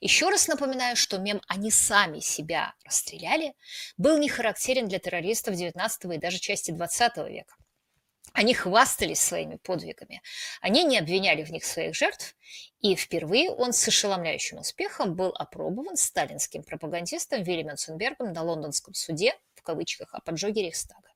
[0.00, 3.54] Еще раз напоминаю, что мем «они сами себя расстреляли»
[3.96, 7.54] был не характерен для террористов XIX и даже части XX века.
[8.32, 10.20] Они хвастались своими подвигами,
[10.60, 12.36] они не обвиняли в них своих жертв,
[12.80, 19.38] и впервые он с ошеломляющим успехом был опробован сталинским пропагандистом Вильямом Цунбергом на лондонском суде,
[19.54, 21.13] в кавычках, о поджоге Рейхстага.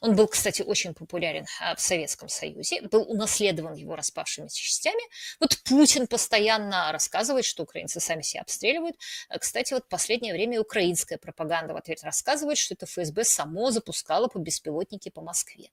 [0.00, 5.02] Он был, кстати, очень популярен а, в Советском Союзе, был унаследован его распавшимися частями.
[5.40, 8.96] Вот Путин постоянно рассказывает, что украинцы сами себя обстреливают.
[9.28, 14.28] А, кстати, вот последнее время украинская пропаганда в ответ рассказывает, что это ФСБ само запускало
[14.28, 15.70] по беспилотники по Москве.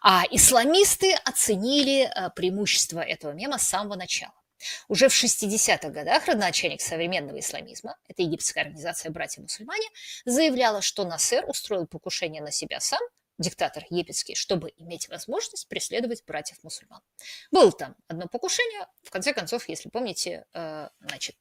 [0.00, 4.41] А исламисты оценили а, преимущество этого мема с самого начала.
[4.88, 9.88] Уже в 60-х годах родоначальник современного исламизма, это египетская организация «Братья-мусульмане»,
[10.24, 13.00] заявляла, что Насер устроил покушение на себя сам,
[13.38, 17.00] диктатор египетский, чтобы иметь возможность преследовать братьев-мусульман.
[17.50, 21.36] Было там одно покушение, в конце концов, если помните, э, значит,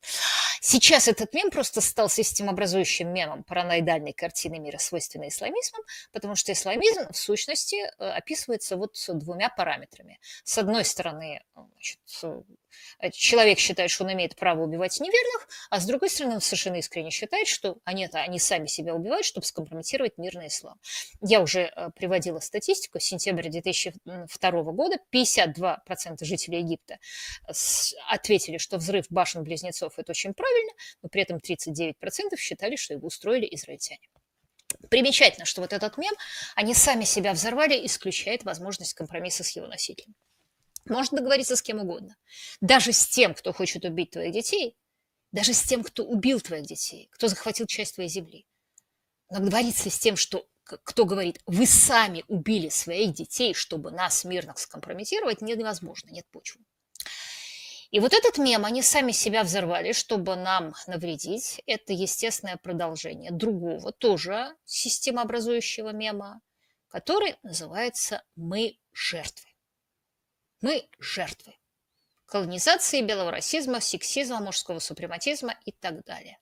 [0.62, 5.82] сейчас этот мем просто стал системообразующим мемом параноидальной картины мира, свойственной исламизмом,
[6.12, 10.20] потому что исламизм в сущности э, описывается вот двумя параметрами.
[10.44, 12.42] С одной стороны, значит, Э,
[13.12, 17.12] человек считает, что он имеет право убивать неверных, а с другой стороны, он совершенно искренне
[17.12, 20.80] считает, что они, -то, они сами себя убивают, чтобы скомпрометировать мирный ислам.
[21.22, 23.00] Я уже э, приводила статистику.
[23.00, 27.00] С сентября 2002 года 52% жителей Египта
[27.48, 27.52] э,
[28.10, 30.72] ответили, что взрыв башен-близнецов– это очень правильно,
[31.02, 31.94] но при этом 39%
[32.38, 34.08] считали, что его устроили израильтяне.
[34.90, 36.14] Примечательно, что вот этот мем,
[36.56, 40.16] они сами себя взорвали, исключает возможность компромисса с его носителем.
[40.86, 42.16] Можно договориться с кем угодно.
[42.60, 44.76] Даже с тем, кто хочет убить твоих детей,
[45.32, 48.46] даже с тем, кто убил твоих детей, кто захватил часть твоей земли.
[49.30, 54.54] Но договориться с тем, что кто говорит, вы сами убили своих детей, чтобы нас мирно
[54.56, 56.62] скомпрометировать, невозможно, нет почвы.
[57.92, 61.62] И вот этот мем, они сами себя взорвали, чтобы нам навредить.
[61.66, 66.42] Это естественное продолжение другого, тоже системообразующего мема,
[66.88, 69.51] который называется «Мы жертвы».
[70.62, 71.56] Мы жертвы.
[72.26, 76.40] Колонизации, белого расизма, сексизма, мужского супрематизма и так далее.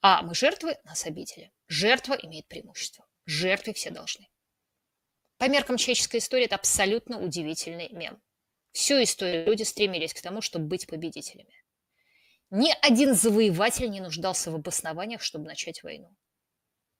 [0.00, 1.52] А мы жертвы, нас обидели.
[1.66, 3.04] Жертва имеет преимущество.
[3.26, 4.28] Жертвы все должны.
[5.38, 8.22] По меркам человеческой истории это абсолютно удивительный мем.
[8.72, 11.54] Всю историю люди стремились к тому, чтобы быть победителями.
[12.50, 16.14] Ни один завоеватель не нуждался в обоснованиях, чтобы начать войну.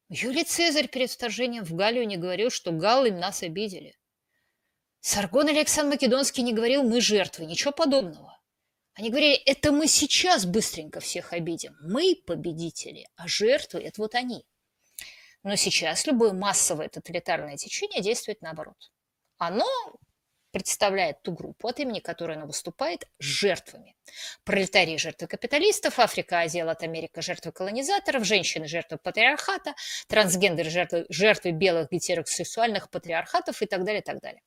[0.08, 3.96] Юлий Цезарь перед вторжением в Галлию не говорил, что галлы нас обидели.
[5.02, 8.38] Саргон Александр Македонский не говорил «мы жертвы», ничего подобного.
[8.92, 11.74] Они говорили, это мы сейчас быстренько всех обидим.
[11.80, 14.44] Мы победители, а жертвы– это вот они.
[15.42, 18.92] Но сейчас любое массовое тоталитарное течение действует наоборот.
[19.38, 19.66] Оно
[20.50, 23.96] представляет ту группу, от имени которой она выступает, жертвами.
[24.44, 29.74] Пролетарии– жертвы капиталистов, Африка, Азия, Латамерика– жертвы колонизаторов, женщины– жертвы патриархата,
[30.08, 34.42] трансгендеры– жертвы, жертвы белых гетеросексуальных патриархатов и так далее, и так далее.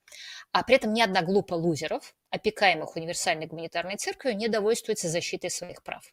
[0.51, 5.83] А при этом ни одна группа лузеров, опекаемых универсальной гуманитарной церковью, не довольствуется защитой своих
[5.83, 6.03] прав.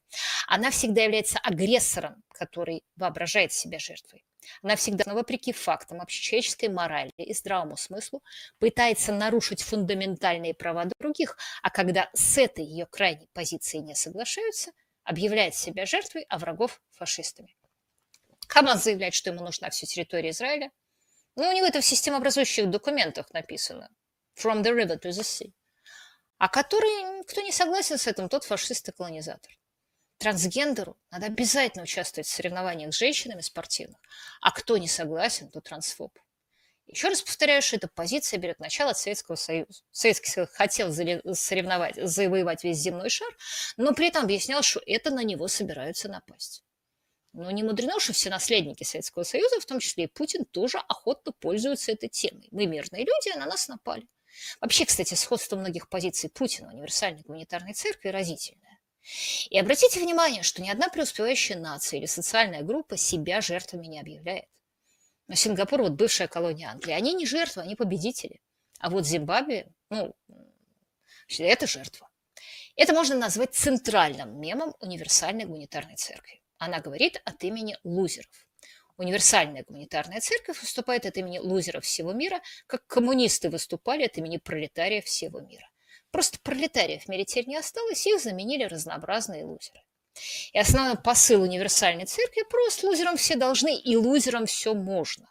[0.46, 4.24] Она всегда является агрессором, который воображает себя жертвой.
[4.62, 8.22] Она всегда, вопреки фактам общечеловеческой морали и здравому смыслу,
[8.58, 14.72] пытается нарушить фундаментальные права других, а когда с этой ее крайней позицией не соглашаются,
[15.02, 17.56] объявляет себя жертвой, а врагов фашистами.
[18.48, 20.70] Хамас заявляет, что ему нужна вся территория Израиля.
[21.36, 23.88] Но у него это в системообразующих документах написано.
[24.36, 25.52] From the river to the sea.
[26.36, 29.52] А который, кто не согласен с этим, тот фашист и колонизатор
[30.18, 33.98] трансгендеру надо обязательно участвовать в соревнованиях с женщинами спортивных,
[34.42, 36.12] а кто не согласен, то трансфоб.
[36.90, 39.82] Еще раз повторяю, что эта позиция берет начало от Советского Союза.
[39.92, 43.32] Советский Союз хотел соревновать, завоевать весь земной шар,
[43.76, 46.64] но при этом объяснял, что это на него собираются напасть.
[47.32, 51.30] Но не мудрено, что все наследники Советского Союза, в том числе и Путин, тоже охотно
[51.30, 52.48] пользуются этой темой.
[52.50, 54.08] Мы мирные люди, а на нас напали.
[54.60, 58.80] Вообще, кстати, сходство многих позиций Путина универсальной гуманитарной церкви разительное.
[59.48, 64.46] И обратите внимание, что ни одна преуспевающая нация или социальная группа себя жертвами не объявляет.
[65.34, 68.40] Сингапур, вот бывшая колония Англии, они не жертвы, они победители.
[68.78, 70.14] А вот Зимбабве, ну,
[71.38, 72.08] это жертва.
[72.76, 76.42] Это можно назвать центральным мемом универсальной гуманитарной церкви.
[76.58, 78.46] Она говорит от имени лузеров.
[78.96, 85.04] Универсальная гуманитарная церковь выступает от имени лузеров всего мира, как коммунисты выступали от имени пролетариев
[85.04, 85.68] всего мира.
[86.10, 89.80] Просто пролетариев в мире теперь не осталось, их заменили разнообразные лузеры.
[90.52, 92.82] И основной посыл универсальной церкви прост.
[92.82, 95.28] Лузерам все должны, и лузерам все можно.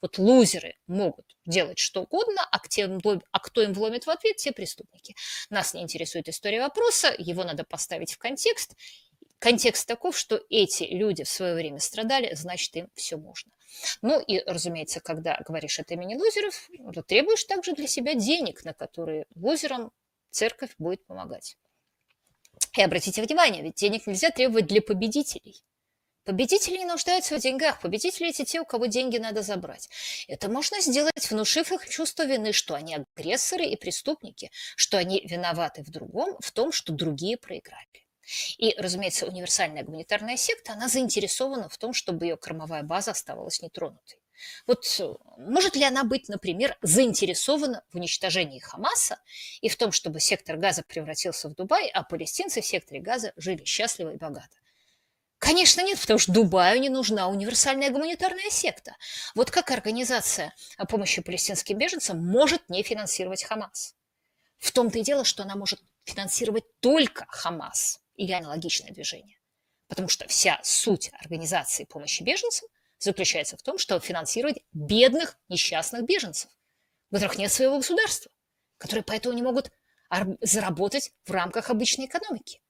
[0.00, 4.52] Вот лузеры могут делать что угодно, а, кто, а кто им вломит в ответ, те
[4.52, 5.16] преступники.
[5.50, 8.76] Нас не интересует история вопроса, его надо поставить в контекст.
[9.40, 13.52] Контекст таков, что эти люди в свое время страдали, значит, им все можно.
[14.02, 18.74] Ну и, разумеется, когда говоришь от имени лузеров, то требуешь также для себя денег, на
[18.74, 19.92] которые лузерам
[20.30, 21.56] церковь будет помогать.
[22.78, 25.64] И обратите внимание, ведь денег нельзя требовать для победителей.
[26.24, 27.80] Победители не нуждаются в деньгах.
[27.80, 29.88] Победители– эти те, у кого деньги надо забрать.
[30.28, 35.82] Это можно сделать, внушив их чувство вины, что они агрессоры и преступники, что они виноваты
[35.82, 38.06] в другом, в том, что другие проиграли.
[38.58, 44.20] И, разумеется, универсальная гуманитарная секта, она заинтересована в том, чтобы ее кормовая база оставалась нетронутой.
[44.66, 49.18] Вот э, может ли она быть, например, заинтересована в уничтожении Хамаса
[49.60, 53.64] и в том, чтобы сектор газа превратился в Дубай, а палестинцы в секторе газа жили
[53.64, 54.56] счастливо и богато?
[55.38, 58.96] Конечно, нет, потому что Дубаю не нужна универсальная гуманитарная секта.
[59.34, 60.52] Вот как организация
[60.88, 63.94] помощи палестинским беженцам может не финансировать Хамас?
[64.58, 69.38] В том-то и дело, что она может финансировать только Хамас или аналогичное движение.
[69.86, 76.50] Потому что вся суть организации помощи беженцам заключается в том, чтобы финансировать бедных несчастных беженцев,
[77.10, 78.30] у которых нет своего государства,
[78.76, 79.70] которые поэтому не могут
[80.40, 82.60] заработать в рамках обычной экономики.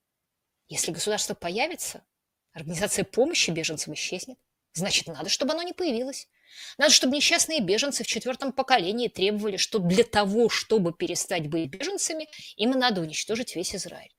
[0.69, 2.05] Если государство появится,
[2.53, 4.39] организация помощи беженцам исчезнет.
[4.75, 6.29] Значит, надо, чтобы оно не появилось.
[6.77, 12.29] Надо, чтобы несчастные беженцы в четвертом поколении требовали, что для того, чтобы перестать быть беженцами,
[12.57, 14.15] им надо уничтожить весь Израиль.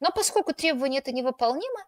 [0.00, 1.86] Но поскольку требование это невыполнимо,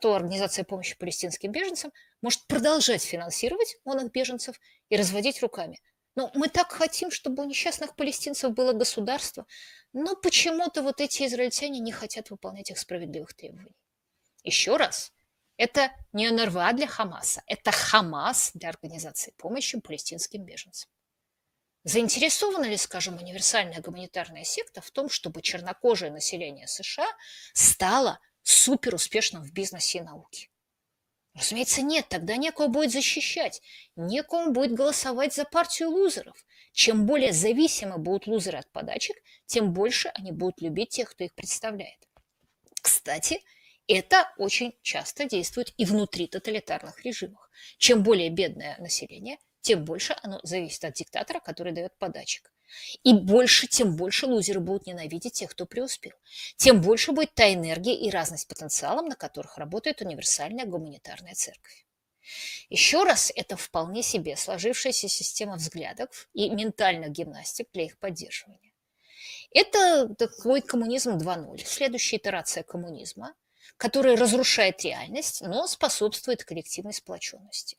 [0.00, 1.92] то Организация помощи палестинским беженцам
[2.22, 5.80] может продолжать финансировать онных беженцев и разводить руками.
[6.16, 9.46] Но мы так хотим, чтобы у несчастных палестинцев было государство,
[9.92, 13.74] но почему-то вот эти израильтяне не хотят выполнять их справедливых требований.
[14.44, 15.12] Еще раз,
[15.56, 20.90] это не НРВА для Хамаса, это Хамас для Организации помощи палестинским беженцам.
[21.84, 27.08] Заинтересована ли, скажем, универсальная гуманитарная секта в том, чтобы чернокожее население США
[27.52, 30.48] стало супер успешным в бизнесе и науке?
[31.34, 33.60] Разумеется, нет, тогда некого будет защищать,
[33.96, 36.36] некому будет голосовать за партию лузеров.
[36.72, 39.16] Чем более зависимы будут лузеры от подачек,
[39.46, 41.98] тем больше они будут любить тех, кто их представляет.
[42.80, 43.42] Кстати,
[43.86, 47.48] это очень часто действует и внутри тоталитарных режимов.
[47.78, 52.52] Чем более бедное население, тем больше оно зависит от диктатора, который дает подачек.
[53.02, 56.12] И больше, тем больше лузеры будут ненавидеть тех, кто преуспел.
[56.56, 61.84] Тем больше будет та энергия и разность потенциалом, на которых работает универсальная гуманитарная церковь.
[62.70, 68.72] Еще раз, это вполне себе сложившаяся система взглядов и ментальных гимнастик для их поддерживания.
[69.50, 73.34] Это такой коммунизм 2.0, следующая итерация коммунизма,
[73.76, 77.76] который разрушает реальность, но способствует коллективной сплоченности.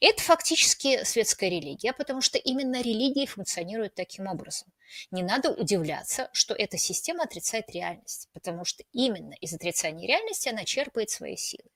[0.00, 4.68] Это фактически светская религия, потому что именно религии функционируют таким образом.
[5.10, 10.64] Не надо удивляться, что эта система отрицает реальность, потому что именно из отрицания реальности она
[10.64, 11.70] черпает свои силы.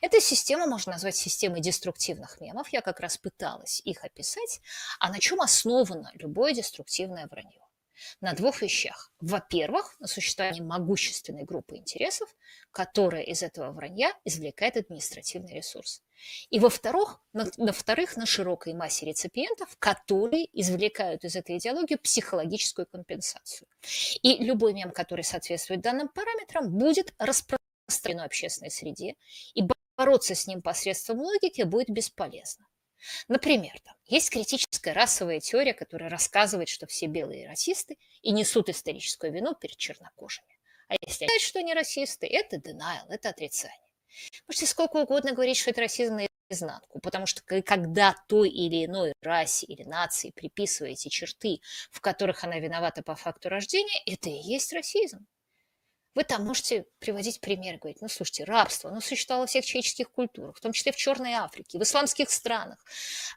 [0.00, 2.68] Эту систему можно назвать системой деструктивных мемов.
[2.68, 4.60] Я как раз пыталась их описать.
[5.00, 7.60] А на чем основано любое деструктивное вранье?
[8.20, 9.10] На двух вещах.
[9.20, 12.28] Во-первых, на существовании могущественной группы интересов,
[12.70, 16.02] которая из этого вранья извлекает административный ресурс.
[16.50, 23.68] И во-вторых, на, во-вторых, на широкой массе реципиентов, которые извлекают из этой идеологии психологическую компенсацию.
[24.22, 29.14] И любой мем, который соответствует данным параметрам, будет распространен в общественной среде,
[29.54, 29.62] и
[29.96, 32.66] бороться с ним посредством логики будет бесполезно.
[33.28, 39.32] Например, там, есть критическая расовая теория, которая рассказывает, что все белые расисты и несут историческую
[39.32, 40.48] вину перед чернокожими.
[40.88, 43.85] А если они что они расисты, это denial, это отрицание.
[44.46, 46.18] Можете сколько угодно говорить, что это расизм
[46.48, 51.60] наизнанку, потому что когда той или иной расе или нации приписываете черты,
[51.90, 55.26] в которых она виновата по факту рождения, это и есть расизм.
[56.16, 60.56] Вы там можете приводить примеры, говорить, ну, слушайте, рабство, оно существовало во всех человеческих культурах,
[60.56, 62.78] в том числе в Черной Африке, в исламских странах.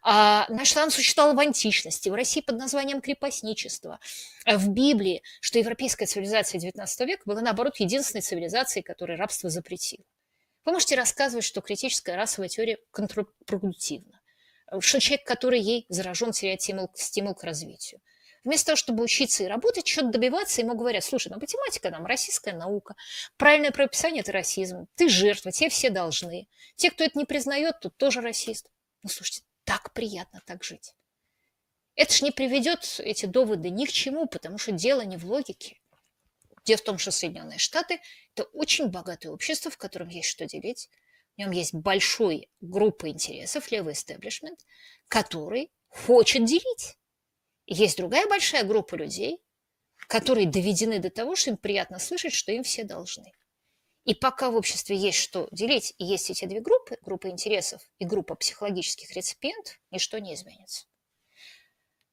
[0.02, 4.00] А, наш ислам существовал в античности, в России под названием крепостничество.
[4.46, 10.06] А в Библии, что европейская цивилизация XIX века была, наоборот, единственной цивилизацией, которая рабство запретила.
[10.70, 14.22] Вы можете рассказывать, что критическая расовая теория контрпродуктивна,
[14.82, 18.02] что человек, который ей заражен, теряет стимул, стимул к развитию.
[18.44, 22.54] Вместо того, чтобы учиться и работать, что-то добиваться, ему говорят, слушай, ну математика нам российская
[22.54, 22.94] наука,
[23.38, 26.48] правильное прописание– это расизм, ты жертва, тебе все должны.
[26.76, 28.70] Те, кто это не признает, тот тоже расист.
[29.02, 30.94] Ну, слушайте, так приятно так жить.
[31.96, 35.80] Это ж не приведет эти доводы ни к чему, потому что дело не в логике.
[36.66, 38.00] Дело в том, что Соединенные Штаты–
[38.36, 40.90] это очень богатое общество, в котором есть что делить.
[41.36, 44.60] В нем есть большая группа интересов, левый истеблишмент,
[45.08, 46.98] который хочет делить.
[47.66, 49.42] Есть другая большая группа людей,
[50.08, 53.32] которые доведены до того, что им приятно слышать, что им все должны.
[54.06, 58.06] И пока в обществе есть что делить, и есть эти две группы, группа интересов и
[58.06, 60.88] группа психологических реципиентов, ничто не изменится.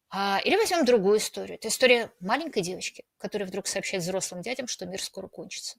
[0.08, 1.56] А, или возьмем другую историю.
[1.56, 5.78] Это история маленькой девочки, которая вдруг сообщает взрослым дядям, что мир скоро кончится.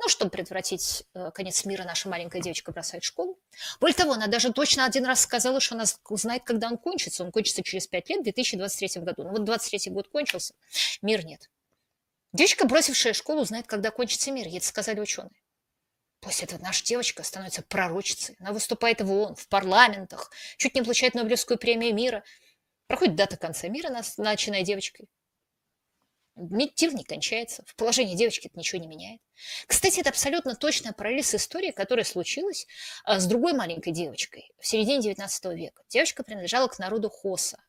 [0.00, 3.38] Ну, чтобы предотвратить э, конец мира, наша маленькая девочка бросает школу.
[3.80, 7.24] Более того, она даже точно один раз сказала, что она знает, когда он кончится.
[7.24, 9.24] Он кончится через 5 лет, в 2023 году.
[9.24, 10.54] Ну вот 23 год кончился,
[11.02, 11.50] мир нет.
[12.32, 14.46] Девочка, бросившая школу, знает, когда кончится мир.
[14.46, 15.32] Ей это сказали ученые.
[16.20, 18.36] После этого наша девочка становится пророчицей.
[18.38, 22.22] Она выступает в ООН, в парламентах, чуть не получает Нобелевскую премию мира.
[22.88, 25.08] Проходит дата конца мира, начиная девочкой.
[26.36, 29.20] Мир не кончается, в положении девочки это ничего не меняет.
[29.66, 32.66] Кстати, это абсолютно точная параллель с историей, которая случилась
[33.04, 35.82] а, с другой маленькой девочкой в середине 19 века.
[35.88, 37.62] Девочка принадлежала к народу Хоса.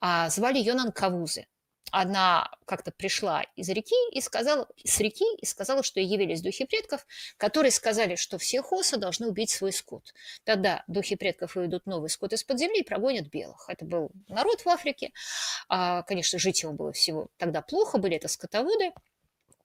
[0.00, 1.46] А звали ее Нанкавузы
[1.92, 7.06] она как-то пришла из реки и сказала, с реки и сказала, что явились духи предков,
[7.36, 10.12] которые сказали, что все хосы должны убить свой скот.
[10.44, 13.66] Тогда духи предков выведут новый скот из-под земли и прогонят белых.
[13.68, 15.12] Это был народ в Африке.
[15.68, 18.92] А, конечно, жить ему было всего тогда плохо, были это скотоводы.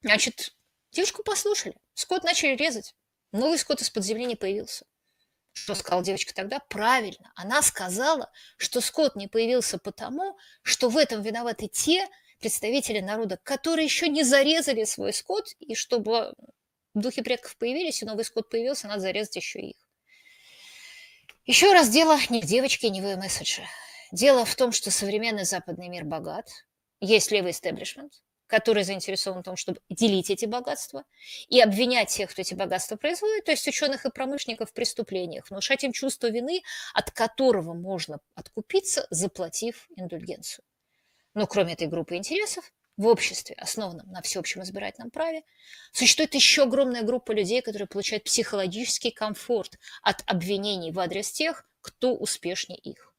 [0.01, 0.55] Значит,
[0.91, 2.95] девушку послушали, скот начали резать.
[3.31, 4.85] Новый скот из-под земли не появился.
[5.53, 6.59] Что сказала девочка тогда?
[6.59, 7.31] Правильно.
[7.35, 12.07] Она сказала, что скот не появился потому, что в этом виноваты те
[12.39, 16.33] представители народа, которые еще не зарезали свой скот, и чтобы
[16.93, 19.77] духи предков появились, и новый скот появился, надо зарезать еще их.
[21.45, 23.63] Еще раз дело не в девочке, не в месседже.
[24.11, 26.49] Дело в том, что современный западный мир богат,
[26.99, 28.13] есть левый истеблишмент,
[28.51, 31.05] который заинтересован в том, чтобы делить эти богатства
[31.47, 35.85] и обвинять тех, кто эти богатства производит, то есть ученых и промышленников в преступлениях, внушать
[35.85, 36.61] им чувство вины,
[36.93, 40.65] от которого можно откупиться, заплатив индульгенцию.
[41.33, 45.43] Но кроме этой группы интересов, в обществе, основанном на всеобщем избирательном праве,
[45.93, 52.13] существует еще огромная группа людей, которые получают психологический комфорт от обвинений в адрес тех, кто
[52.17, 53.10] успешнее их.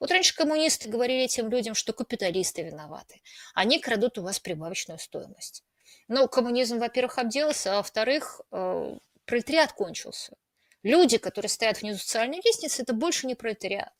[0.00, 3.20] Вот раньше коммунисты говорили этим людям, что капиталисты виноваты.
[3.54, 5.64] Они крадут у вас прибавочную стоимость.
[6.06, 10.36] Но коммунизм, во-первых, обделался, а во-вторых, э, пролетариат кончился.
[10.82, 13.92] Люди, которые стоят внизу социальной лестницы, это больше не пролетариат.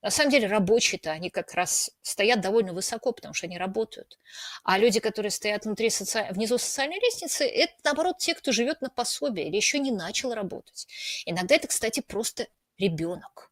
[0.00, 4.18] На самом деле рабочие-то, они как раз стоят довольно высоко, потому что они работают.
[4.62, 6.28] А люди, которые стоят внутри соци...
[6.30, 10.86] внизу социальной лестницы, это, наоборот, те, кто живет на пособие или еще не начал работать.
[11.26, 12.46] Иногда это, кстати, просто
[12.78, 13.50] ребенок.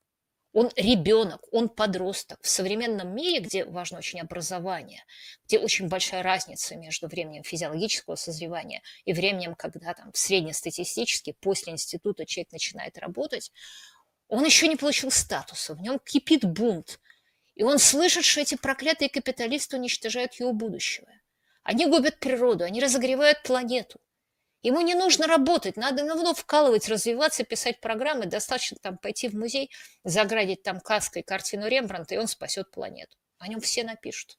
[0.57, 2.39] Он ребенок, он подросток.
[2.41, 5.05] В современном мире, где важно очень образование,
[5.45, 12.25] где очень большая разница между временем физиологического созревания и временем, когда там среднестатистически после института
[12.25, 13.53] человек начинает работать,
[14.29, 17.01] Он еще не получил статуса, в нем кипит бунт.
[17.55, 21.09] И он слышит, что эти проклятые капиталисты уничтожают его будущего.
[21.65, 24.01] Они губят природу, они разогревают планету.
[24.67, 28.27] Ему не нужно работать, надо давно вкалывать, развиваться, писать программы.
[28.27, 29.71] Достаточно там пойти в музей,
[30.03, 33.17] заградить там каской картину Рембрандта, и он спасет планету.
[33.39, 34.39] О нем все напишут.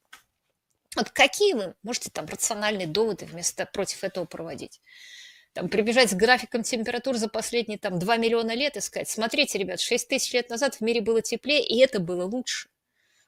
[0.96, 4.82] Вот какие вы можете там рациональные доводы вместо против этого проводить?
[5.54, 9.80] Там, прибежать с графиком температур за последние там 2 миллиона лет и сказать, смотрите, ребят,
[9.80, 12.68] 6 тысяч лет назад в мире было теплее, и это было лучше.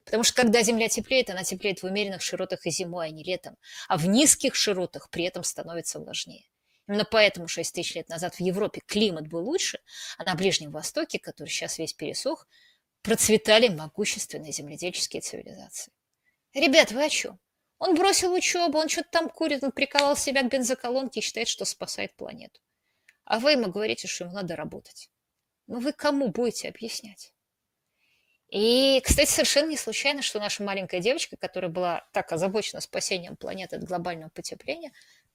[0.05, 3.56] Потому что когда Земля теплеет, она теплеет в умеренных широтах и зимой, а не летом.
[3.89, 6.49] А в низких широтах при этом становится влажнее.
[6.90, 9.78] Именно поэтому 6 тысяч лет назад в Европе климат был лучше,
[10.18, 12.48] а на Ближнем Востоке, который сейчас весь пересох,
[13.02, 15.92] процветали могущественные земледельческие цивилизации.
[16.52, 17.38] Ребят, вы о чем?
[17.78, 21.64] Он бросил учебу, он что-то там курит, он приковал себя к бензоколонке и считает, что
[21.64, 22.60] спасает планету.
[23.24, 25.10] А вы ему говорите, что ему надо работать.
[25.68, 27.32] Ну вы кому будете объяснять?
[28.48, 33.76] И, кстати, совершенно не случайно, что наша маленькая девочка, которая была так озабочена спасением планеты
[33.76, 34.90] от глобального потепления,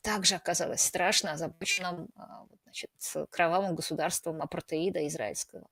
[0.05, 2.91] также оказалась страшно озабоченным а, значит,
[3.31, 5.67] кровавым государством апартеида израильского.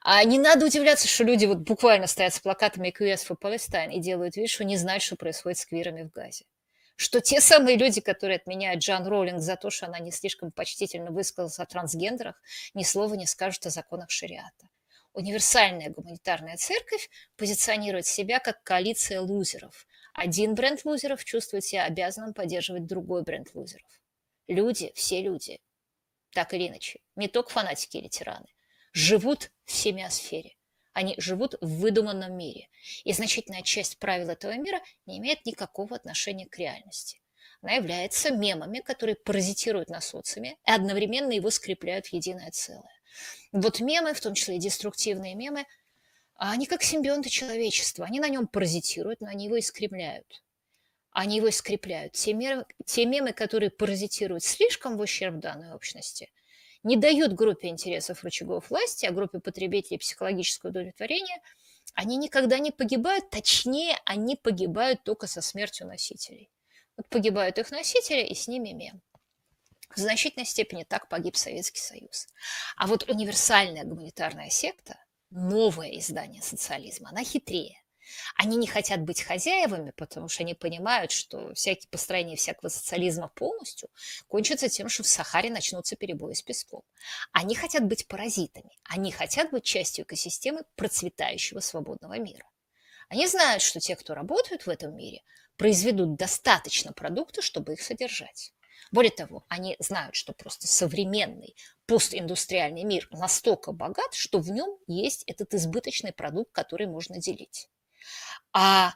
[0.00, 4.00] А не надо удивляться, что люди вот буквально стоят с плакатами QS for Palestine и
[4.00, 6.46] делают вид, что не знают, что происходит с квирами в Газе.
[6.96, 11.10] Что те самые люди, которые отменяют Джан Роллинг за то, что она не слишком почтительно
[11.10, 12.40] высказалась о трансгендерах,
[12.72, 14.68] ни слова не скажут о законах шариата.
[15.12, 19.86] Универсальная гуманитарная церковь позиционирует себя как коалиция лузеров.
[20.12, 23.88] Один бренд лузеров чувствует себя обязанным поддерживать другой бренд лузеров.
[24.46, 25.60] Люди, все люди,
[26.32, 28.46] так или иначе, не только фанатики или тираны,
[28.92, 30.56] живут в семиосфере.
[30.92, 32.68] Они живут в выдуманном мире.
[33.04, 37.20] И значительная часть правил этого мира не имеет никакого отношения к реальности.
[37.62, 42.90] Она является мемами, которые паразитируют на социуме и одновременно его скрепляют в единое целое.
[43.52, 45.66] Вот мемы, в том числе и деструктивные мемы,
[46.50, 48.06] они как симбионты человечества.
[48.06, 50.42] Они на нем паразитируют, но они его искривляют.
[51.10, 52.12] Они его искрепляют.
[52.12, 56.30] Те, мемы, те мемы, которые паразитируют слишком в ущерб данной общности–
[56.82, 61.40] не дают группе интересов рычагов власти, а группе потребителей психологического удовлетворения,
[61.94, 66.50] они никогда не погибают, точнее, они погибают только со смертью носителей.
[66.96, 69.00] Вот погибают их носители, и с ними мем.
[69.94, 72.28] В значительной степени так погиб Советский Союз.
[72.76, 74.96] А вот универсальная гуманитарная секта,
[75.32, 77.78] новое издание социализма, она хитрее.
[78.36, 83.88] Они не хотят быть хозяевами, потому что они понимают, что всякие построение всякого социализма полностью
[84.28, 86.82] кончится тем, что в Сахаре начнутся перебои с песком.
[87.32, 92.44] Они хотят быть паразитами, они хотят быть частью экосистемы процветающего свободного мира.
[93.08, 95.22] Они знают, что те, кто работают в этом мире,
[95.56, 98.52] произведут достаточно продукта, чтобы их содержать.
[98.90, 101.56] Более того, они знают, что просто современный
[101.86, 107.68] постиндустриальный мир настолько богат, что в нем есть этот избыточный продукт, который можно делить.
[108.52, 108.94] А,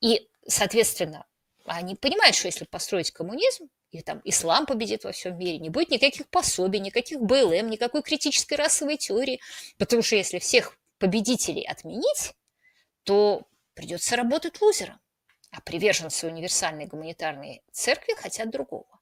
[0.00, 1.26] и, соответственно,
[1.64, 5.90] они понимают, что если построить коммунизм, и там ислам победит во всем мире, не будет
[5.90, 9.40] никаких пособий, никаких БЛМ, никакой критической расовой теории,
[9.78, 12.34] потому что если всех победителей отменить,
[13.02, 15.00] то придется работать лузером.
[15.50, 18.99] А приверженцы универсальной гуманитарной церкви хотят другого.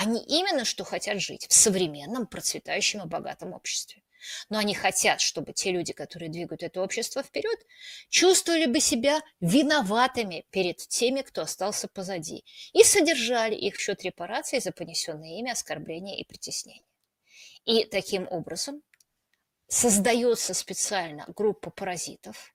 [0.00, 4.04] Они именно что хотят жить в современном, процветающем и богатом обществе.
[4.48, 7.58] Но они хотят, чтобы те люди, которые двигают это общество вперед,
[8.08, 14.60] чувствовали бы себя виноватыми перед теми, кто остался позади, и содержали их в счет репараций
[14.60, 16.86] за понесенные ими оскорбления и притеснения.
[17.64, 18.82] И таким образом
[19.66, 22.54] создается специально группа паразитов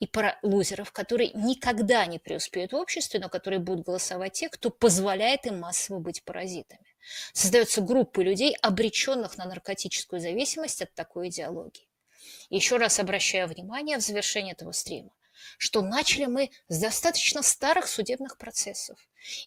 [0.00, 4.70] и пара лузеров, которые никогда не преуспеют в обществе, но которые будут голосовать те, кто
[4.70, 6.84] позволяет им массово быть паразитами.
[7.32, 11.88] Создаются группы людей, обреченных на наркотическую зависимость от такой идеологии.
[12.50, 15.10] Еще раз обращаю внимание в завершении этого стрима,
[15.58, 18.98] что начали мы с достаточно старых судебных процессов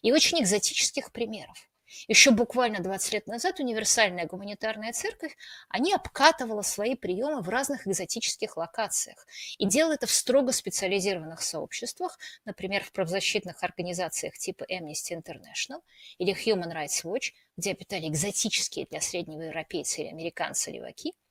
[0.02, 1.68] и очень экзотических примеров.
[2.06, 5.36] Еще буквально 20 лет назад универсальная гуманитарная церковь,
[5.68, 9.26] они обкатывала свои приемы в разных экзотических локациях
[9.58, 15.82] и делала это в строго специализированных сообществах, например, в правозащитных организациях типа Amnesty International
[16.18, 21.14] или Human Rights Watch, где обитали экзотические для среднего европейца или американца леваки–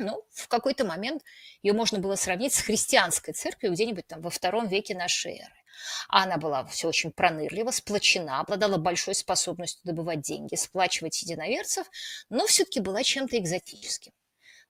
[0.00, 1.22] ну, в какой-то момент
[1.62, 5.59] ее можно было сравнить с христианской церковью где-нибудь там во втором веке нашей эры.
[6.08, 11.86] Она была все очень пронырлива, сплочена, обладала большой способностью добывать деньги, сплачивать единоверцев,
[12.28, 14.12] но все-таки была чем-то экзотическим.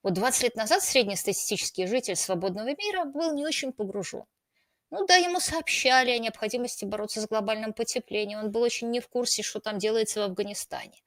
[0.02, 4.24] Вот 20 лет назад среднестатистический житель свободного мира был не очень погружен.
[4.90, 8.40] Ну да, ему сообщали о необходимости бороться с глобальным потеплением.
[8.40, 11.00] Он был очень не в курсе, что там делается в Афганистане.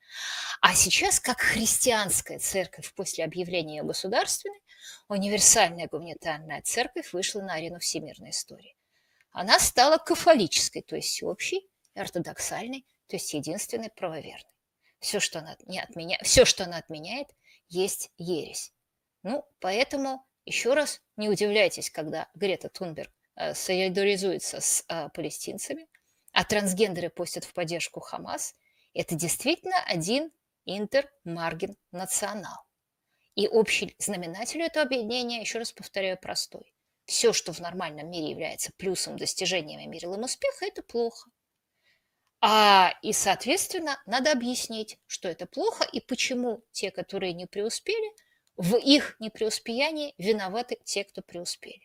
[0.61, 4.61] А сейчас, как христианская церковь после объявления ее государственной,
[5.09, 8.77] универсальная гуманитарная церковь вышла на арену всемирной истории.
[9.33, 14.45] Она стала кафолической, то есть всеобщей, ортодоксальной, то есть единственной правоверной.
[14.99, 16.19] Все, что она, не отменя...
[16.23, 17.27] Все, что она отменяет,
[17.67, 18.71] есть ересь.
[19.23, 25.87] Ну, поэтому еще раз не удивляйтесь, когда Грета Тунберг э, солидаризуется с э, палестинцами,
[26.31, 28.55] а трансгендеры постят в поддержку Хамас.
[28.93, 30.31] Это действительно один
[30.65, 32.65] интермаргин национал.
[33.35, 36.72] И общий знаменатель этого объединения, еще раз повторяю, простой.
[37.05, 41.29] Все, что в нормальном мире является плюсом, достижением и мерилом успеха, это плохо.
[42.41, 48.11] А, и, соответственно, надо объяснить, что это плохо и почему те, которые не преуспели,
[48.57, 51.81] в их непреуспеянии виноваты те, кто преуспели.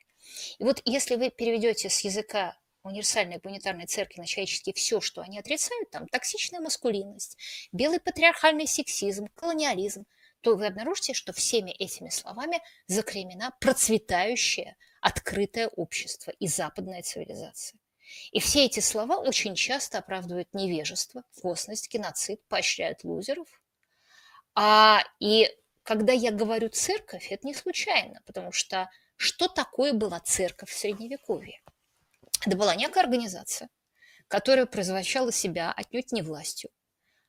[0.59, 5.39] И вот если вы переведете с языка универсальной гуманитарной церкви на человеческий все, что они
[5.39, 7.37] отрицают, там токсичная маскулинность,
[7.73, 10.07] белый патриархальный сексизм, колониализм,
[10.41, 17.79] то вы обнаружите, что всеми этими словами заклеймена процветающее, открытое общество и западная цивилизация.
[18.33, 23.49] И все эти слова очень часто оправдывают невежество, косность, геноцид, поощряют лузеров.
[24.55, 25.49] А, и
[25.83, 31.61] когда я говорю церковь, это не случайно, потому что что такое была церковь в Средневековье?
[32.47, 33.69] Это была некая организация,
[34.29, 36.71] которая произвращала себя отнюдь не властью,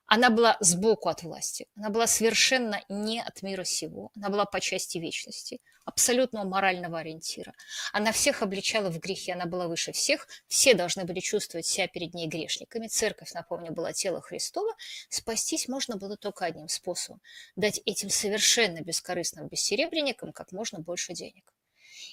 [0.09, 4.59] она была сбоку от власти, она была совершенно не от мира сего, она была по
[4.59, 7.53] части вечности, абсолютного морального ориентира.
[7.93, 12.15] Она всех обличала в грехе, она была выше всех, все должны были чувствовать себя перед
[12.15, 12.87] ней грешниками.
[12.87, 14.73] Церковь, напомню, была тело Христова.
[15.09, 17.21] Спастись можно было только одним способом–
[17.55, 21.53] дать этим совершенно бескорыстным бессеребренникам как можно больше денег.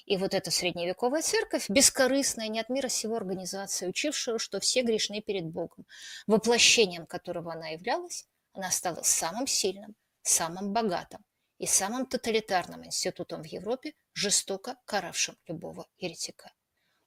[0.05, 5.21] И вот эта средневековая церковь, бескорыстная, не от мира сего организация, учившая, что все грешны
[5.21, 5.85] перед Богом,
[6.27, 11.23] воплощением которого она являлась, она стала самым сильным, самым богатым
[11.57, 16.51] и самым тоталитарным институтом в Европе, жестоко каравшим любого еретика.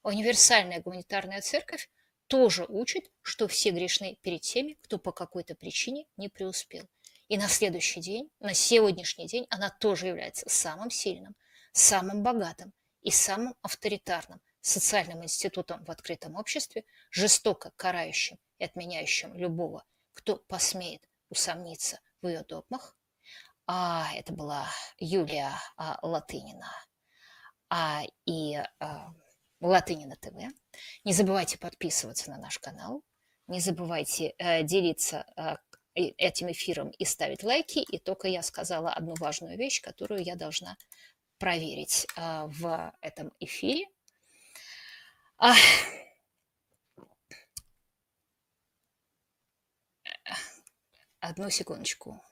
[0.03, 1.91] Универсальная гуманитарная церковь
[2.27, 6.89] тоже учит, что все грешны перед теми, кто по какой-то причине не преуспел.
[7.29, 11.37] И на следующий день, на сегодняшний день, она тоже является самым сильным,
[11.73, 19.85] самым богатым и самым авторитарным социальным институтом в открытом обществе, жестоко карающим и отменяющим любого,
[20.12, 22.97] кто посмеет усомниться в ее догмах.
[23.66, 24.68] А это была
[24.98, 26.70] Юлия а, Латынина
[27.68, 29.14] а, и а,
[29.60, 30.35] Латынина ТВ.
[31.05, 33.02] Не забывайте подписываться на наш канал,
[33.47, 35.59] не забывайте а, делиться а,
[35.94, 37.78] этим эфиром и ставить лайки.
[37.78, 40.77] И только я сказала одну важную вещь, которую я должна
[41.41, 43.87] проверить а, в этом эфире.
[51.21, 52.23] Одну секундочку.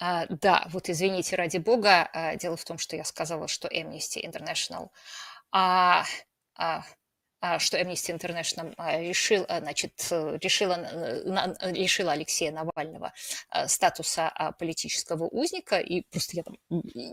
[0.00, 2.08] А, да, вот извините, ради бога.
[2.12, 4.90] А, дело в том, что я сказала, что Amnesty International
[5.50, 6.04] а,
[6.54, 6.84] а,
[7.58, 10.76] что Amnesty International а, решил, а, значит, решила,
[11.70, 13.12] лишила Алексея Навального
[13.66, 16.56] статуса политического узника, и просто я там,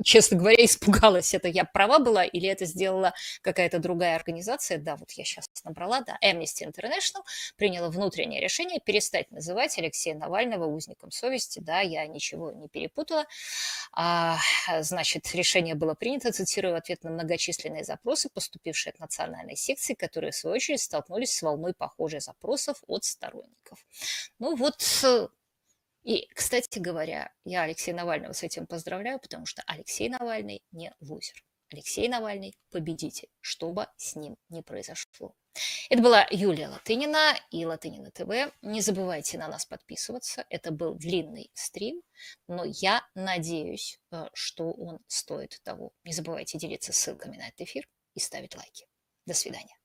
[0.04, 4.78] честно говоря, испугалась, это я права была или это сделала какая-то другая организация.
[4.78, 7.24] Да, вот я сейчас набрала, да, Amnesty International
[7.58, 13.26] приняла внутреннее решение перестать называть Алексея Навального узником совести, да, я ничего не перепутала.
[13.92, 14.38] А,
[14.82, 20.36] значит, решение было принято, цитирую, ответ на многочисленные запросы, поступившие от национальной секции, которые, в
[20.36, 23.86] свою очередь, столкнулись с волной похожих запросов от сторонников.
[24.40, 24.82] Ну вот,
[26.04, 31.44] и, кстати говоря, я Алексея Навального с этим поздравляю, потому что Алексей Навальный не лузер.
[31.72, 35.34] Алексей Навальный– победитель, что бы с ним ни произошло.
[35.90, 38.54] Это была Юлия Латынина и Латынина ТВ.
[38.62, 40.46] Не забывайте на нас подписываться.
[40.50, 42.02] Это был длинный стрим,
[42.48, 45.92] но я надеюсь, э, что он стоит того.
[46.04, 48.86] Не забывайте делиться ссылками на этот эфир и ставить лайки.
[49.26, 49.76] До свидания.